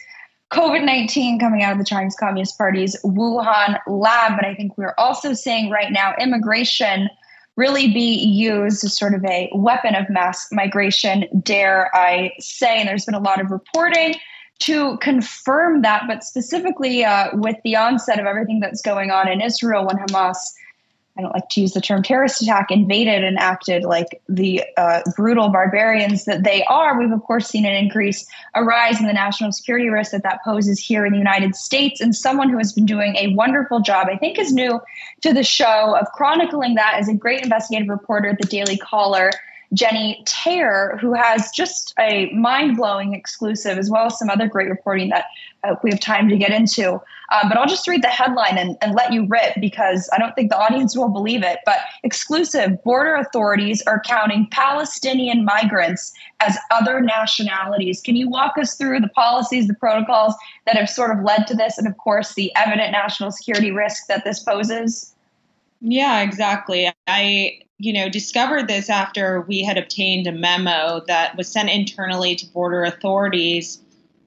COVID 0.52 0.84
19 0.84 1.40
coming 1.40 1.62
out 1.62 1.72
of 1.72 1.78
the 1.78 1.84
Chinese 1.84 2.16
Communist 2.16 2.56
Party's 2.56 2.96
Wuhan 3.02 3.78
lab. 3.86 4.36
But 4.36 4.44
I 4.44 4.54
think 4.54 4.78
we're 4.78 4.94
also 4.96 5.32
seeing 5.32 5.70
right 5.70 5.90
now 5.90 6.14
immigration 6.20 7.08
really 7.56 7.92
be 7.92 8.14
used 8.18 8.84
as 8.84 8.96
sort 8.96 9.14
of 9.14 9.24
a 9.24 9.50
weapon 9.54 9.94
of 9.94 10.08
mass 10.10 10.46
migration, 10.52 11.26
dare 11.42 11.90
I 11.96 12.32
say. 12.38 12.78
And 12.78 12.88
there's 12.88 13.06
been 13.06 13.14
a 13.14 13.20
lot 13.20 13.40
of 13.40 13.50
reporting 13.50 14.14
to 14.60 14.96
confirm 14.98 15.82
that, 15.82 16.04
but 16.06 16.22
specifically 16.22 17.04
uh, 17.04 17.30
with 17.34 17.56
the 17.64 17.76
onset 17.76 18.18
of 18.18 18.26
everything 18.26 18.60
that's 18.60 18.82
going 18.82 19.10
on 19.10 19.28
in 19.28 19.40
Israel 19.40 19.86
when 19.86 19.96
Hamas, 19.96 20.36
I 21.18 21.22
don't 21.22 21.32
like 21.32 21.48
to 21.50 21.60
use 21.60 21.72
the 21.72 21.80
term 21.80 22.02
terrorist 22.02 22.42
attack, 22.42 22.70
invaded 22.70 23.24
and 23.24 23.38
acted 23.38 23.84
like 23.84 24.20
the 24.28 24.62
uh, 24.76 25.00
brutal 25.16 25.48
barbarians 25.48 26.26
that 26.26 26.44
they 26.44 26.62
are, 26.64 26.98
we've 26.98 27.10
of 27.10 27.22
course 27.22 27.48
seen 27.48 27.64
an 27.64 27.72
increase, 27.72 28.26
a 28.54 28.62
rise 28.62 29.00
in 29.00 29.06
the 29.06 29.12
national 29.12 29.52
security 29.52 29.88
risk 29.88 30.12
that 30.12 30.22
that 30.22 30.44
poses 30.44 30.78
here 30.78 31.06
in 31.06 31.12
the 31.12 31.18
United 31.18 31.56
States. 31.56 32.00
And 32.00 32.14
someone 32.14 32.50
who 32.50 32.58
has 32.58 32.72
been 32.72 32.86
doing 32.86 33.16
a 33.16 33.34
wonderful 33.34 33.80
job, 33.80 34.08
I 34.10 34.16
think 34.16 34.38
is 34.38 34.52
new 34.52 34.80
to 35.22 35.32
the 35.32 35.44
show, 35.44 35.96
of 35.96 36.06
chronicling 36.12 36.74
that 36.74 36.96
as 36.98 37.08
a 37.08 37.14
great 37.14 37.42
investigative 37.42 37.88
reporter 37.88 38.28
at 38.28 38.38
the 38.38 38.46
Daily 38.46 38.76
Caller 38.76 39.30
Jenny 39.72 40.22
Taer, 40.26 40.96
who 41.00 41.12
has 41.12 41.50
just 41.50 41.92
a 41.98 42.30
mind 42.32 42.76
blowing 42.76 43.14
exclusive, 43.14 43.78
as 43.78 43.90
well 43.90 44.06
as 44.06 44.18
some 44.18 44.30
other 44.30 44.46
great 44.46 44.68
reporting 44.68 45.08
that 45.10 45.26
uh, 45.64 45.74
we 45.82 45.90
have 45.90 46.00
time 46.00 46.28
to 46.28 46.36
get 46.36 46.50
into. 46.50 46.94
Um, 47.32 47.48
but 47.48 47.56
I'll 47.56 47.66
just 47.66 47.88
read 47.88 48.02
the 48.02 48.08
headline 48.08 48.56
and, 48.56 48.76
and 48.80 48.94
let 48.94 49.12
you 49.12 49.26
rip 49.26 49.54
because 49.60 50.08
I 50.12 50.18
don't 50.18 50.34
think 50.34 50.50
the 50.50 50.58
audience 50.58 50.96
will 50.96 51.08
believe 51.08 51.42
it. 51.42 51.58
But 51.66 51.78
exclusive 52.04 52.82
border 52.84 53.16
authorities 53.16 53.82
are 53.86 54.00
counting 54.00 54.46
Palestinian 54.52 55.44
migrants 55.44 56.12
as 56.40 56.56
other 56.70 57.00
nationalities. 57.00 58.00
Can 58.00 58.14
you 58.14 58.28
walk 58.28 58.56
us 58.58 58.74
through 58.76 59.00
the 59.00 59.08
policies, 59.08 59.66
the 59.66 59.74
protocols 59.74 60.34
that 60.66 60.76
have 60.76 60.88
sort 60.88 61.16
of 61.16 61.24
led 61.24 61.46
to 61.48 61.54
this, 61.54 61.78
and 61.78 61.88
of 61.88 61.96
course, 61.96 62.34
the 62.34 62.54
evident 62.54 62.92
national 62.92 63.32
security 63.32 63.72
risk 63.72 64.06
that 64.06 64.24
this 64.24 64.42
poses? 64.42 65.12
Yeah, 65.80 66.22
exactly. 66.22 66.90
I 67.06 67.60
you 67.78 67.92
know, 67.92 68.08
discovered 68.08 68.68
this 68.68 68.88
after 68.88 69.42
we 69.42 69.62
had 69.62 69.76
obtained 69.76 70.26
a 70.26 70.32
memo 70.32 71.02
that 71.06 71.36
was 71.36 71.48
sent 71.48 71.68
internally 71.68 72.34
to 72.36 72.46
border 72.46 72.84
authorities 72.84 73.80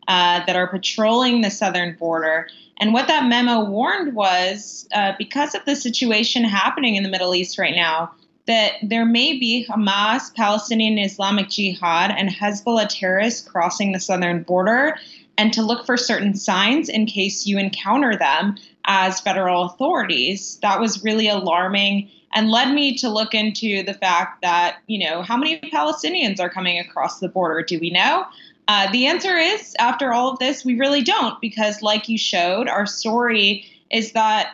uh, 0.08 0.44
that 0.46 0.56
are 0.56 0.68
patrolling 0.68 1.42
the 1.42 1.50
southern 1.50 1.96
border. 1.96 2.48
And 2.80 2.94
what 2.94 3.08
that 3.08 3.28
memo 3.28 3.66
warned 3.66 4.16
was 4.16 4.88
uh, 4.94 5.14
because 5.18 5.56
of 5.56 5.66
the 5.66 5.76
situation 5.76 6.44
happening 6.44 6.96
in 6.96 7.04
the 7.04 7.10
Middle 7.10 7.36
East 7.36 7.58
right 7.58 7.76
now, 7.76 8.12
that 8.46 8.74
there 8.82 9.06
may 9.06 9.38
be 9.38 9.66
Hamas, 9.70 10.34
Palestinian 10.34 10.98
Islamic 10.98 11.50
Jihad, 11.50 12.12
and 12.12 12.30
Hezbollah 12.30 12.88
terrorists 12.90 13.48
crossing 13.48 13.92
the 13.92 14.00
southern 14.00 14.44
border, 14.44 14.98
and 15.38 15.54
to 15.54 15.62
look 15.62 15.86
for 15.86 15.98
certain 15.98 16.36
signs 16.36 16.90
in 16.90 17.06
case 17.06 17.46
you 17.46 17.60
encounter 17.60 18.16
them 18.18 18.58
as 18.86 19.22
federal 19.22 19.66
authorities. 19.66 20.58
That 20.62 20.80
was 20.80 21.04
really 21.04 21.28
alarming 21.28 22.10
and 22.34 22.50
led 22.52 22.74
me 22.74 22.96
to 22.98 23.10
look 23.10 23.34
into 23.34 23.84
the 23.84 23.94
fact 23.94 24.42
that, 24.42 24.78
you 24.88 25.00
know, 25.00 25.22
how 25.22 25.38
many 25.38 25.60
Palestinians 25.60 26.40
are 26.40 26.50
coming 26.50 26.80
across 26.80 27.20
the 27.20 27.30
border? 27.30 27.64
Do 27.64 27.80
we 27.80 27.90
know? 27.90 28.26
Uh, 28.68 28.92
the 28.92 29.08
answer 29.08 29.36
is, 29.36 29.76
after 29.80 30.14
all 30.14 30.32
of 30.32 30.40
this, 30.40 30.64
we 30.64 30.78
really 30.78 31.02
don't, 31.02 31.42
because, 31.42 31.82
like 31.82 32.08
you 32.08 32.18
showed, 32.18 32.68
our 32.68 32.86
story 32.86 33.66
is 33.92 34.12
that 34.12 34.52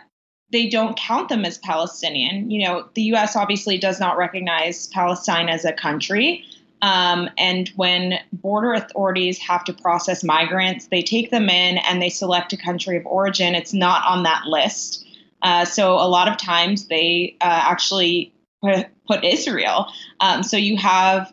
they 0.51 0.69
don't 0.69 0.97
count 0.97 1.27
them 1.27 1.43
as 1.43 1.57
Palestinian. 1.57 2.49
You 2.49 2.65
know, 2.65 2.87
the 2.93 3.01
U.S. 3.03 3.35
obviously 3.35 3.77
does 3.77 3.99
not 3.99 4.15
recognize 4.15 4.87
Palestine 4.87 5.49
as 5.49 5.65
a 5.65 5.73
country. 5.73 6.45
Um, 6.81 7.29
and 7.37 7.69
when 7.75 8.19
border 8.31 8.73
authorities 8.73 9.37
have 9.39 9.63
to 9.65 9.73
process 9.73 10.23
migrants, 10.23 10.87
they 10.87 11.01
take 11.01 11.31
them 11.31 11.49
in 11.49 11.79
and 11.79 12.01
they 12.01 12.09
select 12.09 12.53
a 12.53 12.57
country 12.57 12.95
of 12.95 13.05
origin. 13.05 13.55
It's 13.55 13.73
not 13.73 14.05
on 14.05 14.23
that 14.23 14.45
list. 14.45 15.04
Uh, 15.45 15.63
so 15.63 15.93
a 15.93 16.09
lot 16.09 16.27
of 16.27 16.37
times 16.37 16.87
they 16.87 17.37
uh, 17.39 17.45
actually 17.45 18.33
put, 18.63 18.87
put 19.07 19.23
Israel. 19.23 19.85
Um, 20.19 20.41
so 20.41 20.57
you 20.57 20.75
have 20.77 21.31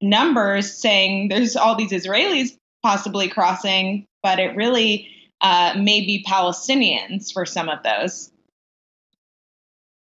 numbers 0.00 0.74
saying 0.74 1.28
there's 1.28 1.54
all 1.54 1.76
these 1.76 1.92
Israelis 1.92 2.58
possibly 2.82 3.28
crossing, 3.28 4.04
but 4.20 4.40
it 4.40 4.56
really 4.56 5.08
uh, 5.40 5.74
may 5.78 6.00
be 6.00 6.26
Palestinians 6.28 7.32
for 7.32 7.46
some 7.46 7.68
of 7.68 7.78
those. 7.84 8.32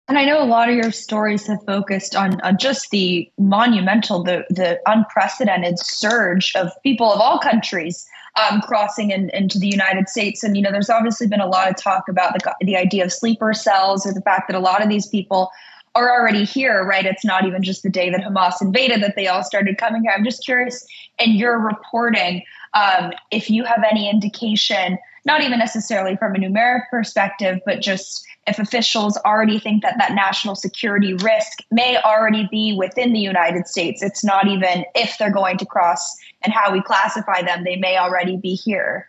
And 0.08 0.18
I 0.18 0.24
know 0.24 0.42
a 0.42 0.44
lot 0.44 0.68
of 0.68 0.74
your 0.74 0.90
stories 0.90 1.46
have 1.46 1.64
focused 1.64 2.16
on, 2.16 2.40
on 2.40 2.58
just 2.58 2.90
the 2.90 3.30
monumental, 3.38 4.24
the 4.24 4.44
the 4.50 4.80
unprecedented 4.84 5.78
surge 5.78 6.52
of 6.56 6.72
people 6.82 7.10
of 7.12 7.20
all 7.20 7.38
countries 7.38 8.04
um, 8.36 8.60
crossing 8.62 9.10
in, 9.10 9.30
into 9.30 9.58
the 9.58 9.68
United 9.68 10.08
States. 10.08 10.42
And, 10.42 10.56
you 10.56 10.62
know, 10.62 10.72
there's 10.72 10.90
obviously 10.90 11.26
been 11.26 11.40
a 11.40 11.46
lot 11.46 11.68
of 11.68 11.76
talk 11.76 12.08
about 12.08 12.34
the, 12.34 12.54
the 12.60 12.76
idea 12.76 13.04
of 13.04 13.12
sleeper 13.12 13.52
cells 13.52 14.06
or 14.06 14.12
the 14.12 14.22
fact 14.22 14.48
that 14.48 14.56
a 14.56 14.60
lot 14.60 14.82
of 14.82 14.88
these 14.88 15.06
people 15.06 15.50
are 15.94 16.10
already 16.10 16.44
here, 16.44 16.84
right? 16.84 17.06
It's 17.06 17.24
not 17.24 17.46
even 17.46 17.62
just 17.62 17.84
the 17.84 17.90
day 17.90 18.10
that 18.10 18.20
Hamas 18.20 18.60
invaded 18.60 19.02
that 19.02 19.14
they 19.14 19.28
all 19.28 19.44
started 19.44 19.78
coming 19.78 20.02
here. 20.02 20.12
I'm 20.16 20.24
just 20.24 20.44
curious 20.44 20.84
in 21.18 21.32
your 21.32 21.58
reporting 21.58 22.42
um, 22.74 23.12
if 23.30 23.48
you 23.48 23.62
have 23.64 23.84
any 23.88 24.10
indication, 24.10 24.98
not 25.24 25.42
even 25.42 25.60
necessarily 25.60 26.16
from 26.16 26.34
a 26.34 26.38
numeric 26.38 26.82
perspective, 26.90 27.60
but 27.64 27.80
just 27.80 28.26
if 28.46 28.58
officials 28.58 29.16
already 29.18 29.58
think 29.58 29.82
that 29.82 29.96
that 29.98 30.12
national 30.12 30.56
security 30.56 31.14
risk 31.14 31.60
may 31.70 31.96
already 31.98 32.48
be 32.50 32.76
within 32.76 33.12
the 33.12 33.20
United 33.20 33.66
States. 33.68 34.02
It's 34.02 34.24
not 34.24 34.48
even 34.48 34.84
if 34.94 35.16
they're 35.16 35.30
going 35.32 35.56
to 35.58 35.66
cross 35.66 36.16
and 36.44 36.52
how 36.52 36.72
we 36.72 36.82
classify 36.82 37.42
them, 37.42 37.64
they 37.64 37.76
may 37.76 37.96
already 37.96 38.36
be 38.36 38.54
here. 38.54 39.08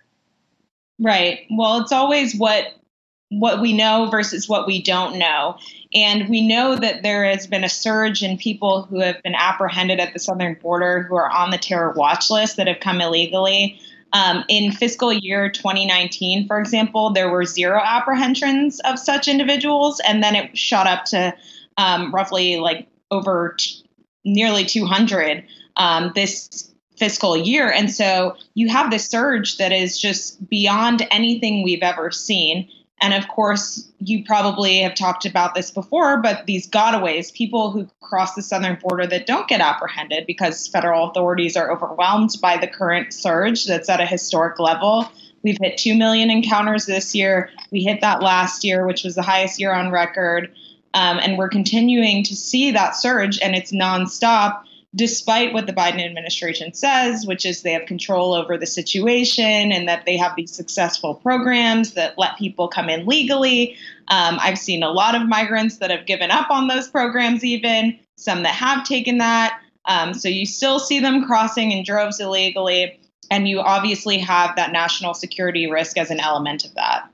Right. 1.00 1.42
Well, 1.52 1.82
it's 1.82 1.92
always 1.92 2.36
what 2.36 2.74
what 3.30 3.60
we 3.60 3.74
know 3.74 4.08
versus 4.10 4.48
what 4.48 4.68
we 4.68 4.82
don't 4.82 5.18
know. 5.18 5.58
And 5.94 6.30
we 6.30 6.48
know 6.48 6.76
that 6.76 7.02
there 7.02 7.26
has 7.26 7.48
been 7.48 7.64
a 7.64 7.70
surge 7.70 8.22
in 8.22 8.38
people 8.38 8.84
who 8.84 9.00
have 9.00 9.22
been 9.24 9.36
apprehended 9.36 10.00
at 10.00 10.14
the 10.14 10.20
southern 10.20 10.54
border 10.56 11.04
who 11.04 11.16
are 11.16 11.30
on 11.30 11.50
the 11.50 11.58
terror 11.58 11.92
watch 11.92 12.30
list 12.30 12.58
that 12.58 12.68
have 12.68 12.80
come 12.80 13.02
illegally. 13.02 13.80
Um, 14.14 14.46
in 14.48 14.72
fiscal 14.72 15.12
year 15.12 15.50
2019, 15.50 16.48
for 16.48 16.60
example, 16.60 17.10
there 17.10 17.30
were 17.30 17.46
zero 17.46 17.82
apprehensions 17.84 18.80
of 18.82 19.00
such 19.00 19.28
individuals, 19.28 20.00
and 20.08 20.24
then 20.24 20.36
it 20.36 20.58
shot 20.58 20.88
up 20.88 21.06
to 21.06 21.36
um, 21.78 22.14
roughly 22.14 22.58
like 22.58 22.88
over 23.12 23.56
t- 23.58 23.84
nearly 24.24 24.64
200 24.64 25.44
um, 25.76 26.12
this 26.16 26.72
fiscal 26.98 27.36
year. 27.36 27.70
And 27.70 27.92
so 27.92 28.36
you 28.54 28.70
have 28.70 28.92
this 28.92 29.08
surge 29.08 29.58
that 29.58 29.72
is 29.72 30.00
just 30.00 30.48
beyond 30.50 31.08
anything 31.12 31.64
we've 31.64 31.84
ever 31.84 32.12
seen. 32.12 32.70
And 33.02 33.14
of 33.14 33.28
course, 33.28 33.88
you 34.00 34.24
probably 34.24 34.80
have 34.80 34.96
talked 34.96 35.26
about 35.26 35.54
this 35.54 35.70
before, 35.70 36.22
but 36.22 36.46
these 36.46 36.70
gotaways, 36.70 37.34
people 37.34 37.72
who 37.72 37.88
cross 38.02 38.36
the 38.36 38.42
southern 38.42 38.78
border 38.82 39.06
that 39.08 39.28
don't 39.28 39.48
get 39.48 39.60
apprehended 39.60 40.26
because 40.26 40.68
federal 40.68 41.10
authorities 41.10 41.58
are 41.58 41.72
overwhelmed 41.72 42.32
by 42.42 42.58
the 42.58 42.68
current 42.68 43.14
surge 43.14 43.66
that's 43.66 43.90
at 43.90 44.00
a 44.00 44.06
historic 44.06 44.60
level. 44.60 45.12
We've 45.44 45.58
hit 45.62 45.78
2 45.78 45.96
million 45.96 46.30
encounters 46.30 46.86
this 46.86 47.14
year. 47.14 47.50
We 47.70 47.84
hit 47.84 48.02
that 48.02 48.24
last 48.24 48.64
year, 48.64 48.88
which 48.88 49.04
was 49.04 49.16
the 49.16 49.22
highest 49.22 49.60
year 49.60 49.74
on 49.74 49.92
record. 49.92 50.52
Um, 50.94 51.20
and 51.20 51.38
we're 51.38 51.50
continuing 51.50 52.24
to 52.24 52.36
see 52.36 52.72
that 52.72 52.96
surge, 52.96 53.38
and 53.42 53.54
it's 53.54 53.74
nonstop 53.74 54.64
despite 54.96 55.54
what 55.54 55.68
the 55.68 55.74
Biden 55.74 56.04
administration 56.04 56.74
says, 56.74 57.26
which 57.26 57.46
is 57.46 57.62
they 57.62 57.74
have 57.74 57.86
control 57.86 58.34
over 58.34 58.58
the 58.58 58.66
situation 58.66 59.72
and 59.72 59.88
that 59.88 60.06
they 60.06 60.16
have 60.16 60.36
these 60.36 60.52
successful 60.52 61.16
programs 61.16 61.94
that 61.94 62.18
let 62.18 62.38
people 62.38 62.68
come 62.68 62.90
in 62.90 63.06
legally. 63.06 63.76
Um, 64.08 64.38
I've 64.40 64.58
seen 64.58 64.84
a 64.84 64.92
lot 64.92 65.16
of 65.16 65.28
migrants 65.28 65.78
that 65.78 65.92
have 65.92 66.06
given 66.06 66.32
up 66.32 66.50
on 66.50 66.68
those 66.68 66.88
programs, 66.88 67.44
even 67.44 68.00
some 68.16 68.44
that 68.44 68.54
have 68.54 68.86
taken 68.86 69.18
that. 69.18 69.60
Um, 69.86 70.14
so 70.14 70.30
you 70.30 70.46
still 70.46 70.80
see 70.80 71.00
them 71.00 71.26
crossing 71.26 71.72
in 71.72 71.84
droves 71.84 72.20
illegally. 72.20 73.00
And 73.32 73.48
you 73.48 73.60
obviously 73.60 74.20
have 74.20 74.56
that 74.56 74.72
national 74.72 75.16
security 75.16 75.70
risk 75.70 75.98
as 75.98 76.12
an 76.12 76.20
element 76.20 76.64
of 76.64 76.76
that. 76.76 77.10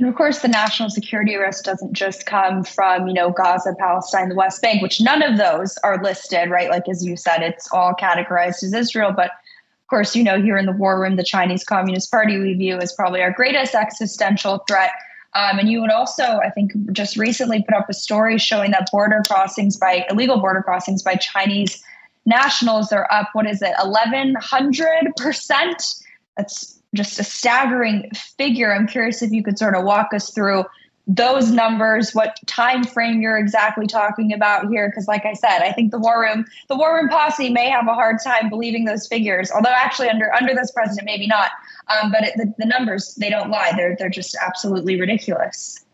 And 0.00 0.08
of 0.08 0.14
course, 0.14 0.38
the 0.38 0.48
national 0.48 0.88
security 0.88 1.36
risk 1.36 1.64
doesn't 1.64 1.92
just 1.92 2.24
come 2.24 2.64
from, 2.64 3.06
you 3.06 3.12
know, 3.12 3.30
Gaza, 3.30 3.74
Palestine, 3.78 4.30
the 4.30 4.34
West 4.34 4.62
Bank, 4.62 4.80
which 4.80 4.98
none 4.98 5.22
of 5.22 5.36
those 5.36 5.76
are 5.84 6.02
listed, 6.02 6.48
right? 6.48 6.70
Like, 6.70 6.88
as 6.88 7.04
you 7.04 7.18
said, 7.18 7.42
it's 7.42 7.70
all 7.70 7.92
categorized 7.92 8.62
as 8.62 8.72
Israel. 8.72 9.12
But 9.14 9.26
of 9.26 9.86
course, 9.90 10.16
you 10.16 10.24
know, 10.24 10.40
here 10.40 10.56
in 10.56 10.64
the 10.64 10.72
war 10.72 10.98
room, 10.98 11.16
the 11.16 11.22
Chinese 11.22 11.64
Communist 11.64 12.10
Party 12.10 12.38
we 12.38 12.54
view 12.54 12.78
as 12.78 12.94
probably 12.94 13.20
our 13.20 13.30
greatest 13.30 13.74
existential 13.74 14.64
threat. 14.66 14.92
Um, 15.34 15.58
and 15.58 15.68
you 15.68 15.82
would 15.82 15.90
also, 15.90 16.22
I 16.22 16.48
think, 16.48 16.72
just 16.92 17.18
recently 17.18 17.62
put 17.62 17.74
up 17.74 17.90
a 17.90 17.94
story 17.94 18.38
showing 18.38 18.70
that 18.70 18.88
border 18.90 19.22
crossings 19.26 19.76
by 19.76 20.06
illegal 20.08 20.40
border 20.40 20.62
crossings 20.62 21.02
by 21.02 21.16
Chinese 21.16 21.84
nationals 22.24 22.90
are 22.90 23.06
up, 23.12 23.28
what 23.34 23.46
is 23.46 23.60
it, 23.60 23.74
1,100%? 23.76 26.04
That's 26.38 26.79
just 26.94 27.18
a 27.18 27.24
staggering 27.24 28.10
figure. 28.14 28.72
I'm 28.72 28.86
curious 28.86 29.22
if 29.22 29.30
you 29.30 29.42
could 29.42 29.58
sort 29.58 29.74
of 29.74 29.84
walk 29.84 30.12
us 30.12 30.30
through 30.30 30.64
those 31.06 31.50
numbers, 31.50 32.14
what 32.14 32.38
time 32.46 32.84
frame 32.84 33.20
you're 33.20 33.38
exactly 33.38 33.86
talking 33.86 34.32
about 34.32 34.68
here. 34.68 34.88
Because, 34.88 35.08
like 35.08 35.24
I 35.24 35.32
said, 35.32 35.60
I 35.60 35.72
think 35.72 35.90
the 35.90 35.98
war 35.98 36.20
room, 36.20 36.44
the 36.68 36.76
war 36.76 36.94
room 36.94 37.08
posse 37.08 37.50
may 37.50 37.68
have 37.68 37.88
a 37.88 37.94
hard 37.94 38.18
time 38.22 38.48
believing 38.48 38.84
those 38.84 39.08
figures. 39.08 39.50
Although, 39.50 39.72
actually, 39.72 40.08
under 40.08 40.32
under 40.34 40.54
this 40.54 40.70
president, 40.70 41.06
maybe 41.06 41.26
not. 41.26 41.50
Um, 41.88 42.12
but 42.12 42.22
it, 42.22 42.34
the, 42.36 42.54
the 42.58 42.66
numbers 42.66 43.14
they 43.16 43.30
don't 43.30 43.50
lie. 43.50 43.72
They're 43.76 43.96
they're 43.98 44.08
just 44.08 44.36
absolutely 44.40 45.00
ridiculous. 45.00 45.84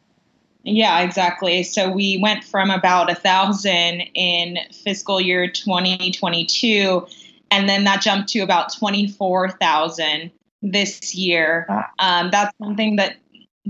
Yeah, 0.65 1.01
exactly. 1.01 1.63
So 1.63 1.91
we 1.91 2.19
went 2.21 2.43
from 2.43 2.71
about 2.71 3.11
a 3.11 3.15
thousand 3.15 4.03
in 4.15 4.59
fiscal 4.85 5.21
year 5.21 5.49
2022, 5.49 7.07
and 7.53 7.69
then 7.69 7.85
that 7.85 8.03
jumped 8.03 8.31
to 8.31 8.41
about 8.41 8.75
24,000 8.77 10.33
this 10.73 11.15
year. 11.15 11.67
Um, 11.99 12.31
that's 12.31 12.57
something 12.59 12.97
that 12.97 13.17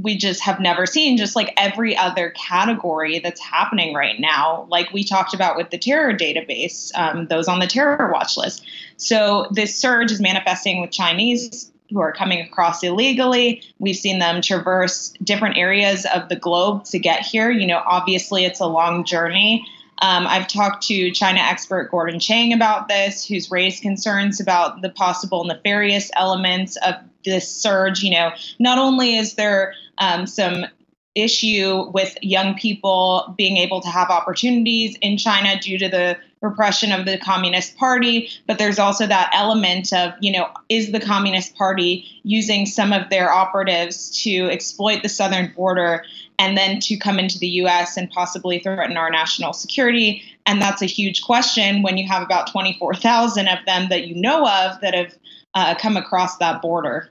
we 0.02 0.16
just 0.16 0.42
have 0.42 0.60
never 0.60 0.84
seen, 0.86 1.16
just 1.16 1.36
like 1.36 1.52
every 1.56 1.96
other 1.96 2.30
category 2.30 3.18
that's 3.18 3.40
happening 3.40 3.94
right 3.94 4.20
now, 4.20 4.66
like 4.70 4.92
we 4.92 5.02
talked 5.02 5.32
about 5.32 5.56
with 5.56 5.70
the 5.70 5.78
terror 5.78 6.12
database, 6.12 6.90
um, 6.96 7.26
those 7.28 7.48
on 7.48 7.60
the 7.60 7.66
terror 7.66 8.10
watch 8.12 8.36
list. 8.36 8.66
So 8.98 9.48
this 9.52 9.74
surge 9.74 10.12
is 10.12 10.20
manifesting 10.20 10.80
with 10.80 10.90
Chinese 10.90 11.72
who 11.90 12.00
are 12.00 12.12
coming 12.12 12.40
across 12.40 12.82
illegally. 12.82 13.62
We've 13.78 13.96
seen 13.96 14.18
them 14.18 14.42
traverse 14.42 15.14
different 15.22 15.56
areas 15.56 16.04
of 16.14 16.28
the 16.28 16.36
globe 16.36 16.84
to 16.86 16.98
get 16.98 17.20
here. 17.20 17.50
You 17.50 17.66
know, 17.66 17.82
obviously 17.86 18.44
it's 18.44 18.60
a 18.60 18.66
long 18.66 19.04
journey. 19.04 19.64
Um, 20.02 20.26
I've 20.26 20.46
talked 20.46 20.86
to 20.88 21.10
China 21.10 21.40
expert 21.40 21.90
Gordon 21.90 22.20
Chang 22.20 22.52
about 22.52 22.88
this, 22.88 23.26
who's 23.26 23.50
raised 23.50 23.82
concerns 23.82 24.40
about 24.40 24.82
the 24.82 24.90
possible 24.90 25.44
nefarious 25.44 26.10
elements 26.14 26.76
of 26.76 26.94
this 27.24 27.50
surge. 27.50 28.02
You 28.02 28.10
know, 28.12 28.30
not 28.58 28.78
only 28.78 29.16
is 29.16 29.34
there 29.34 29.74
um, 29.98 30.26
some 30.26 30.66
issue 31.14 31.90
with 31.92 32.16
young 32.20 32.54
people 32.54 33.34
being 33.38 33.56
able 33.56 33.80
to 33.80 33.88
have 33.88 34.10
opportunities 34.10 34.96
in 35.00 35.16
China 35.16 35.58
due 35.58 35.78
to 35.78 35.88
the 35.88 36.18
repression 36.42 36.92
of 36.92 37.06
the 37.06 37.18
Communist 37.18 37.76
Party, 37.76 38.28
but 38.46 38.58
there's 38.58 38.78
also 38.78 39.06
that 39.06 39.30
element 39.32 39.92
of, 39.92 40.12
you 40.20 40.30
know, 40.30 40.48
is 40.68 40.92
the 40.92 41.00
Communist 41.00 41.56
Party 41.56 42.20
using 42.22 42.66
some 42.66 42.92
of 42.92 43.08
their 43.10 43.30
operatives 43.32 44.22
to 44.22 44.50
exploit 44.50 45.02
the 45.02 45.08
southern 45.08 45.52
border 45.54 46.04
and 46.38 46.56
then 46.56 46.78
to 46.80 46.96
come 46.98 47.18
into 47.18 47.38
the 47.38 47.48
US 47.48 47.96
and 47.96 48.10
possibly 48.10 48.58
threaten 48.58 48.96
our 48.96 49.10
national 49.10 49.52
security? 49.52 50.22
And 50.44 50.60
that's 50.60 50.82
a 50.82 50.86
huge 50.86 51.22
question 51.22 51.82
when 51.82 51.96
you 51.96 52.06
have 52.06 52.22
about 52.22 52.50
24,000 52.50 53.48
of 53.48 53.64
them 53.64 53.88
that 53.88 54.06
you 54.06 54.14
know 54.14 54.46
of 54.46 54.80
that 54.82 54.94
have 54.94 55.14
uh, 55.54 55.74
come 55.74 55.96
across 55.96 56.36
that 56.36 56.60
border 56.60 57.10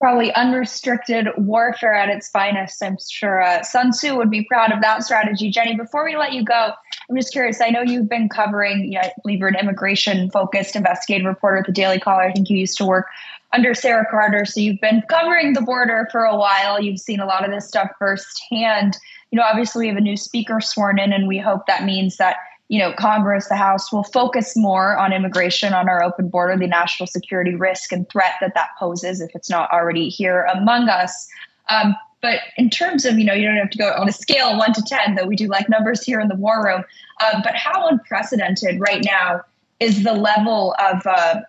probably 0.00 0.32
unrestricted 0.34 1.28
warfare 1.38 1.94
at 1.94 2.08
its 2.08 2.28
finest. 2.28 2.82
I'm 2.82 2.98
sure 3.08 3.42
uh, 3.42 3.62
Sun 3.62 3.92
Tzu 3.92 4.16
would 4.16 4.30
be 4.30 4.44
proud 4.44 4.72
of 4.72 4.82
that 4.82 5.02
strategy. 5.02 5.50
Jenny, 5.50 5.74
before 5.74 6.04
we 6.04 6.16
let 6.16 6.32
you 6.32 6.44
go, 6.44 6.72
I'm 7.08 7.16
just 7.16 7.32
curious. 7.32 7.60
I 7.60 7.70
know 7.70 7.80
you've 7.80 8.08
been 8.08 8.28
covering, 8.28 8.92
you 8.92 8.98
know, 8.98 9.00
I 9.00 9.12
believe 9.22 9.38
you're 9.38 9.48
an 9.48 9.56
immigration 9.56 10.30
focused 10.30 10.76
investigative 10.76 11.26
reporter 11.26 11.58
at 11.58 11.66
the 11.66 11.72
Daily 11.72 11.98
Caller. 11.98 12.22
I 12.22 12.32
think 12.32 12.50
you 12.50 12.58
used 12.58 12.76
to 12.78 12.84
work 12.84 13.06
under 13.52 13.74
Sarah 13.74 14.06
Carter. 14.10 14.44
So 14.44 14.60
you've 14.60 14.80
been 14.80 15.02
covering 15.08 15.54
the 15.54 15.62
border 15.62 16.08
for 16.12 16.24
a 16.24 16.36
while. 16.36 16.80
You've 16.80 17.00
seen 17.00 17.20
a 17.20 17.26
lot 17.26 17.44
of 17.44 17.50
this 17.50 17.66
stuff 17.66 17.90
firsthand. 17.98 18.98
You 19.30 19.38
know, 19.38 19.44
obviously 19.44 19.84
we 19.84 19.88
have 19.88 19.96
a 19.96 20.02
new 20.02 20.16
speaker 20.16 20.60
sworn 20.60 20.98
in, 20.98 21.12
and 21.12 21.26
we 21.26 21.38
hope 21.38 21.66
that 21.66 21.84
means 21.84 22.16
that 22.18 22.36
you 22.68 22.78
know, 22.78 22.92
Congress, 22.92 23.48
the 23.48 23.56
House 23.56 23.92
will 23.92 24.02
focus 24.02 24.56
more 24.56 24.96
on 24.98 25.12
immigration, 25.12 25.72
on 25.72 25.88
our 25.88 26.02
open 26.02 26.28
border, 26.28 26.56
the 26.58 26.66
national 26.66 27.06
security 27.06 27.54
risk 27.54 27.92
and 27.92 28.08
threat 28.08 28.32
that 28.40 28.54
that 28.54 28.70
poses 28.78 29.20
if 29.20 29.30
it's 29.34 29.48
not 29.48 29.70
already 29.70 30.08
here 30.08 30.42
among 30.52 30.88
us. 30.88 31.28
Um, 31.70 31.94
but 32.22 32.40
in 32.56 32.70
terms 32.70 33.04
of, 33.04 33.18
you 33.18 33.24
know, 33.24 33.34
you 33.34 33.46
don't 33.46 33.56
have 33.56 33.70
to 33.70 33.78
go 33.78 33.92
on 33.92 34.08
a 34.08 34.12
scale 34.12 34.56
one 34.58 34.72
to 34.72 34.82
10, 34.82 35.14
though 35.14 35.26
we 35.26 35.36
do 35.36 35.46
like 35.46 35.68
numbers 35.68 36.02
here 36.02 36.18
in 36.18 36.28
the 36.28 36.34
war 36.34 36.64
room. 36.64 36.82
Um, 37.22 37.42
but 37.44 37.54
how 37.54 37.86
unprecedented 37.86 38.80
right 38.80 39.04
now 39.04 39.42
is 39.78 40.02
the 40.02 40.14
level 40.14 40.74
of, 40.80 41.06
uh, 41.06 41.40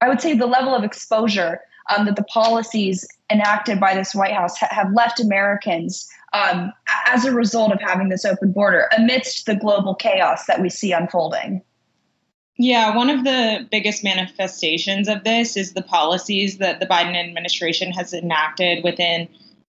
I 0.00 0.08
would 0.08 0.20
say, 0.20 0.34
the 0.34 0.46
level 0.46 0.74
of 0.74 0.84
exposure 0.84 1.60
um, 1.94 2.06
that 2.06 2.16
the 2.16 2.24
policies 2.24 3.06
enacted 3.30 3.80
by 3.80 3.94
this 3.94 4.14
White 4.14 4.34
House 4.34 4.56
ha- 4.56 4.68
have 4.70 4.92
left 4.92 5.18
Americans 5.18 6.08
um, 6.32 6.72
as 7.06 7.24
a 7.24 7.32
result 7.32 7.72
of 7.72 7.80
having 7.80 8.08
this 8.08 8.24
open 8.24 8.52
border 8.52 8.88
amidst 8.96 9.46
the 9.46 9.56
global 9.56 9.94
chaos 9.94 10.46
that 10.46 10.60
we 10.60 10.68
see 10.68 10.92
unfolding. 10.92 11.62
Yeah, 12.56 12.94
one 12.94 13.08
of 13.08 13.24
the 13.24 13.66
biggest 13.70 14.04
manifestations 14.04 15.08
of 15.08 15.24
this 15.24 15.56
is 15.56 15.72
the 15.72 15.82
policies 15.82 16.58
that 16.58 16.78
the 16.78 16.86
Biden 16.86 17.16
administration 17.16 17.90
has 17.92 18.12
enacted 18.12 18.84
within 18.84 19.28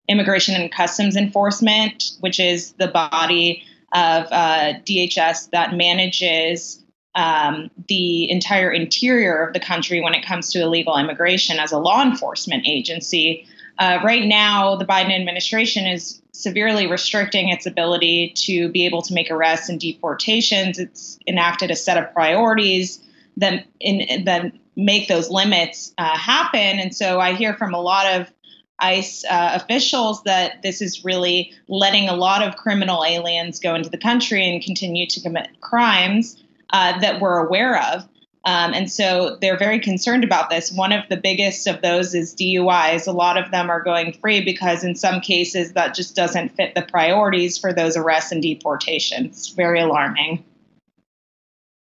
Immigration 0.08 0.54
and 0.54 0.70
Customs 0.70 1.16
Enforcement, 1.16 2.12
which 2.20 2.38
is 2.38 2.72
the 2.74 2.86
body 2.88 3.64
of 3.92 4.26
uh, 4.30 4.74
DHS 4.84 5.50
that 5.50 5.74
manages 5.74 6.82
um, 7.16 7.70
the 7.88 8.30
entire 8.30 8.70
interior 8.70 9.44
of 9.44 9.52
the 9.52 9.58
country 9.58 10.00
when 10.00 10.14
it 10.14 10.24
comes 10.24 10.52
to 10.52 10.62
illegal 10.62 10.96
immigration 10.96 11.58
as 11.58 11.72
a 11.72 11.78
law 11.78 12.02
enforcement 12.02 12.64
agency. 12.66 13.48
Uh, 13.78 13.98
right 14.04 14.26
now, 14.26 14.76
the 14.76 14.84
Biden 14.84 15.18
administration 15.18 15.86
is 15.86 16.22
severely 16.36 16.86
restricting 16.86 17.48
its 17.48 17.66
ability 17.66 18.32
to 18.36 18.68
be 18.68 18.86
able 18.86 19.02
to 19.02 19.14
make 19.14 19.30
arrests 19.30 19.68
and 19.68 19.80
deportations. 19.80 20.78
It's 20.78 21.18
enacted 21.26 21.70
a 21.70 21.76
set 21.76 21.96
of 21.96 22.12
priorities 22.12 23.00
that 23.36 23.66
in, 23.80 24.24
that 24.24 24.52
make 24.76 25.08
those 25.08 25.30
limits 25.30 25.92
uh, 25.98 26.16
happen. 26.16 26.78
And 26.78 26.94
so 26.94 27.18
I 27.20 27.34
hear 27.34 27.54
from 27.54 27.74
a 27.74 27.80
lot 27.80 28.06
of 28.20 28.30
ICE 28.78 29.24
uh, 29.24 29.52
officials 29.54 30.22
that 30.24 30.62
this 30.62 30.82
is 30.82 31.04
really 31.04 31.52
letting 31.68 32.08
a 32.08 32.14
lot 32.14 32.42
of 32.42 32.56
criminal 32.56 33.04
aliens 33.04 33.58
go 33.58 33.74
into 33.74 33.88
the 33.88 33.98
country 33.98 34.48
and 34.48 34.62
continue 34.62 35.06
to 35.06 35.20
commit 35.20 35.48
crimes 35.62 36.42
uh, 36.70 36.98
that 37.00 37.20
we're 37.20 37.38
aware 37.38 37.80
of. 37.92 38.06
Um, 38.46 38.74
and 38.74 38.88
so 38.88 39.36
they're 39.40 39.58
very 39.58 39.80
concerned 39.80 40.22
about 40.22 40.50
this. 40.50 40.70
One 40.70 40.92
of 40.92 41.02
the 41.08 41.16
biggest 41.16 41.66
of 41.66 41.82
those 41.82 42.14
is 42.14 42.32
DUIs. 42.32 43.08
A 43.08 43.12
lot 43.12 43.36
of 43.36 43.50
them 43.50 43.68
are 43.68 43.82
going 43.82 44.12
free 44.12 44.40
because, 44.40 44.84
in 44.84 44.94
some 44.94 45.20
cases, 45.20 45.72
that 45.72 45.96
just 45.96 46.14
doesn't 46.14 46.54
fit 46.54 46.76
the 46.76 46.82
priorities 46.82 47.58
for 47.58 47.72
those 47.72 47.96
arrests 47.96 48.30
and 48.30 48.40
deportations. 48.40 49.48
Very 49.48 49.80
alarming. 49.80 50.44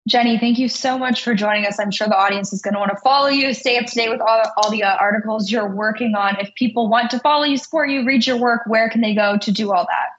Jenny, 0.07 0.37
thank 0.37 0.59
you 0.59 0.69
so 0.69 0.99
much 0.99 1.23
for 1.23 1.35
joining 1.35 1.65
us. 1.65 1.79
I'm 1.81 1.91
sure 1.91 2.07
the 2.07 2.19
audience 2.19 2.53
is 2.53 2.61
going 2.61 2.75
to 2.75 2.81
want 2.81 2.91
to 2.91 2.99
follow 2.99 3.29
you, 3.29 3.55
stay 3.55 3.79
up 3.79 3.87
to 3.87 3.95
date 3.95 4.11
with 4.11 4.21
all, 4.21 4.43
all 4.59 4.71
the 4.71 4.83
uh, 4.83 4.97
articles 5.01 5.51
you're 5.51 5.69
working 5.69 6.15
on. 6.15 6.39
If 6.39 6.55
people 6.55 6.91
want 6.91 7.11
to 7.13 7.21
follow 7.21 7.45
you, 7.45 7.57
support 7.57 7.89
you, 7.89 8.05
read 8.05 8.27
your 8.27 8.37
work, 8.37 8.63
where 8.67 8.91
can 8.91 9.01
they 9.01 9.15
go 9.15 9.39
to 9.39 9.53
do 9.53 9.73
all 9.73 9.87
that? 9.87 10.11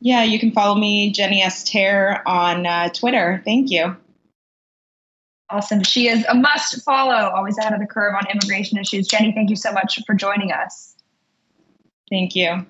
Yeah, 0.00 0.22
you 0.22 0.38
can 0.38 0.50
follow 0.52 0.76
me, 0.76 1.12
Jenny 1.12 1.42
S. 1.42 1.62
Taer, 1.64 2.22
on 2.24 2.64
uh, 2.64 2.88
Twitter. 2.88 3.42
Thank 3.44 3.70
you. 3.70 3.96
Awesome. 5.52 5.82
She 5.82 6.08
is 6.08 6.24
a 6.30 6.34
must 6.34 6.82
follow, 6.82 7.30
always 7.30 7.58
ahead 7.58 7.74
of 7.74 7.80
the 7.80 7.86
curve 7.86 8.14
on 8.14 8.22
immigration 8.30 8.78
issues. 8.78 9.06
Jenny, 9.06 9.32
thank 9.32 9.50
you 9.50 9.56
so 9.56 9.70
much 9.70 9.98
for 10.06 10.14
joining 10.14 10.50
us. 10.50 10.94
Thank 12.08 12.34
you. 12.34 12.64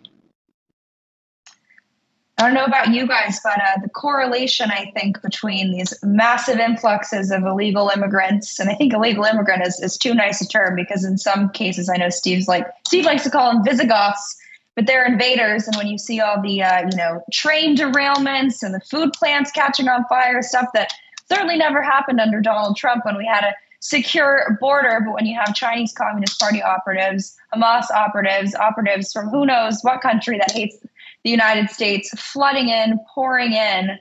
I 2.39 2.47
don't 2.47 2.55
know 2.55 2.65
about 2.65 2.89
you 2.89 3.07
guys, 3.07 3.39
but 3.45 3.57
uh, 3.59 3.81
the 3.83 3.89
correlation 3.89 4.73
I 4.73 4.91
think 4.97 5.23
between 5.23 5.71
these 5.71 5.95
massive 6.03 6.59
influxes 6.59 7.31
of 7.31 7.45
illegal 7.45 7.89
immigrants, 7.95 8.59
and 8.59 8.69
I 8.69 8.75
think 8.75 8.93
illegal 8.93 9.23
immigrant 9.25 9.65
is, 9.65 9.79
is 9.81 9.97
too 9.97 10.13
nice 10.13 10.41
a 10.41 10.49
term 10.49 10.75
because 10.75 11.05
in 11.05 11.19
some 11.19 11.51
cases 11.51 11.89
I 11.89 11.99
know 11.99 12.09
Steve's 12.09 12.49
like 12.49 12.67
Steve 12.85 13.05
likes 13.05 13.23
to 13.23 13.31
call 13.31 13.53
them 13.53 13.65
Visigoths 13.65 14.39
but 14.75 14.87
they're 14.87 15.05
invaders. 15.05 15.67
And 15.67 15.77
when 15.77 15.87
you 15.87 15.99
see 15.99 16.21
all 16.21 16.41
the, 16.41 16.63
uh, 16.63 16.89
you 16.91 16.97
know, 16.97 17.23
train 17.33 17.77
derailments 17.77 18.63
and 18.63 18.75
the 18.75 18.81
food 18.81 19.13
plants 19.13 19.51
catching 19.51 19.89
on 19.89 20.05
fire, 20.09 20.43
stuff 20.43 20.69
that 20.75 20.93
certainly 21.33 21.57
never 21.57 21.83
happened 21.83 22.21
under 22.21 22.41
Donald 22.41 22.77
Trump 22.77 23.05
when 23.05 23.17
we 23.17 23.25
had 23.25 23.45
a 23.45 23.55
secure 23.81 24.57
border. 24.61 25.01
But 25.05 25.15
when 25.15 25.27
you 25.27 25.39
have 25.39 25.55
Chinese 25.55 25.93
Communist 25.93 26.39
Party 26.39 26.63
operatives, 26.63 27.37
Hamas 27.55 27.91
operatives, 27.91 28.55
operatives 28.55 29.13
from 29.13 29.29
who 29.29 29.47
knows 29.47 29.83
what 29.83 30.01
country 30.03 30.39
that 30.39 30.53
hates 30.53 30.77
the 31.25 31.31
United 31.31 31.71
States 31.71 32.11
flooding 32.21 32.69
in, 32.69 32.99
pouring 33.15 33.53
in, 33.53 33.99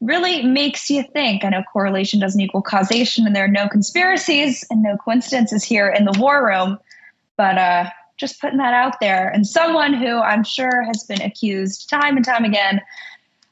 really 0.00 0.42
makes 0.42 0.90
you 0.90 1.02
think. 1.02 1.44
I 1.44 1.48
know 1.48 1.62
correlation 1.72 2.20
doesn't 2.20 2.40
equal 2.40 2.62
causation, 2.62 3.26
and 3.26 3.34
there 3.34 3.44
are 3.44 3.48
no 3.48 3.68
conspiracies 3.68 4.64
and 4.70 4.82
no 4.82 4.96
coincidences 4.96 5.64
here 5.64 5.88
in 5.88 6.04
the 6.04 6.16
war 6.18 6.46
room. 6.46 6.78
But 7.36 7.58
uh, 7.58 7.90
just 8.16 8.40
putting 8.40 8.58
that 8.58 8.74
out 8.74 9.00
there. 9.00 9.28
And 9.28 9.46
someone 9.46 9.94
who 9.94 10.18
I'm 10.18 10.44
sure 10.44 10.82
has 10.82 11.04
been 11.04 11.22
accused 11.22 11.88
time 11.88 12.16
and 12.16 12.24
time 12.24 12.44
again 12.44 12.80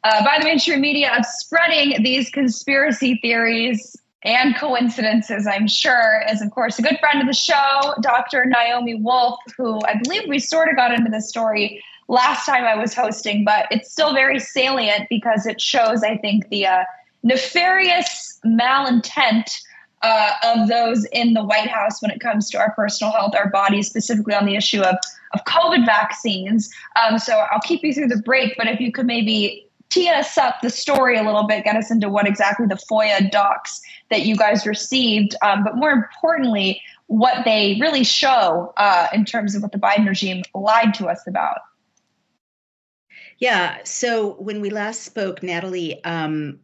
uh, 0.06 0.24
by 0.24 0.38
the 0.38 0.44
mainstream 0.44 0.80
media 0.80 1.12
of 1.18 1.26
spreading 1.26 2.00
these 2.04 2.30
conspiracy 2.30 3.18
theories 3.22 3.96
and 4.22 4.56
coincidences, 4.56 5.48
I'm 5.48 5.66
sure, 5.66 6.22
is 6.30 6.40
of 6.42 6.50
course 6.52 6.78
a 6.78 6.82
good 6.82 6.98
friend 7.00 7.20
of 7.20 7.26
the 7.26 7.34
show, 7.34 7.94
Dr. 8.02 8.44
Naomi 8.46 8.94
Wolf, 8.94 9.40
who 9.56 9.80
I 9.84 9.98
believe 10.00 10.28
we 10.28 10.38
sort 10.38 10.68
of 10.68 10.76
got 10.76 10.92
into 10.92 11.10
this 11.10 11.28
story 11.28 11.82
last 12.06 12.46
time 12.46 12.64
I 12.64 12.76
was 12.76 12.94
hosting, 12.94 13.44
but 13.44 13.66
it's 13.72 13.90
still 13.90 14.14
very 14.14 14.38
salient 14.38 15.08
because 15.10 15.44
it 15.44 15.60
shows, 15.60 16.04
I 16.04 16.16
think, 16.18 16.48
the 16.50 16.66
uh, 16.66 16.84
nefarious 17.24 18.38
malintent 18.46 19.50
uh, 20.02 20.32
of 20.44 20.68
those 20.68 21.04
in 21.06 21.34
the 21.34 21.44
White 21.44 21.68
House 21.68 22.00
when 22.00 22.12
it 22.12 22.20
comes 22.20 22.48
to 22.50 22.58
our 22.58 22.72
personal 22.74 23.12
health, 23.12 23.34
our 23.34 23.50
bodies, 23.50 23.88
specifically 23.88 24.34
on 24.34 24.46
the 24.46 24.54
issue 24.54 24.82
of, 24.82 24.96
of 25.34 25.40
COVID 25.46 25.84
vaccines. 25.84 26.72
Um, 26.94 27.18
so 27.18 27.44
I'll 27.50 27.60
keep 27.60 27.82
you 27.82 27.92
through 27.92 28.08
the 28.08 28.22
break, 28.22 28.54
but 28.56 28.68
if 28.68 28.78
you 28.78 28.92
could 28.92 29.06
maybe 29.06 29.65
tee 29.96 30.08
us 30.10 30.36
up 30.36 30.60
the 30.62 30.70
story 30.70 31.16
a 31.16 31.22
little 31.22 31.46
bit, 31.46 31.64
get 31.64 31.76
us 31.76 31.90
into 31.90 32.08
what 32.08 32.26
exactly 32.26 32.66
the 32.66 32.78
FOIA 32.90 33.30
docs 33.30 33.80
that 34.10 34.26
you 34.26 34.36
guys 34.36 34.66
received, 34.66 35.34
um, 35.42 35.64
but 35.64 35.76
more 35.76 35.90
importantly, 35.90 36.82
what 37.06 37.44
they 37.44 37.78
really 37.80 38.04
show 38.04 38.74
uh, 38.76 39.08
in 39.12 39.24
terms 39.24 39.54
of 39.54 39.62
what 39.62 39.72
the 39.72 39.78
Biden 39.78 40.06
regime 40.06 40.42
lied 40.54 40.92
to 40.94 41.06
us 41.06 41.26
about. 41.26 41.58
Yeah. 43.38 43.78
So 43.84 44.34
when 44.34 44.60
we 44.60 44.70
last 44.70 45.02
spoke, 45.02 45.42
Natalie, 45.42 46.02
um, 46.04 46.58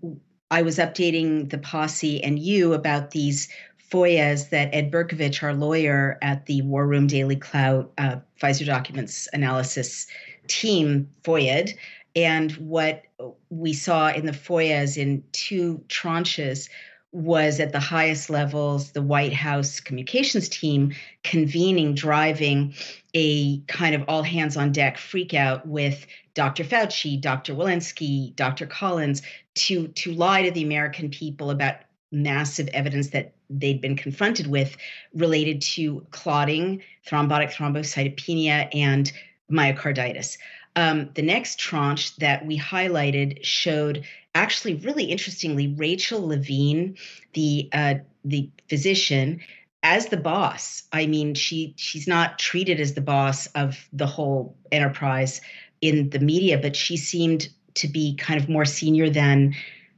I 0.51 0.63
was 0.63 0.79
updating 0.79 1.49
the 1.51 1.59
posse 1.59 2.23
and 2.23 2.39
you 2.39 2.75
about 2.75 3.13
these 3.13 3.49
FOIAs 3.91 4.51
that 4.51 4.75
Ed 4.75 4.91
Berkovich, 4.91 5.43
our 5.43 5.55
lawyer 5.55 6.19
at 6.23 6.47
the 6.47 6.63
War 6.63 6.87
Room 6.87 7.07
Daily 7.07 7.37
Clout 7.37 7.93
uh, 7.99 8.17
Pfizer 8.41 8.67
Documents 8.67 9.29
Analysis 9.33 10.07
team, 10.49 11.09
FOIA'd. 11.25 11.75
And 12.15 12.53
what 12.53 13.05
we 13.51 13.73
saw 13.73 14.11
in 14.11 14.27
the 14.27 14.33
FOIAs 14.33 14.97
in 14.97 15.25
two 15.33 15.83
tranches 15.89 16.69
was 17.13 17.61
at 17.61 17.73
the 17.73 17.81
highest 17.81 18.31
levels 18.31 18.93
the 18.93 19.03
White 19.03 19.35
House 19.35 19.81
communications 19.81 20.49
team 20.49 20.95
convening, 21.25 21.95
driving 21.95 22.75
a 23.15 23.61
kind 23.61 23.95
of 23.95 24.03
all 24.09 24.23
hands 24.23 24.57
on 24.57 24.73
deck 24.73 24.97
freakout 24.97 25.65
with 25.67 26.07
Dr. 26.35 26.65
Fauci, 26.65 27.21
Dr. 27.21 27.55
Walensky, 27.55 28.35
Dr. 28.35 28.67
Collins 28.67 29.21
to 29.55 29.89
to 29.89 30.13
lie 30.13 30.43
to 30.43 30.51
the 30.51 30.63
American 30.63 31.11
people 31.11 31.51
about 31.51 31.77
massive 32.11 32.69
evidence 32.69 33.11
that 33.11 33.35
they'd 33.51 33.81
been 33.81 33.97
confronted 33.97 34.47
with 34.47 34.77
related 35.15 35.61
to 35.61 36.07
clotting, 36.11 36.83
thrombotic 37.07 37.53
thrombocytopenia, 37.53 38.69
and 38.75 39.13
myocarditis. 39.51 40.39
Um, 40.75 41.11
the 41.15 41.23
next 41.23 41.59
tranche 41.59 42.17
that 42.17 42.47
we 42.47 42.59
highlighted 42.59 43.45
showed 43.45 44.05
actually 44.35 44.75
really 44.77 45.05
interestingly 45.05 45.75
Rachel 45.77 46.27
Levine, 46.27 46.97
the 47.35 47.69
uh, 47.73 47.95
the 48.25 48.49
physician, 48.69 49.41
as 49.83 50.07
the 50.07 50.17
boss. 50.17 50.85
I 50.93 51.07
mean, 51.07 51.35
she 51.35 51.75
she's 51.77 52.07
not 52.07 52.39
treated 52.39 52.81
as 52.81 52.95
the 52.95 53.01
boss 53.01 53.47
of 53.49 53.89
the 53.93 54.07
whole 54.07 54.57
enterprise 54.71 55.41
in 55.81 56.11
the 56.11 56.21
media, 56.21 56.59
but 56.59 56.77
she 56.77 56.97
seemed 56.97 57.49
to 57.75 57.89
be 57.89 58.15
kind 58.17 58.41
of 58.41 58.49
more 58.49 58.65
senior 58.65 59.11
than 59.11 59.55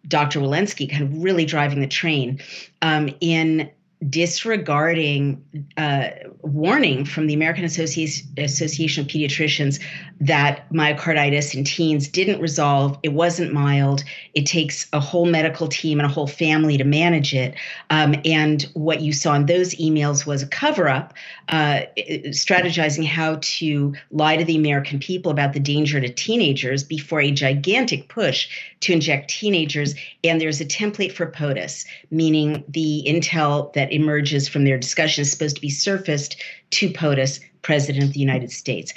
Dr. 0.06 0.40
Walensky, 0.40 0.90
kind 0.90 1.02
of 1.02 1.22
really 1.22 1.44
driving 1.44 1.80
the 1.80 1.86
train 1.86 2.40
um, 2.82 3.10
in 3.20 3.70
disregarding 4.08 5.42
uh, 5.76 6.08
warning 6.42 7.04
from 7.04 7.26
the 7.26 7.34
American 7.34 7.64
Association, 7.64 8.26
Association 8.38 9.04
of 9.04 9.10
Pediatricians 9.10 9.80
that 10.20 10.70
myocarditis 10.72 11.54
in 11.54 11.64
teens 11.64 12.08
didn't 12.08 12.40
resolve. 12.40 12.98
It 13.02 13.12
wasn't 13.12 13.52
mild. 13.52 14.04
It 14.34 14.46
takes 14.46 14.86
a 14.92 15.00
whole 15.00 15.26
medical 15.26 15.68
team 15.68 15.98
and 15.98 16.06
a 16.06 16.12
whole 16.12 16.26
family 16.26 16.76
to 16.76 16.84
manage 16.84 17.34
it. 17.34 17.54
Um, 17.90 18.14
and 18.24 18.62
what 18.74 19.00
you 19.00 19.12
saw 19.12 19.34
in 19.34 19.46
those 19.46 19.74
emails 19.76 20.26
was 20.26 20.42
a 20.42 20.46
cover 20.46 20.88
up, 20.88 21.14
uh, 21.48 21.82
strategizing 22.28 23.06
how 23.06 23.38
to 23.40 23.94
lie 24.10 24.36
to 24.36 24.44
the 24.44 24.56
American 24.56 24.98
people 24.98 25.30
about 25.30 25.52
the 25.52 25.60
danger 25.60 26.00
to 26.00 26.12
teenagers 26.12 26.84
before 26.84 27.20
a 27.20 27.30
gigantic 27.30 28.08
push 28.08 28.48
to 28.80 28.92
inject 28.92 29.30
teenagers. 29.30 29.94
And 30.22 30.40
there's 30.40 30.60
a 30.60 30.64
template 30.64 31.12
for 31.12 31.26
POTUS, 31.26 31.84
meaning 32.10 32.64
the 32.68 33.04
intel 33.06 33.72
that 33.74 33.92
emerges 33.94 34.48
from 34.48 34.64
their 34.64 34.78
discussion 34.78 35.22
is 35.22 35.30
supposed 35.30 35.56
to 35.56 35.62
be 35.62 35.70
surfaced 35.70 36.36
to 36.70 36.90
POTUS, 36.90 37.40
President 37.62 38.04
of 38.04 38.12
the 38.12 38.20
United 38.20 38.50
States. 38.50 38.92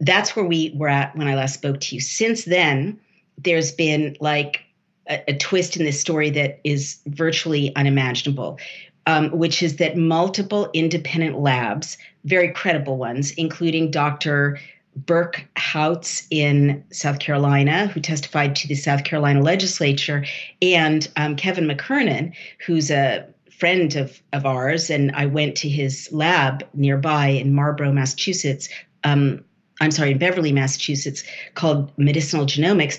That's 0.00 0.36
where 0.36 0.44
we 0.44 0.72
were 0.74 0.88
at 0.88 1.16
when 1.16 1.28
I 1.28 1.34
last 1.34 1.54
spoke 1.54 1.80
to 1.80 1.94
you. 1.94 2.00
Since 2.00 2.44
then, 2.44 2.98
there's 3.38 3.72
been 3.72 4.16
like 4.20 4.60
a, 5.08 5.22
a 5.28 5.36
twist 5.36 5.76
in 5.76 5.84
this 5.84 6.00
story 6.00 6.30
that 6.30 6.60
is 6.64 6.98
virtually 7.06 7.74
unimaginable. 7.76 8.58
Um, 9.04 9.30
which 9.32 9.64
is 9.64 9.78
that 9.78 9.96
multiple 9.96 10.70
independent 10.74 11.40
labs, 11.40 11.98
very 12.24 12.52
credible 12.52 12.98
ones, 12.98 13.32
including 13.32 13.90
Dr. 13.90 14.60
Burke 14.94 15.44
Houts 15.56 16.26
in 16.30 16.84
South 16.92 17.18
Carolina, 17.18 17.86
who 17.88 18.00
testified 18.00 18.54
to 18.56 18.68
the 18.68 18.74
South 18.74 19.04
Carolina 19.04 19.40
legislature, 19.40 20.24
and 20.60 21.08
um, 21.16 21.34
Kevin 21.36 21.66
McKernan, 21.66 22.32
who's 22.66 22.90
a 22.90 23.26
friend 23.62 23.94
of, 23.94 24.20
of 24.32 24.44
ours, 24.44 24.90
and 24.90 25.12
I 25.12 25.26
went 25.26 25.54
to 25.58 25.68
his 25.68 26.08
lab 26.10 26.64
nearby 26.74 27.28
in 27.28 27.54
Marlborough, 27.54 27.92
Massachusetts. 27.92 28.68
Um, 29.04 29.44
I'm 29.80 29.92
sorry, 29.92 30.10
in 30.10 30.18
Beverly, 30.18 30.50
Massachusetts, 30.50 31.22
called 31.54 31.96
Medicinal 31.96 32.44
Genomics. 32.44 32.98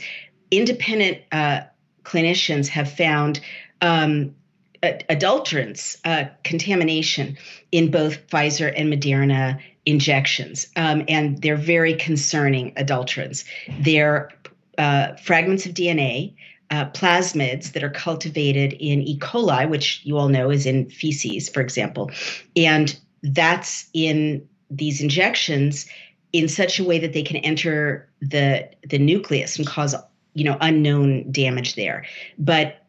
Independent 0.51 1.17
uh, 1.33 1.63
clinicians 2.03 2.69
have 2.69 2.89
found 2.89 3.41
um, 3.81 4.33
adulterants, 4.81 5.97
uh, 6.05 6.29
contamination 6.45 7.37
in 7.73 7.91
both 7.91 8.25
Pfizer 8.27 8.73
and 8.73 8.87
Moderna 8.93 9.59
injections, 9.85 10.67
um, 10.77 11.03
and 11.09 11.41
they're 11.41 11.57
very 11.57 11.93
concerning 11.93 12.73
adulterants. 12.75 13.43
They're 13.81 14.29
uh, 14.77 15.17
fragments 15.17 15.65
of 15.65 15.73
DNA 15.73 16.35
uh, 16.73 16.89
plasmids 16.89 17.73
that 17.73 17.83
are 17.83 17.89
cultivated 17.91 18.73
in 18.79 19.03
E. 19.03 19.19
coli, 19.19 19.69
which 19.69 20.01
you 20.03 20.17
all 20.17 20.27
know 20.27 20.49
is 20.49 20.65
in 20.65 20.89
feces, 20.89 21.47
for 21.47 21.61
example. 21.61 22.09
And 22.55 22.99
that's 23.21 23.87
in 23.93 24.43
these 24.71 24.99
injections 24.99 25.85
in 26.31 26.47
such 26.47 26.79
a 26.79 26.83
way 26.83 26.97
that 26.97 27.13
they 27.13 27.21
can 27.21 27.37
enter 27.37 28.09
the 28.21 28.67
the 28.89 28.97
nucleus 28.97 29.55
and 29.55 29.67
cause 29.67 29.93
you 30.33 30.43
know 30.43 30.57
unknown 30.61 31.31
damage 31.31 31.75
there. 31.75 32.05
But 32.39 32.79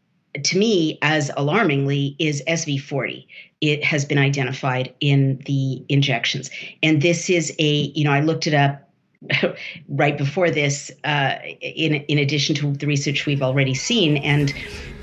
to 0.42 0.58
me, 0.58 0.98
as 1.02 1.30
alarmingly, 1.36 2.16
is 2.18 2.42
SV40. 2.48 3.26
It 3.60 3.84
has 3.84 4.06
been 4.06 4.18
identified 4.18 4.94
in 5.00 5.42
the 5.44 5.84
injections. 5.90 6.50
And 6.82 7.02
this 7.02 7.30
is 7.30 7.54
a, 7.58 7.92
you 7.94 8.02
know, 8.02 8.10
I 8.10 8.20
looked 8.20 8.46
it 8.46 8.54
up 8.54 8.83
right 9.88 10.16
before 10.16 10.50
this, 10.50 10.90
uh, 11.04 11.36
in 11.60 11.94
in 11.94 12.18
addition 12.18 12.54
to 12.56 12.72
the 12.72 12.86
research 12.86 13.26
we've 13.26 13.42
already 13.42 13.74
seen, 13.74 14.16
and 14.18 14.54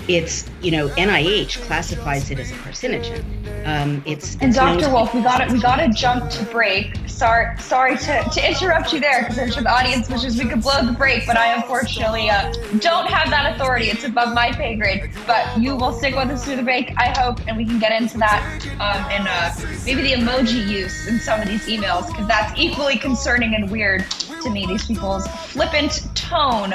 it's 0.07 0.49
you 0.61 0.71
know 0.71 0.87
NIH 0.89 1.61
classifies 1.63 2.31
it 2.31 2.39
as 2.39 2.51
a 2.51 2.55
carcinogen. 2.55 3.23
Um, 3.65 4.01
it's 4.05 4.37
and 4.41 4.53
Dr. 4.53 4.91
Wolf, 4.91 5.13
we 5.13 5.21
got 5.21 5.41
it. 5.41 5.51
We 5.51 5.59
got 5.59 5.77
to 5.77 5.89
jump 5.89 6.31
to 6.31 6.43
break. 6.45 6.97
Sorry, 7.07 7.55
sorry 7.59 7.97
to, 7.97 8.23
to 8.33 8.49
interrupt 8.49 8.91
you 8.91 8.99
there 8.99 9.21
because 9.21 9.37
I'm 9.37 9.51
sure 9.51 9.61
the 9.61 9.71
audience 9.71 10.09
wishes 10.09 10.37
we 10.37 10.49
could 10.49 10.61
blow 10.61 10.83
the 10.83 10.93
break, 10.93 11.27
but 11.27 11.37
I 11.37 11.53
unfortunately 11.53 12.29
uh, 12.29 12.51
don't 12.79 13.07
have 13.07 13.29
that 13.29 13.55
authority. 13.55 13.89
It's 13.89 14.03
above 14.03 14.33
my 14.33 14.51
pay 14.51 14.75
grade. 14.75 15.11
But 15.27 15.59
you 15.59 15.75
will 15.75 15.93
stick 15.93 16.15
with 16.15 16.29
us 16.29 16.43
through 16.43 16.55
the 16.55 16.63
break, 16.63 16.93
I 16.97 17.13
hope, 17.19 17.47
and 17.47 17.55
we 17.55 17.65
can 17.65 17.77
get 17.77 18.01
into 18.01 18.17
that 18.17 18.41
um, 18.79 19.05
and 19.11 19.27
uh, 19.27 19.53
maybe 19.85 20.01
the 20.01 20.13
emoji 20.13 20.67
use 20.67 21.07
in 21.07 21.19
some 21.19 21.39
of 21.39 21.47
these 21.47 21.67
emails 21.67 22.07
because 22.07 22.27
that's 22.27 22.57
equally 22.59 22.97
concerning 22.97 23.53
and 23.53 23.69
weird 23.69 24.09
to 24.41 24.49
me. 24.49 24.65
These 24.65 24.87
people's 24.87 25.27
flippant 25.27 26.07
tone. 26.15 26.73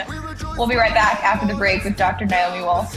We'll 0.56 0.68
be 0.68 0.76
right 0.76 0.94
back 0.94 1.22
after 1.24 1.46
the 1.46 1.54
break 1.54 1.84
with 1.84 1.96
Dr. 1.96 2.26
Naomi 2.26 2.62
Wolf. 2.62 2.96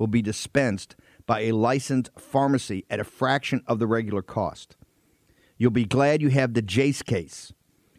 will 0.00 0.08
be 0.08 0.22
dispensed 0.22 0.96
by 1.26 1.42
a 1.42 1.52
licensed 1.52 2.10
pharmacy 2.18 2.84
at 2.90 2.98
a 2.98 3.04
fraction 3.04 3.62
of 3.66 3.78
the 3.78 3.86
regular 3.86 4.22
cost. 4.22 4.76
You'll 5.58 5.70
be 5.70 5.84
glad 5.84 6.22
you 6.22 6.30
have 6.30 6.54
the 6.54 6.62
Jase 6.62 7.02
case. 7.02 7.52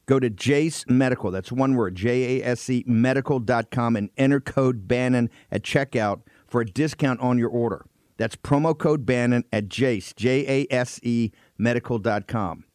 Go 0.07 0.19
to 0.19 0.29
Jase 0.29 0.83
Medical, 0.89 1.29
that's 1.29 1.51
one 1.51 1.75
word, 1.75 1.95
J 1.95 2.41
A 2.41 2.45
S 2.45 2.69
E 2.69 2.83
medical.com, 2.87 3.95
and 3.95 4.09
enter 4.17 4.41
code 4.41 4.87
Bannon 4.87 5.29
at 5.51 5.61
checkout 5.61 6.21
for 6.47 6.59
a 6.59 6.65
discount 6.65 7.21
on 7.21 7.37
your 7.37 7.49
order. 7.49 7.85
That's 8.17 8.35
promo 8.35 8.77
code 8.77 9.05
Bannon 9.05 9.45
at 9.53 9.69
Jase, 9.69 10.11
J 10.13 10.65
A 10.69 10.73
S 10.73 10.99
E 11.03 11.31
medical.com. 11.57 12.65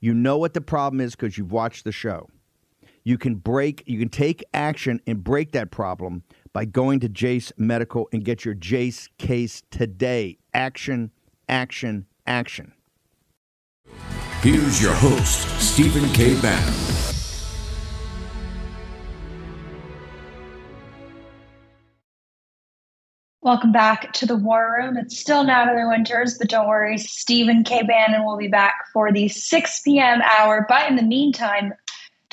You 0.00 0.14
know 0.14 0.38
what 0.38 0.54
the 0.54 0.60
problem 0.62 1.00
is 1.00 1.14
because 1.14 1.36
you've 1.36 1.52
watched 1.52 1.84
the 1.84 1.92
show. 1.92 2.28
You 3.04 3.18
can 3.18 3.34
break, 3.34 3.82
you 3.86 3.98
can 3.98 4.08
take 4.08 4.42
action 4.54 5.00
and 5.06 5.22
break 5.22 5.52
that 5.52 5.70
problem 5.70 6.22
by 6.54 6.64
going 6.64 7.00
to 7.00 7.08
Jase 7.10 7.52
Medical 7.58 8.08
and 8.12 8.24
get 8.24 8.46
your 8.46 8.54
Jase 8.54 9.10
case 9.18 9.62
today. 9.70 10.38
Action, 10.54 11.10
action, 11.48 12.06
action. 12.26 12.72
Here's 14.40 14.80
your 14.80 14.94
host, 14.94 15.60
Stephen 15.60 16.08
K. 16.10 16.40
Bannon. 16.40 16.74
Welcome 23.42 23.72
back 23.72 24.14
to 24.14 24.26
the 24.26 24.36
War 24.36 24.74
Room. 24.78 24.96
It's 24.96 25.18
still 25.18 25.44
Natalie 25.44 25.84
Winters, 25.84 26.38
but 26.38 26.48
don't 26.48 26.66
worry, 26.66 26.96
Stephen 26.96 27.62
K. 27.62 27.82
Bannon 27.82 28.24
will 28.24 28.38
be 28.38 28.48
back 28.48 28.74
for 28.90 29.12
the 29.12 29.28
6 29.28 29.80
p.m. 29.82 30.22
hour. 30.22 30.64
But 30.66 30.88
in 30.88 30.96
the 30.96 31.02
meantime, 31.02 31.74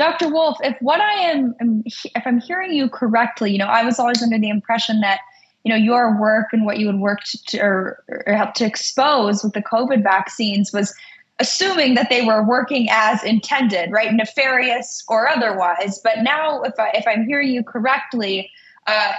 Dr. 0.02 0.30
Wolf, 0.30 0.58
if 0.64 0.76
what 0.82 1.00
I 1.00 1.14
am, 1.14 1.54
if 1.86 2.26
I'm 2.26 2.42
hearing 2.42 2.74
you 2.74 2.90
correctly, 2.90 3.52
you 3.52 3.60
know, 3.60 3.68
I 3.68 3.84
was 3.84 4.00
always 4.00 4.24
under 4.24 4.40
the 4.40 4.50
impression 4.50 5.00
that, 5.02 5.20
you 5.64 5.70
know, 5.70 5.76
your 5.76 6.20
work 6.20 6.48
and 6.54 6.66
what 6.66 6.80
you 6.80 6.88
had 6.88 6.98
worked 6.98 7.48
to, 7.50 7.60
or, 7.60 8.04
or 8.26 8.34
help 8.34 8.56
to 8.56 8.66
expose 8.66 9.44
with 9.44 9.54
the 9.54 9.62
COVID 9.62 10.02
vaccines 10.02 10.74
was 10.74 10.92
assuming 11.38 11.94
that 11.94 12.10
they 12.10 12.26
were 12.26 12.42
working 12.42 12.88
as 12.90 13.24
intended, 13.24 13.92
right, 13.92 14.12
nefarious 14.12 15.04
or 15.08 15.30
otherwise. 15.30 16.00
But 16.04 16.24
now, 16.24 16.64
if 16.64 16.74
I 16.80 16.90
if 16.96 17.08
I'm 17.08 17.28
hearing 17.28 17.50
you 17.50 17.64
correctly, 17.64 18.50
uh, 18.88 19.14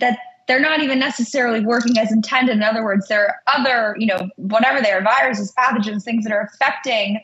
that 0.00 0.18
they're 0.48 0.60
not 0.60 0.80
even 0.80 0.98
necessarily 0.98 1.60
working 1.60 1.98
as 1.98 2.10
intended. 2.10 2.56
In 2.56 2.62
other 2.62 2.82
words, 2.82 3.06
there 3.08 3.26
are 3.26 3.58
other, 3.58 3.94
you 3.98 4.06
know, 4.06 4.30
whatever 4.36 4.80
they 4.80 4.92
are, 4.92 5.02
viruses, 5.02 5.52
pathogens, 5.58 6.04
things 6.04 6.24
that 6.24 6.32
are 6.32 6.50
affecting 6.54 7.20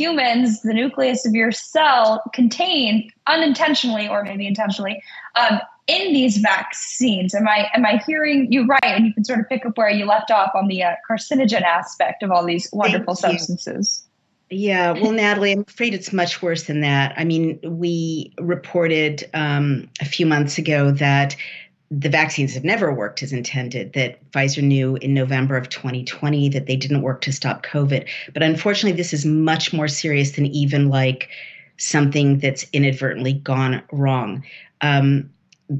humans, 0.00 0.62
the 0.62 0.72
nucleus 0.72 1.26
of 1.26 1.34
your 1.34 1.52
cell 1.52 2.22
contained 2.32 3.12
unintentionally 3.26 4.08
or 4.08 4.24
maybe 4.24 4.46
intentionally 4.46 5.02
um, 5.36 5.60
in 5.86 6.14
these 6.14 6.38
vaccines. 6.38 7.34
Am 7.34 7.46
I 7.46 7.68
am 7.74 7.84
I 7.84 8.02
hearing 8.06 8.50
you 8.50 8.66
right? 8.66 8.82
And 8.82 9.06
you 9.06 9.12
can 9.12 9.24
sort 9.24 9.40
of 9.40 9.48
pick 9.48 9.66
up 9.66 9.76
where 9.76 9.90
you 9.90 10.06
left 10.06 10.30
off 10.30 10.52
on 10.54 10.68
the 10.68 10.82
uh, 10.82 10.94
carcinogen 11.08 11.62
aspect 11.62 12.22
of 12.22 12.30
all 12.30 12.46
these 12.46 12.68
wonderful 12.72 13.14
substances. 13.14 14.06
Yeah, 14.52 14.92
well, 14.92 15.12
Natalie, 15.12 15.52
I'm 15.52 15.64
afraid 15.68 15.94
it's 15.94 16.12
much 16.12 16.42
worse 16.42 16.64
than 16.64 16.80
that. 16.80 17.14
I 17.16 17.22
mean, 17.22 17.60
we 17.62 18.32
reported 18.40 19.30
um, 19.32 19.88
a 20.00 20.04
few 20.04 20.26
months 20.26 20.58
ago 20.58 20.90
that 20.90 21.36
the 21.90 22.08
vaccines 22.08 22.54
have 22.54 22.62
never 22.62 22.94
worked 22.94 23.22
as 23.22 23.32
intended, 23.32 23.92
that 23.94 24.30
Pfizer 24.30 24.62
knew 24.62 24.96
in 24.96 25.12
November 25.12 25.56
of 25.56 25.68
2020 25.68 26.48
that 26.50 26.66
they 26.66 26.76
didn't 26.76 27.02
work 27.02 27.20
to 27.22 27.32
stop 27.32 27.64
COVID. 27.64 28.08
But 28.32 28.42
unfortunately, 28.44 28.96
this 28.96 29.12
is 29.12 29.24
much 29.26 29.72
more 29.72 29.88
serious 29.88 30.32
than 30.32 30.46
even 30.46 30.88
like 30.88 31.28
something 31.78 32.38
that's 32.38 32.64
inadvertently 32.72 33.32
gone 33.32 33.82
wrong. 33.90 34.44
Um, 34.82 35.30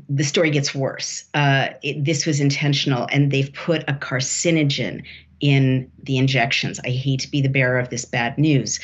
the 0.08 0.24
story 0.24 0.50
gets 0.50 0.74
worse. 0.74 1.24
Uh, 1.34 1.68
it, 1.82 2.04
this 2.04 2.26
was 2.26 2.40
intentional, 2.40 3.06
and 3.12 3.30
they've 3.30 3.52
put 3.52 3.82
a 3.88 3.92
carcinogen 3.92 5.04
in 5.40 5.90
the 6.02 6.18
injections. 6.18 6.80
I 6.84 6.90
hate 6.90 7.20
to 7.20 7.30
be 7.30 7.40
the 7.40 7.48
bearer 7.48 7.78
of 7.78 7.90
this 7.90 8.04
bad 8.04 8.36
news. 8.36 8.80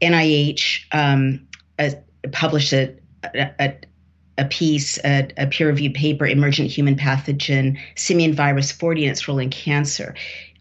NIH 0.00 0.80
um, 0.92 1.46
uh, 1.78 1.90
published 2.32 2.72
a, 2.72 2.94
a, 3.34 3.74
a 4.38 4.44
piece, 4.44 4.98
a, 5.04 5.28
a 5.36 5.46
peer 5.46 5.68
reviewed 5.68 5.94
paper, 5.94 6.26
Emergent 6.26 6.70
Human 6.70 6.96
Pathogen 6.96 7.78
Simian 7.96 8.34
Virus 8.34 8.72
40 8.72 9.04
and 9.04 9.12
its 9.12 9.28
role 9.28 9.38
in 9.38 9.50
cancer. 9.50 10.14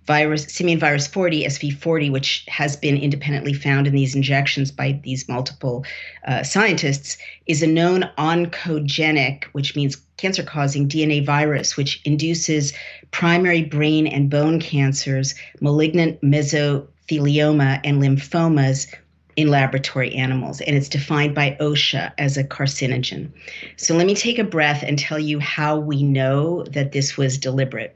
Virus, 0.09 0.45
simian 0.45 0.79
virus 0.79 1.05
40, 1.05 1.43
SV40, 1.43 2.11
which 2.11 2.43
has 2.47 2.75
been 2.75 2.97
independently 2.97 3.53
found 3.53 3.85
in 3.85 3.93
these 3.93 4.15
injections 4.15 4.71
by 4.71 4.99
these 5.03 5.29
multiple 5.29 5.85
uh, 6.27 6.41
scientists, 6.41 7.19
is 7.45 7.61
a 7.61 7.67
known 7.67 8.09
oncogenic, 8.17 9.43
which 9.51 9.75
means 9.75 9.97
cancer 10.17 10.41
causing 10.41 10.89
DNA 10.89 11.23
virus, 11.23 11.77
which 11.77 12.01
induces 12.05 12.73
primary 13.11 13.61
brain 13.63 14.07
and 14.07 14.31
bone 14.31 14.59
cancers, 14.59 15.35
malignant 15.61 16.19
mesothelioma, 16.21 17.79
and 17.83 18.01
lymphomas 18.01 18.91
in 19.39 19.47
laboratory 19.47 20.13
animals, 20.15 20.59
and 20.59 20.75
it's 20.75 20.89
defined 20.89 21.33
by 21.33 21.55
OSHA 21.61 22.11
as 22.17 22.35
a 22.35 22.43
carcinogen. 22.43 23.31
So 23.77 23.95
let 23.95 24.05
me 24.05 24.13
take 24.13 24.37
a 24.37 24.43
breath 24.43 24.83
and 24.83 24.99
tell 24.99 25.17
you 25.17 25.39
how 25.39 25.79
we 25.79 26.03
know 26.03 26.63
that 26.65 26.91
this 26.91 27.15
was 27.15 27.37
deliberate. 27.37 27.95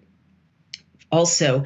Also, 1.12 1.66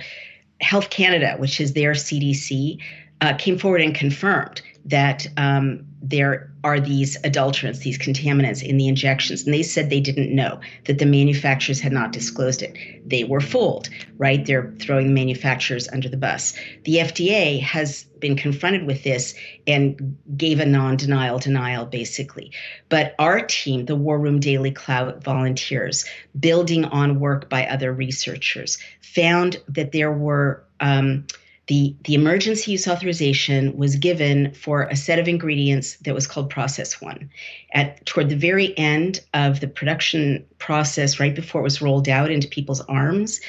Health 0.62 0.90
Canada, 0.90 1.36
which 1.38 1.62
is 1.62 1.74
their 1.74 1.92
CDC, 1.92 2.82
uh, 3.22 3.36
came 3.36 3.60
forward 3.60 3.82
and 3.82 3.94
confirmed 3.94 4.64
that 4.86 5.28
um, 5.38 5.86
there 6.02 6.52
are 6.64 6.80
these 6.80 7.18
adulterants, 7.22 7.80
these 7.80 7.98
contaminants 7.98 8.62
in 8.62 8.78
the 8.78 8.88
injections. 8.88 9.44
And 9.44 9.54
they 9.54 9.64
said 9.64 9.90
they 9.90 10.00
didn't 10.00 10.34
know 10.34 10.60
that 10.86 11.00
the 11.00 11.06
manufacturers 11.06 11.80
had 11.80 11.92
not 11.92 12.12
disclosed 12.12 12.62
it. 12.62 12.78
They 13.08 13.24
were 13.24 13.42
fooled, 13.42 13.90
right? 14.18 14.46
They're 14.46 14.72
throwing 14.80 15.08
the 15.08 15.14
manufacturers 15.14 15.88
under 15.90 16.08
the 16.08 16.18
bus. 16.18 16.54
The 16.84 16.98
FDA 16.98 17.62
has 17.62 18.04
been 18.20 18.36
confronted 18.36 18.86
with 18.86 19.04
this 19.04 19.34
and 19.66 20.18
gave 20.36 20.60
a 20.60 20.66
non 20.66 20.98
denial 20.98 21.40
denial, 21.40 21.86
basically. 21.86 22.52
But 22.90 23.16
our 23.18 23.42
team, 23.42 23.86
the 23.86 23.96
War 23.96 24.20
Room 24.20 24.40
Daily 24.40 24.72
Clout 24.72 25.24
volunteers, 25.24 26.06
building 26.40 26.86
on 26.86 27.20
work 27.20 27.50
by 27.50 27.66
other 27.66 27.92
researchers, 27.92 28.78
found 29.02 29.58
that 29.68 29.92
there 29.92 30.12
were. 30.12 30.64
Um, 30.80 31.26
the, 31.68 31.96
the 32.06 32.14
emergency 32.14 32.72
use 32.72 32.88
authorization 32.88 33.76
was 33.78 33.98
given 33.98 34.54
for 34.54 34.84
a 34.84 34.96
set 34.96 35.20
of 35.20 35.28
ingredients 35.28 35.98
that 35.98 36.16
was 36.16 36.26
called 36.26 36.50
process 36.50 37.02
one. 37.02 37.30
At 37.74 38.06
toward 38.06 38.30
the 38.30 38.38
very 38.38 38.78
end 38.78 39.20
of 39.34 39.60
the 39.60 39.68
production 39.68 40.46
process 40.60 41.20
right 41.20 41.36
before 41.36 41.62
it 41.62 41.66
was 41.66 41.82
rolled 41.82 42.08
out 42.08 42.32
into 42.32 42.48
people's 42.48 42.82
arms 42.82 43.42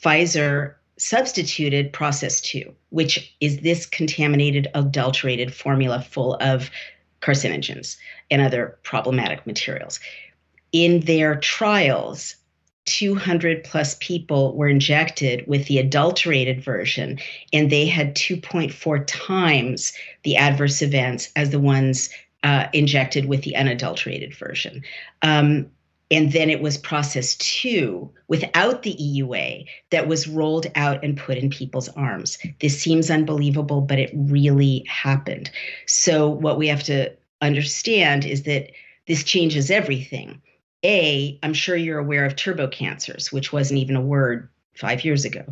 pfizer 0.00 0.74
substituted 0.96 1.92
process 1.92 2.40
two 2.40 2.74
which 2.90 3.34
is 3.40 3.60
this 3.60 3.86
contaminated 3.86 4.68
adulterated 4.74 5.54
formula 5.54 6.00
full 6.02 6.36
of 6.40 6.70
carcinogens 7.20 7.96
and 8.30 8.42
other 8.42 8.78
problematic 8.82 9.46
materials. 9.46 10.00
In 10.72 11.00
their 11.00 11.36
trials 11.36 12.36
200 12.86 13.62
plus 13.64 13.96
people 14.00 14.56
were 14.56 14.68
injected 14.68 15.44
with 15.46 15.66
the 15.66 15.78
adulterated 15.78 16.62
version, 16.62 17.18
and 17.52 17.70
they 17.70 17.86
had 17.86 18.14
2.4 18.14 19.04
times 19.06 19.92
the 20.22 20.36
adverse 20.36 20.82
events 20.82 21.30
as 21.36 21.50
the 21.50 21.60
ones 21.60 22.10
uh, 22.42 22.66
injected 22.72 23.26
with 23.26 23.42
the 23.42 23.54
unadulterated 23.56 24.34
version. 24.34 24.82
Um, 25.22 25.70
and 26.10 26.32
then 26.32 26.50
it 26.50 26.60
was 26.60 26.76
process 26.76 27.36
two 27.36 28.10
without 28.26 28.82
the 28.82 28.94
EUA 28.94 29.66
that 29.90 30.08
was 30.08 30.26
rolled 30.26 30.66
out 30.74 31.04
and 31.04 31.16
put 31.16 31.38
in 31.38 31.50
people's 31.50 31.88
arms. 31.90 32.38
This 32.60 32.80
seems 32.80 33.10
unbelievable, 33.10 33.80
but 33.80 33.98
it 33.98 34.10
really 34.14 34.84
happened. 34.88 35.50
So, 35.86 36.28
what 36.28 36.58
we 36.58 36.66
have 36.66 36.82
to 36.84 37.14
understand 37.40 38.24
is 38.24 38.42
that 38.42 38.72
this 39.06 39.22
changes 39.22 39.70
everything. 39.70 40.42
A, 40.84 41.38
I'm 41.42 41.54
sure 41.54 41.76
you're 41.76 41.98
aware 41.98 42.24
of 42.24 42.36
turbo 42.36 42.68
cancers, 42.68 43.32
which 43.32 43.52
wasn't 43.52 43.80
even 43.80 43.96
a 43.96 44.00
word 44.00 44.48
five 44.74 45.04
years 45.04 45.24
ago. 45.24 45.44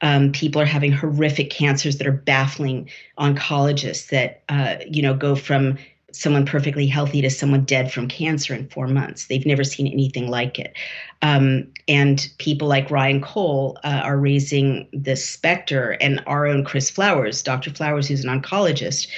Um, 0.00 0.32
people 0.32 0.60
are 0.60 0.66
having 0.66 0.92
horrific 0.92 1.50
cancers 1.50 1.98
that 1.98 2.06
are 2.06 2.12
baffling 2.12 2.88
oncologists 3.18 4.08
that, 4.10 4.42
uh, 4.48 4.76
you 4.88 5.02
know, 5.02 5.14
go 5.14 5.34
from 5.34 5.76
someone 6.12 6.46
perfectly 6.46 6.86
healthy 6.86 7.20
to 7.20 7.28
someone 7.28 7.64
dead 7.64 7.92
from 7.92 8.08
cancer 8.08 8.54
in 8.54 8.68
four 8.68 8.86
months. 8.86 9.26
They've 9.26 9.44
never 9.44 9.64
seen 9.64 9.86
anything 9.86 10.30
like 10.30 10.58
it. 10.58 10.72
Um, 11.20 11.66
and 11.88 12.26
people 12.38 12.68
like 12.68 12.90
Ryan 12.90 13.20
Cole 13.20 13.78
uh, 13.84 14.00
are 14.02 14.16
raising 14.16 14.88
the 14.92 15.14
specter, 15.14 15.96
and 16.00 16.22
our 16.26 16.46
own 16.46 16.64
Chris 16.64 16.88
Flowers, 16.88 17.42
Dr. 17.42 17.70
Flowers, 17.70 18.08
who's 18.08 18.24
an 18.24 18.40
oncologist, 18.40 19.08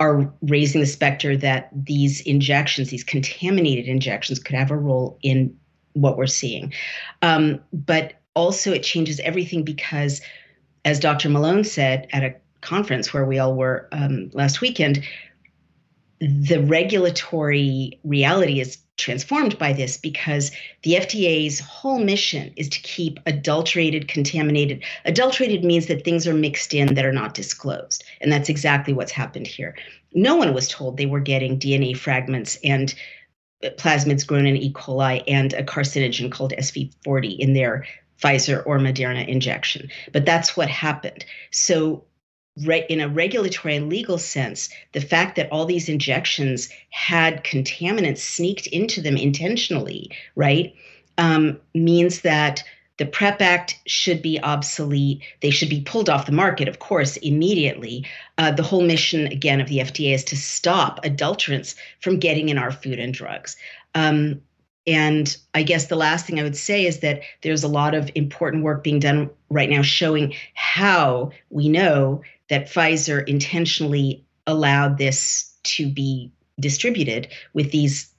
are 0.00 0.32
raising 0.42 0.80
the 0.80 0.86
specter 0.86 1.36
that 1.36 1.68
these 1.72 2.22
injections, 2.22 2.88
these 2.88 3.04
contaminated 3.04 3.86
injections, 3.86 4.38
could 4.38 4.56
have 4.56 4.70
a 4.70 4.76
role 4.76 5.18
in 5.22 5.54
what 5.92 6.16
we're 6.16 6.26
seeing. 6.26 6.72
Um, 7.22 7.60
but 7.72 8.14
also, 8.34 8.72
it 8.72 8.82
changes 8.82 9.20
everything 9.20 9.62
because, 9.62 10.22
as 10.84 10.98
Dr. 10.98 11.28
Malone 11.28 11.64
said 11.64 12.08
at 12.12 12.24
a 12.24 12.34
conference 12.62 13.12
where 13.12 13.26
we 13.26 13.38
all 13.38 13.54
were 13.54 13.88
um, 13.92 14.30
last 14.32 14.60
weekend, 14.60 15.04
the 16.20 16.62
regulatory 16.62 17.98
reality 18.04 18.60
is 18.60 18.78
transformed 19.00 19.58
by 19.58 19.72
this 19.72 19.96
because 19.96 20.52
the 20.82 20.94
FDA's 20.94 21.58
whole 21.60 21.98
mission 21.98 22.52
is 22.56 22.68
to 22.68 22.80
keep 22.80 23.18
adulterated, 23.26 24.06
contaminated. 24.08 24.84
Adulterated 25.04 25.64
means 25.64 25.86
that 25.86 26.04
things 26.04 26.26
are 26.26 26.34
mixed 26.34 26.74
in 26.74 26.94
that 26.94 27.04
are 27.04 27.12
not 27.12 27.34
disclosed. 27.34 28.04
And 28.20 28.30
that's 28.30 28.48
exactly 28.48 28.92
what's 28.92 29.12
happened 29.12 29.46
here. 29.46 29.76
No 30.12 30.36
one 30.36 30.54
was 30.54 30.68
told 30.68 30.96
they 30.96 31.06
were 31.06 31.20
getting 31.20 31.58
DNA 31.58 31.96
fragments 31.96 32.58
and 32.62 32.94
plasmids 33.62 34.26
grown 34.26 34.46
in 34.46 34.56
E. 34.56 34.72
coli 34.72 35.22
and 35.26 35.52
a 35.52 35.62
carcinogen 35.62 36.30
called 36.30 36.52
SV40 36.58 37.38
in 37.38 37.54
their 37.54 37.86
Pfizer 38.22 38.62
or 38.66 38.78
Moderna 38.78 39.26
injection. 39.26 39.88
But 40.12 40.26
that's 40.26 40.56
what 40.56 40.68
happened. 40.68 41.24
So 41.50 42.04
in 42.56 43.00
a 43.00 43.08
regulatory 43.08 43.76
and 43.76 43.88
legal 43.88 44.18
sense, 44.18 44.68
the 44.92 45.00
fact 45.00 45.36
that 45.36 45.50
all 45.50 45.64
these 45.64 45.88
injections 45.88 46.68
had 46.90 47.44
contaminants 47.44 48.18
sneaked 48.18 48.66
into 48.68 49.00
them 49.00 49.16
intentionally, 49.16 50.10
right, 50.34 50.74
um, 51.18 51.60
means 51.74 52.22
that 52.22 52.62
the 53.00 53.06
PREP 53.06 53.40
Act 53.40 53.78
should 53.86 54.20
be 54.20 54.38
obsolete. 54.42 55.22
They 55.40 55.50
should 55.50 55.70
be 55.70 55.80
pulled 55.80 56.10
off 56.10 56.26
the 56.26 56.32
market, 56.32 56.68
of 56.68 56.80
course, 56.80 57.16
immediately. 57.16 58.04
Uh, 58.36 58.50
the 58.50 58.62
whole 58.62 58.82
mission, 58.82 59.26
again, 59.28 59.58
of 59.58 59.68
the 59.68 59.78
FDA 59.78 60.12
is 60.12 60.24
to 60.24 60.36
stop 60.36 61.02
adulterants 61.02 61.76
from 62.00 62.18
getting 62.18 62.50
in 62.50 62.58
our 62.58 62.70
food 62.70 62.98
and 62.98 63.14
drugs. 63.14 63.56
Um, 63.94 64.42
and 64.86 65.36
I 65.54 65.62
guess 65.62 65.86
the 65.86 65.96
last 65.96 66.26
thing 66.26 66.40
I 66.40 66.42
would 66.42 66.56
say 66.56 66.86
is 66.86 67.00
that 67.00 67.20
there's 67.42 67.62
a 67.62 67.68
lot 67.68 67.94
of 67.94 68.10
important 68.14 68.64
work 68.64 68.82
being 68.82 68.98
done 68.98 69.30
right 69.50 69.68
now 69.68 69.82
showing 69.82 70.34
how 70.54 71.30
we 71.50 71.68
know 71.68 72.22
that 72.48 72.66
Pfizer 72.66 73.26
intentionally 73.28 74.24
allowed 74.46 74.98
this 74.98 75.52
to 75.62 75.88
be 75.88 76.32
distributed 76.58 77.28
with 77.52 77.70
these 77.70 78.12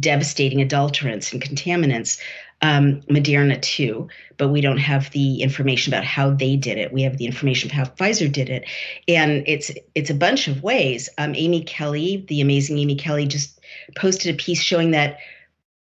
devastating 0.00 0.66
adulterants 0.66 1.32
and 1.32 1.42
contaminants. 1.42 2.20
Um, 2.62 3.00
Moderna 3.02 3.60
too, 3.62 4.08
but 4.36 4.48
we 4.48 4.60
don't 4.60 4.76
have 4.76 5.10
the 5.12 5.40
information 5.40 5.94
about 5.94 6.04
how 6.04 6.28
they 6.28 6.56
did 6.56 6.76
it. 6.76 6.92
We 6.92 7.00
have 7.02 7.16
the 7.16 7.24
information 7.24 7.70
about 7.70 7.88
how 7.88 7.94
Pfizer 7.94 8.30
did 8.30 8.50
it, 8.50 8.64
and 9.08 9.44
it's 9.46 9.70
it's 9.94 10.10
a 10.10 10.14
bunch 10.14 10.46
of 10.46 10.62
ways. 10.62 11.08
Um, 11.16 11.34
Amy 11.34 11.62
Kelly, 11.62 12.26
the 12.28 12.42
amazing 12.42 12.78
Amy 12.78 12.96
Kelly, 12.96 13.26
just 13.26 13.60
posted 13.96 14.34
a 14.34 14.36
piece 14.36 14.60
showing 14.60 14.90
that 14.90 15.16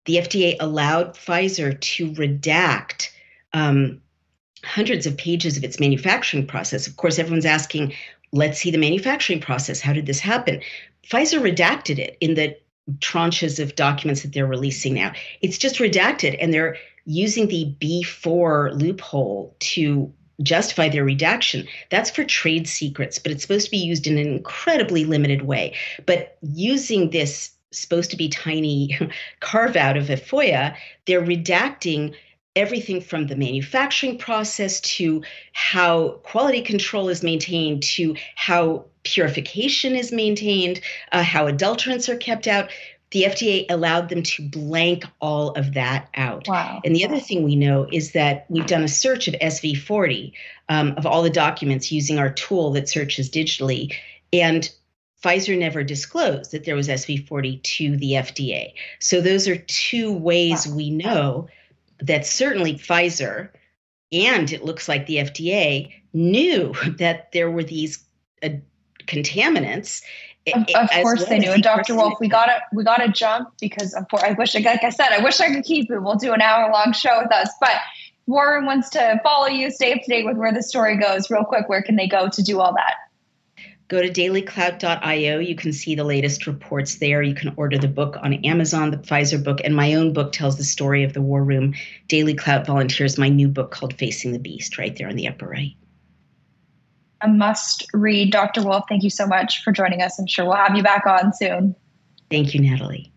the 0.07 0.17
FDA 0.17 0.57
allowed 0.61 1.15
Pfizer 1.15 1.79
to 1.79 2.11
redact 2.13 3.11
um, 3.53 4.01
hundreds 4.65 5.07
of 5.07 5.17
pages 5.17 5.57
of 5.57 5.65
its 5.65 5.79
manufacturing 5.79 6.47
process. 6.47 6.87
Of 6.87 6.97
course, 6.97 7.19
everyone's 7.19 7.47
asking, 7.47 7.93
let's 8.33 8.59
see 8.59 8.71
the 8.71 8.79
manufacturing 8.79 9.41
process. 9.41 9.81
How 9.81 9.93
did 9.93 10.07
this 10.07 10.21
happen? 10.21 10.61
Pfizer 11.09 11.41
redacted 11.41 11.99
it 11.99 12.17
in 12.21 12.35
the 12.35 12.57
tranches 12.99 13.61
of 13.61 13.77
documents 13.77 14.23
that 14.23 14.33
they're 14.33 14.47
releasing 14.47 14.95
now. 14.95 15.13
It's 15.43 15.59
just 15.59 15.77
redacted, 15.77 16.37
and 16.41 16.53
they're 16.53 16.77
using 17.05 17.49
the 17.49 17.75
B4 17.81 18.81
loophole 18.81 19.57
to 19.61 20.13
justify 20.43 20.89
their 20.89 21.05
redaction. 21.05 21.67
That's 21.91 22.11
for 22.11 22.25
trade 22.25 22.69
secrets, 22.69 23.19
but 23.19 23.33
it's 23.33 23.43
supposed 23.43 23.67
to 23.67 23.71
be 23.71 23.79
used 23.79 24.07
in 24.07 24.19
an 24.19 24.27
incredibly 24.27 25.05
limited 25.05 25.43
way. 25.43 25.75
But 26.05 26.37
using 26.43 27.11
this 27.11 27.56
supposed 27.79 28.11
to 28.11 28.17
be 28.17 28.29
tiny 28.29 28.99
carve 29.41 29.77
out 29.77 29.97
of 29.97 30.11
a 30.11 30.17
FOIA, 30.17 30.77
they're 31.07 31.23
redacting 31.23 32.15
everything 32.57 33.03
from 33.03 33.27
the 33.27 33.37
manufacturing 33.37 34.17
process 34.19 34.81
to 34.81 35.23
how 35.53 36.09
quality 36.23 36.63
control 36.63 37.09
is 37.09 37.23
maintained 37.23 37.83
to 37.83 38.17
how 38.35 38.87
purification 39.05 39.95
is 39.95 40.11
maintained, 40.11 40.81
uh, 41.13 41.23
how 41.23 41.47
adulterants 41.47 42.09
are 42.09 42.17
kept 42.17 42.47
out. 42.49 42.71
The 43.13 43.25
FDA 43.25 43.67
allowed 43.71 44.09
them 44.09 44.23
to 44.25 44.49
blank 44.49 45.05
all 45.21 45.51
of 45.53 45.75
that 45.75 46.09
out. 46.17 46.49
Wow. 46.49 46.81
And 46.85 46.95
the 46.95 47.05
other 47.05 47.21
thing 47.21 47.45
we 47.45 47.55
know 47.55 47.87
is 47.93 48.13
that 48.13 48.47
we've 48.49 48.67
done 48.67 48.83
a 48.83 48.89
search 48.89 49.29
of 49.29 49.35
SV40 49.35 50.33
um, 50.69 50.95
of 50.97 51.07
all 51.07 51.23
the 51.23 51.31
documents 51.31 51.93
using 51.93 52.19
our 52.19 52.31
tool 52.31 52.73
that 52.73 52.89
searches 52.89 53.31
digitally. 53.31 53.95
And 54.33 54.69
Pfizer 55.23 55.59
never 55.59 55.83
disclosed 55.83 56.53
that 56.53 56.65
there 56.65 56.77
was 56.77 56.89
SV40 56.89 57.63
to 57.63 57.97
the 57.97 58.13
FDA. 58.13 58.73
So 59.01 59.21
those 59.21 59.49
are 59.49 59.57
two 59.57 60.13
ways 60.13 60.69
we 60.69 60.91
know 60.91 61.49
that 62.01 62.27
certainly 62.27 62.75
Pfizer 62.75 63.49
and 64.13 64.53
it 64.53 64.65
looks 64.65 64.89
like 64.89 65.07
the 65.07 65.17
FDA 65.17 65.93
knew 66.13 66.75
that 66.99 67.33
there 67.33 67.51
were 67.51 67.65
these 67.65 68.05
uh, 68.43 68.51
contaminants. 69.07 70.03
Of, 70.55 70.63
of 70.77 70.91
course 71.03 71.21
well 71.21 71.29
they 71.29 71.39
knew. 71.41 71.51
And 71.51 71.63
Dr. 71.63 71.97
Wolf, 71.97 72.15
we 72.21 72.29
gotta 72.29 72.61
we 72.73 72.85
gotta 72.85 73.09
jump 73.09 73.53
because 73.61 73.95
of 73.95 74.09
course 74.09 74.23
I 74.23 74.33
wish 74.33 74.55
like 74.55 74.85
I 74.85 74.91
said, 74.91 75.09
I 75.11 75.19
wish 75.19 75.41
I 75.41 75.53
could 75.53 75.65
keep 75.65 75.91
it. 75.91 75.99
We'll 75.99 76.15
do 76.15 76.33
an 76.33 76.41
hour 76.41 76.71
long 76.71 76.93
show 76.93 77.21
with 77.21 77.33
us. 77.33 77.51
But 77.61 77.75
Warren 78.27 78.65
wants 78.65 78.89
to 78.91 79.21
follow 79.25 79.49
you, 79.49 79.73
stay 79.73 79.93
up 79.93 80.03
to 80.03 80.09
date 80.09 80.25
with 80.25 80.37
where 80.37 80.53
the 80.53 80.63
story 80.63 80.97
goes. 80.97 81.31
Real 81.31 81.45
quick, 81.45 81.69
where 81.69 81.83
can 81.83 81.97
they 81.97 82.07
go 82.07 82.29
to 82.29 82.43
do 82.43 82.61
all 82.61 82.73
that? 82.75 82.95
Go 83.89 84.03
to 84.03 84.09
dailyclout.io. 84.09 85.39
You 85.39 85.55
can 85.55 85.73
see 85.73 85.95
the 85.95 86.03
latest 86.03 86.47
reports 86.49 86.97
there. 86.97 87.23
You 87.23 87.35
can 87.35 87.55
order 87.57 87.79
the 87.79 87.87
book 87.87 88.17
on 88.21 88.35
Amazon, 88.45 88.91
the 88.91 88.97
Pfizer 88.97 89.43
book, 89.43 89.61
and 89.63 89.77
my 89.77 89.95
own 89.95 90.13
book 90.13 90.33
tells 90.33 90.59
the 90.59 90.65
story 90.65 91.05
of 91.05 91.13
the 91.13 91.23
war 91.23 91.45
room. 91.45 91.75
Daily 92.09 92.35
Clout 92.35 92.67
volunteers 92.67 93.17
my 93.17 93.29
new 93.29 93.47
book 93.47 93.71
called 93.71 93.95
Facing 93.95 94.33
the 94.33 94.41
Beast, 94.41 94.77
right 94.77 94.97
there 94.97 95.09
in 95.09 95.15
the 95.15 95.29
upper 95.29 95.47
right. 95.47 95.77
A 97.21 97.29
must 97.29 97.87
read. 97.95 98.33
Dr. 98.33 98.63
Wolf, 98.63 98.85
thank 98.89 99.05
you 99.05 99.11
so 99.11 99.27
much 99.27 99.63
for 99.63 99.71
joining 99.71 100.03
us. 100.03 100.19
I'm 100.19 100.27
sure 100.27 100.45
we'll 100.45 100.57
have 100.57 100.77
you 100.77 100.83
back 100.83 101.07
on 101.07 101.33
soon. 101.33 101.77
Thank 102.29 102.55
you, 102.55 102.61
Natalie 102.61 103.13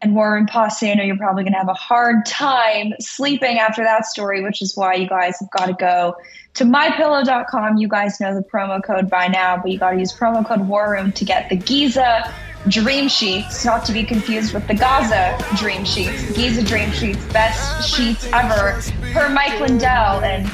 and 0.00 0.14
War 0.14 0.32
Room 0.32 0.46
Posse, 0.46 0.90
I 0.90 0.94
know 0.94 1.02
you're 1.02 1.16
probably 1.16 1.42
going 1.42 1.52
to 1.52 1.58
have 1.58 1.68
a 1.68 1.74
hard 1.74 2.24
time 2.24 2.92
sleeping 3.00 3.58
after 3.58 3.82
that 3.82 4.06
story, 4.06 4.42
which 4.42 4.62
is 4.62 4.76
why 4.76 4.94
you 4.94 5.08
guys 5.08 5.36
have 5.40 5.50
got 5.50 5.66
to 5.66 5.74
go 5.74 6.14
to 6.58 6.64
mypillow.com. 6.64 7.76
You 7.76 7.86
guys 7.86 8.18
know 8.18 8.34
the 8.34 8.42
promo 8.42 8.82
code 8.82 9.08
by 9.08 9.28
now, 9.28 9.56
but 9.56 9.70
you 9.70 9.78
got 9.78 9.92
to 9.92 9.98
use 9.98 10.12
promo 10.12 10.44
code 10.44 10.66
War 10.66 10.90
Room 10.90 11.12
to 11.12 11.24
get 11.24 11.48
the 11.48 11.56
Giza 11.56 12.34
Dream 12.66 13.08
Sheets, 13.08 13.64
not 13.64 13.84
to 13.84 13.92
be 13.92 14.02
confused 14.02 14.52
with 14.52 14.66
the 14.66 14.74
Gaza 14.74 15.38
Dream 15.56 15.84
Sheets. 15.84 16.32
Giza 16.32 16.64
Dream 16.64 16.90
Sheets, 16.90 17.24
best 17.26 17.88
sheets 17.88 18.28
ever, 18.32 18.80
per 19.12 19.28
Mike 19.28 19.60
Lindell. 19.60 20.20
And 20.20 20.50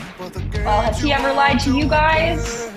well, 0.62 0.82
has 0.82 1.00
he 1.00 1.11
ever 1.11 1.32
lied 1.32 1.59
to 1.61 1.74
you 1.74 1.88
guys? 1.88 2.74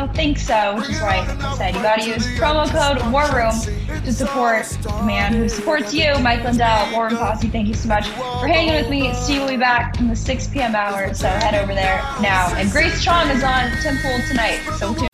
Don't 0.00 0.16
think 0.16 0.38
so, 0.38 0.76
which 0.76 0.88
is 0.88 0.98
why 0.98 1.18
I 1.18 1.56
said 1.58 1.74
you 1.74 1.82
gotta 1.82 2.02
use 2.02 2.26
promo 2.38 2.66
code 2.66 3.12
War 3.12 3.26
Room 3.36 4.02
to 4.02 4.12
support 4.14 4.64
the 4.80 5.02
man 5.04 5.34
who 5.34 5.46
supports 5.46 5.92
you, 5.92 6.18
Mike 6.20 6.42
Lindell, 6.42 6.90
War 6.94 7.08
Room 7.08 7.18
Posse. 7.18 7.48
Thank 7.48 7.68
you 7.68 7.74
so 7.74 7.90
much 7.90 8.06
for 8.08 8.46
hanging 8.46 8.76
with 8.76 8.88
me. 8.88 9.12
Steve 9.12 9.42
will 9.42 9.48
be 9.48 9.58
back 9.58 10.00
in 10.00 10.08
the 10.08 10.16
6 10.16 10.48
p.m. 10.48 10.74
hour, 10.74 11.12
so 11.12 11.28
head 11.28 11.54
over 11.54 11.74
there 11.74 11.98
now. 12.22 12.50
And 12.54 12.70
Grace 12.70 13.04
Chong 13.04 13.28
is 13.28 13.44
on 13.44 13.70
Pool 14.00 14.18
tonight, 14.26 14.60
so 14.78 14.94
tune. 14.94 15.08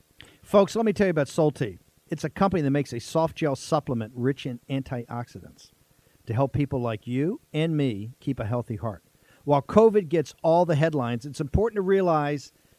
Folks, 0.45 0.77
let 0.77 0.85
me 0.85 0.93
tell 0.93 1.09
you 1.09 1.11
about 1.11 1.27
Solti. 1.27 1.81
It's 2.09 2.23
a 2.23 2.31
company 2.31 2.63
that 2.63 2.71
makes 2.71 2.93
a 2.93 3.01
soft 3.01 3.35
gel 3.35 3.57
supplement 3.57 4.13
rich 4.15 4.47
in 4.47 4.61
antioxidants 4.71 5.73
to 6.27 6.33
help 6.33 6.53
people 6.53 6.81
like 6.81 7.09
you 7.09 7.41
and 7.53 7.77
me 7.77 8.13
keep 8.21 8.39
a 8.39 8.47
healthy 8.47 8.77
heart. 8.77 9.03
While 9.43 9.63
COVID 9.63 10.09
gets 10.09 10.33
all 10.45 10.65
the 10.65 10.77
headlines, 10.77 11.27
it's 11.27 11.41
important 11.41 11.79
to 11.79 11.83
realize– 11.83 12.53